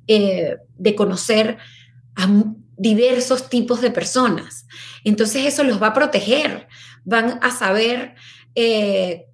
eh, 0.08 0.56
de 0.76 0.94
conocer 0.94 1.58
a 2.14 2.28
diversos 2.76 3.48
tipos 3.48 3.80
de 3.80 3.90
personas. 3.90 4.66
Entonces 5.04 5.46
eso 5.46 5.64
los 5.64 5.82
va 5.82 5.88
a 5.88 5.94
proteger, 5.94 6.68
van 7.04 7.38
a 7.42 7.50
saber 7.50 8.14
eh, 8.54 9.26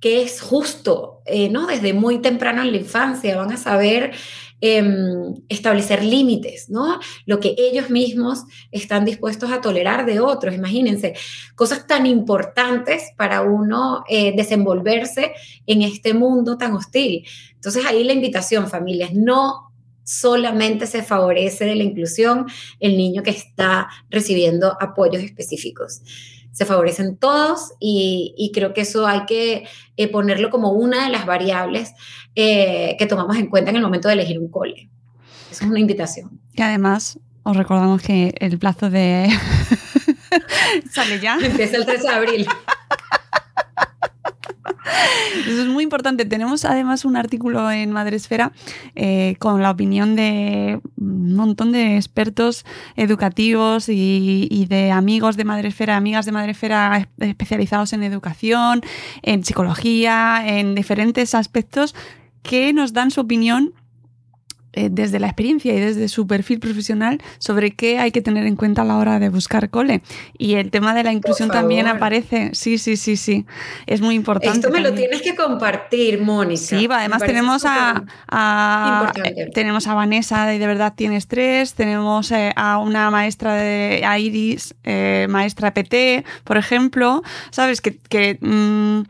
qué 0.00 0.22
es 0.22 0.40
justo, 0.40 1.22
eh, 1.26 1.48
¿no? 1.50 1.66
Desde 1.66 1.92
muy 1.92 2.18
temprano 2.20 2.62
en 2.62 2.72
la 2.72 2.78
infancia, 2.78 3.36
van 3.36 3.52
a 3.52 3.56
saber 3.56 4.12
em, 4.60 5.34
establecer 5.48 6.04
límites, 6.04 6.68
¿no? 6.68 7.00
Lo 7.26 7.40
que 7.40 7.54
ellos 7.56 7.90
mismos 7.90 8.44
están 8.70 9.04
dispuestos 9.04 9.50
a 9.50 9.60
tolerar 9.60 10.06
de 10.06 10.20
otros. 10.20 10.54
Imagínense, 10.54 11.14
cosas 11.54 11.86
tan 11.86 12.06
importantes 12.06 13.10
para 13.16 13.42
uno 13.42 14.04
eh, 14.08 14.34
desenvolverse 14.36 15.32
en 15.66 15.82
este 15.82 16.14
mundo 16.14 16.58
tan 16.58 16.74
hostil. 16.74 17.26
Entonces 17.54 17.84
ahí 17.86 18.04
la 18.04 18.12
invitación, 18.12 18.68
familias, 18.68 19.12
no 19.14 19.70
solamente 20.04 20.86
se 20.86 21.02
favorece 21.02 21.64
de 21.64 21.76
la 21.76 21.84
inclusión 21.84 22.46
el 22.80 22.96
niño 22.96 23.22
que 23.22 23.30
está 23.30 23.88
recibiendo 24.10 24.76
apoyos 24.80 25.22
específicos. 25.22 26.02
Se 26.52 26.64
favorecen 26.64 27.16
todos 27.16 27.72
y, 27.78 28.34
y 28.36 28.52
creo 28.52 28.74
que 28.74 28.82
eso 28.82 29.06
hay 29.06 29.24
que 29.26 29.64
eh, 29.96 30.08
ponerlo 30.08 30.50
como 30.50 30.72
una 30.72 31.04
de 31.04 31.10
las 31.10 31.26
variables 31.26 31.92
eh, 32.34 32.96
que 32.98 33.06
tomamos 33.06 33.36
en 33.36 33.48
cuenta 33.48 33.70
en 33.70 33.76
el 33.76 33.82
momento 33.82 34.08
de 34.08 34.14
elegir 34.14 34.38
un 34.38 34.48
cole. 34.50 34.88
Eso 35.50 35.64
es 35.64 35.70
una 35.70 35.80
invitación. 35.80 36.40
que 36.54 36.62
además 36.62 37.18
os 37.42 37.56
recordamos 37.56 38.02
que 38.02 38.34
el 38.38 38.58
plazo 38.58 38.90
de... 38.90 39.28
sale 40.92 41.20
ya. 41.20 41.38
Empieza 41.42 41.76
el 41.76 41.86
13 41.86 42.02
de 42.02 42.08
abril. 42.08 42.46
Eso 45.46 45.62
es 45.62 45.68
muy 45.68 45.84
importante. 45.84 46.24
Tenemos 46.24 46.64
además 46.64 47.04
un 47.04 47.16
artículo 47.16 47.70
en 47.70 47.92
Madresfera 47.92 48.52
eh, 48.94 49.36
con 49.38 49.62
la 49.62 49.70
opinión 49.70 50.16
de 50.16 50.80
un 50.98 51.34
montón 51.34 51.72
de 51.72 51.96
expertos 51.96 52.64
educativos 52.96 53.88
y, 53.88 54.48
y 54.50 54.66
de 54.66 54.90
amigos 54.92 55.36
de 55.36 55.44
Madresfera, 55.44 55.96
amigas 55.96 56.26
de 56.26 56.32
Madresfera 56.32 56.98
es- 57.18 57.28
especializados 57.28 57.92
en 57.92 58.02
educación, 58.02 58.82
en 59.22 59.44
psicología, 59.44 60.42
en 60.46 60.74
diferentes 60.74 61.34
aspectos 61.34 61.94
que 62.42 62.72
nos 62.72 62.92
dan 62.92 63.10
su 63.10 63.20
opinión 63.20 63.72
eh, 64.72 64.88
desde 64.90 65.18
la 65.18 65.26
experiencia 65.26 65.74
y 65.74 65.80
desde 65.80 66.08
su 66.08 66.26
perfil 66.26 66.60
profesional 66.60 67.20
sobre 67.38 67.72
qué 67.72 67.98
hay 67.98 68.12
que 68.12 68.22
tener 68.22 68.46
en 68.46 68.56
cuenta 68.56 68.82
a 68.82 68.84
la 68.84 68.96
hora 68.96 69.18
de 69.18 69.28
buscar 69.28 69.70
cole. 69.70 70.02
Y 70.38 70.54
el 70.54 70.70
tema 70.70 70.94
de 70.94 71.02
la 71.02 71.12
inclusión 71.12 71.50
también 71.50 71.86
aparece. 71.86 72.50
Sí, 72.52 72.78
sí, 72.78 72.96
sí, 72.96 73.16
sí. 73.16 73.46
Es 73.86 74.00
muy 74.00 74.14
importante. 74.14 74.58
Esto 74.58 74.70
me 74.70 74.80
lo 74.80 74.92
tienes 74.94 75.22
que 75.22 75.34
compartir, 75.34 76.20
Mónica. 76.20 76.60
Sí, 76.60 76.88
además 76.90 77.22
tenemos 77.22 77.64
a, 77.66 78.04
eh, 79.24 79.50
tenemos 79.54 79.86
a 79.86 79.94
Vanessa 79.94 80.46
de 80.46 80.58
De 80.58 80.66
verdad 80.66 80.94
tienes 80.94 81.26
tres, 81.26 81.74
tenemos 81.74 82.30
eh, 82.32 82.52
a 82.56 82.78
una 82.78 83.10
maestra 83.10 83.54
de 83.54 84.02
a 84.06 84.18
Iris, 84.18 84.74
eh, 84.84 85.26
maestra 85.28 85.74
PT, 85.74 86.24
por 86.44 86.56
ejemplo, 86.56 87.22
sabes 87.50 87.80
que, 87.80 87.96
que, 87.96 88.38
mm, 88.40 89.02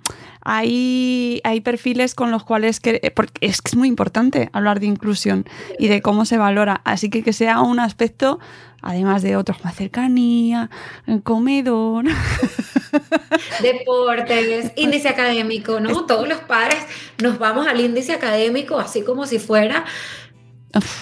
hay, 0.43 1.41
hay 1.45 1.61
perfiles 1.61 2.15
con 2.15 2.31
los 2.31 2.45
cuales 2.45 2.81
que, 2.81 3.01
eh, 3.03 3.11
porque 3.11 3.47
es 3.47 3.63
que 3.63 3.71
es 3.71 3.77
muy 3.77 3.89
importante 3.89 4.51
hablar 4.53 4.81
de 4.81 4.87
inclusión 4.87 5.45
y 5.79 5.89
de 5.89 6.03
cómo 6.03 6.25
se 6.25 6.39
valora, 6.39 6.81
así 6.85 7.11
que 7.11 7.23
que 7.23 7.33
sea 7.33 7.61
un 7.61 7.81
aspecto 7.81 8.39
además 8.83 9.23
de 9.23 9.37
otros 9.37 9.63
más 9.65 9.77
cercanía, 9.77 10.71
el 11.07 11.23
comedor. 11.23 12.07
Deportes, 13.63 14.73
índice 14.77 15.09
académico, 15.09 15.81
¿no? 15.81 16.07
Todos 16.07 16.29
los 16.29 16.39
padres 16.39 16.79
nos 17.23 17.39
vamos 17.39 17.67
al 17.67 17.81
índice 17.81 18.13
académico 18.13 18.79
así 18.79 19.03
como 19.03 19.27
si 19.27 19.39
fuera, 19.39 19.85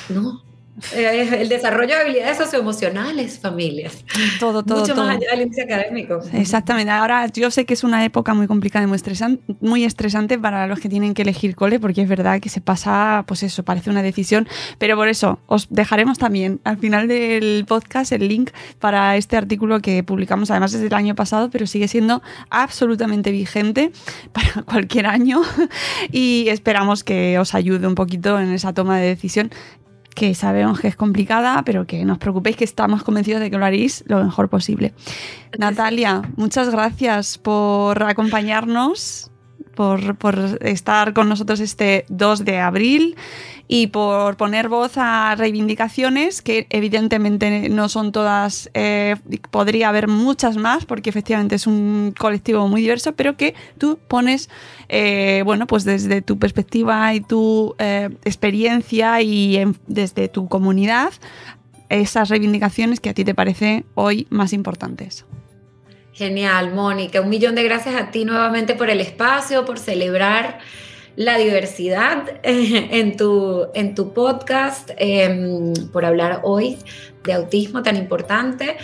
¿no? 0.09 0.48
Eh, 0.93 1.41
el 1.41 1.49
desarrollo 1.49 1.95
de 1.95 2.01
habilidades 2.03 2.37
socioemocionales, 2.37 3.39
familias. 3.39 4.05
Todo, 4.39 4.63
todo, 4.63 4.81
Mucho 4.81 4.95
todo. 4.95 5.05
más 5.05 5.17
allá 5.17 5.31
del 5.33 5.43
índice 5.43 5.63
académico. 5.63 6.21
Exactamente. 6.33 6.91
Ahora 6.91 7.27
yo 7.27 7.51
sé 7.51 7.65
que 7.65 7.75
es 7.75 7.85
una 7.85 8.05
época 8.05 8.35
muy 8.35 8.47
complicada 8.47 8.85
y 8.85 8.89
muy 8.89 8.97
estresante, 8.97 9.43
muy 9.61 9.85
estresante 9.85 10.39
para 10.39 10.67
los 10.67 10.81
que 10.81 10.89
tienen 10.89 11.15
que 11.15 11.23
elegir 11.23 11.57
cole, 11.57 11.81
porque 11.81 12.03
es 12.03 12.09
verdad 12.09 12.41
que 12.41 12.49
se 12.49 12.61
pasa, 12.61 13.25
pues 13.27 13.43
eso, 13.43 13.65
parece 13.65 13.91
una 13.91 14.03
decisión. 14.03 14.49
Pero 14.79 14.97
por 14.97 15.09
eso 15.09 15.41
os 15.47 15.69
dejaremos 15.71 16.19
también 16.19 16.61
al 16.65 16.79
final 16.79 17.09
del 17.09 17.65
podcast 17.67 18.13
el 18.13 18.29
link 18.29 18.51
para 18.79 19.17
este 19.17 19.37
artículo 19.37 19.81
que 19.81 20.03
publicamos 20.03 20.51
además 20.51 20.73
desde 20.73 20.87
el 20.87 20.95
año 20.95 21.15
pasado, 21.15 21.51
pero 21.51 21.67
sigue 21.67 21.89
siendo 21.89 22.23
absolutamente 22.51 23.31
vigente 23.31 23.91
para 24.33 24.63
cualquier 24.63 25.07
año 25.07 25.43
y 26.13 26.47
esperamos 26.49 27.05
que 27.05 27.39
os 27.39 27.55
ayude 27.55 27.87
un 27.87 27.95
poquito 27.95 28.39
en 28.39 28.53
esa 28.53 28.73
toma 28.73 28.99
de 28.99 29.09
decisión 29.09 29.51
que 30.19 30.35
sabemos 30.35 30.81
que 30.81 30.89
es 30.89 30.97
complicada, 30.97 31.63
pero 31.65 31.87
que 31.87 32.05
no 32.05 32.15
os 32.15 32.19
preocupéis 32.19 32.57
que 32.57 32.65
estamos 32.65 33.05
convencidos 33.05 33.41
de 33.41 33.51
que 33.51 33.59
lo 33.59 33.65
haréis 33.65 34.03
lo 34.09 34.23
mejor 34.25 34.49
posible. 34.49 34.93
Natalia, 35.59 36.23
muchas 36.37 36.71
gracias 36.71 37.39
por 37.39 38.03
acompañarnos, 38.03 39.31
por, 39.77 40.17
por 40.17 40.59
estar 40.63 41.15
con 41.15 41.29
nosotros 41.29 41.61
este 41.61 42.05
2 42.09 42.45
de 42.45 42.59
abril 42.59 43.17
y 43.69 43.89
por 43.89 44.39
poner 44.39 44.71
voz 44.71 44.93
a 44.97 45.35
reivindicaciones 45.37 46.41
que 46.41 46.67
evidentemente 46.71 47.69
no 47.69 47.91
son 47.91 48.13
todas, 48.13 48.71
eh, 48.73 49.17
podría 49.51 49.91
haber 49.91 50.09
muchas 50.09 50.57
más 50.57 50.87
porque 50.87 51.11
efectivamente 51.11 51.55
es 51.55 51.67
un 51.67 52.15
colectivo 52.19 52.67
muy 52.67 52.81
diverso, 52.81 53.13
pero 53.13 53.37
que 53.37 53.55
tú 53.77 53.99
pones, 54.09 54.49
eh, 54.89 55.43
bueno, 55.45 55.67
pues 55.67 55.85
desde 55.85 56.23
tu 56.23 56.39
perspectiva 56.39 57.15
y 57.15 57.21
tu 57.21 57.75
eh, 57.79 58.09
experiencia 58.25 59.21
y 59.21 59.63
desde 59.87 60.29
tu 60.29 60.49
comunidad, 60.49 61.13
esas 61.91 62.31
reivindicaciones 62.31 63.01
que 63.01 63.11
a 63.11 63.15
ti 63.15 63.25
te 63.25 63.35
parecen 63.35 63.85
hoy 63.95 64.27
más 64.31 64.55
importantes. 64.55 65.27
Genial, 66.15 66.75
Mónica. 66.75 67.21
Un 67.21 67.29
millón 67.29 67.55
de 67.55 67.63
gracias 67.63 67.95
a 67.95 68.11
ti 68.11 68.25
nuevamente 68.25 68.75
por 68.75 68.91
el 68.91 69.01
espacio, 69.01 69.65
por 69.65 69.79
celebrar 69.79 70.59
la 71.19 71.37
diversidad 71.37 72.29
eh, 72.45 72.89
en 72.93 73.17
tu, 73.17 73.67
en 73.75 73.97
tu 73.97 74.13
podcast, 74.13 74.91
eh, 74.97 75.75
por 75.93 76.05
hablar 76.05 76.43
hoy 76.45 76.79
de 77.25 77.33
autismo 77.33 77.83
tan 77.83 77.97
importante, 77.97 78.77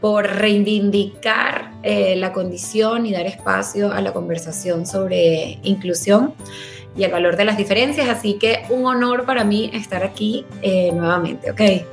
por 0.00 0.26
reivindicar 0.26 1.72
eh, 1.82 2.16
la 2.16 2.32
condición 2.32 3.04
y 3.04 3.12
dar 3.12 3.26
espacio 3.26 3.92
a 3.92 4.00
la 4.00 4.14
conversación 4.14 4.86
sobre 4.86 5.58
inclusión 5.62 6.32
y 6.96 7.04
el 7.04 7.12
valor 7.12 7.36
de 7.36 7.44
las 7.44 7.58
diferencias. 7.58 8.08
Así 8.08 8.34
que 8.34 8.64
un 8.70 8.86
honor 8.86 9.26
para 9.26 9.44
mí 9.44 9.70
estar 9.74 10.04
aquí 10.04 10.46
eh, 10.62 10.90
nuevamente, 10.92 11.50
¿ok? 11.50 11.60
Y 11.60 11.84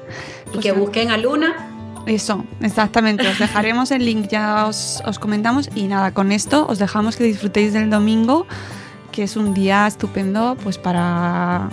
Pues 0.51 0.63
que 0.63 0.71
busquen 0.71 1.11
a 1.11 1.17
Luna 1.17 1.69
Eso, 2.05 2.45
exactamente. 2.61 3.27
Os 3.27 3.39
dejaremos 3.39 3.91
el 3.91 4.05
link, 4.05 4.29
ya 4.29 4.67
os, 4.67 5.03
os 5.05 5.19
comentamos. 5.19 5.69
Y 5.75 5.87
nada, 5.87 6.13
con 6.13 6.31
esto 6.31 6.65
os 6.67 6.79
dejamos 6.79 7.17
que 7.17 7.25
disfrutéis 7.25 7.73
del 7.73 7.89
domingo, 7.89 8.47
que 9.11 9.23
es 9.23 9.35
un 9.35 9.53
día 9.53 9.87
estupendo 9.87 10.57
pues 10.63 10.77
para 10.77 11.69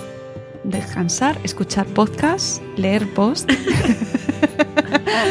descansar, 0.65 1.39
escuchar 1.45 1.87
podcasts, 1.87 2.61
leer 2.77 3.09
post. 3.15 3.51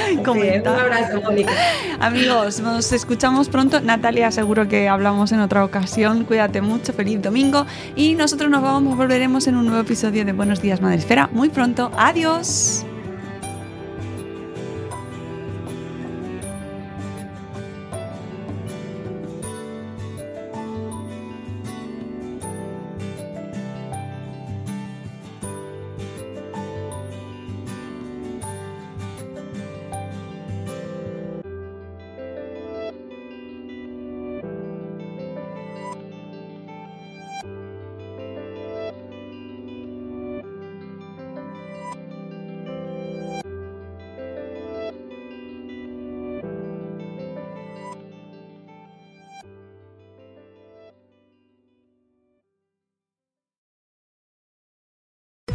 Bien, 0.07 0.23
comentar. 0.23 0.73
Un 0.73 0.79
abrazo, 0.79 1.21
Mónica. 1.21 1.51
Amigos, 1.99 2.59
nos 2.59 2.91
escuchamos 2.91 3.49
pronto. 3.49 3.79
Natalia, 3.81 4.31
seguro 4.31 4.67
que 4.67 4.87
hablamos 4.87 5.31
en 5.31 5.39
otra 5.39 5.63
ocasión. 5.63 6.25
Cuídate 6.25 6.61
mucho, 6.61 6.93
feliz 6.93 7.21
domingo. 7.21 7.65
Y 7.95 8.15
nosotros 8.15 8.49
nos 8.49 8.61
vamos, 8.61 8.97
volveremos 8.97 9.47
en 9.47 9.55
un 9.55 9.65
nuevo 9.65 9.81
episodio 9.81 10.25
de 10.25 10.33
Buenos 10.33 10.61
Días 10.61 10.81
Madresfera 10.81 11.29
muy 11.31 11.49
pronto. 11.49 11.91
Adiós. 11.97 12.85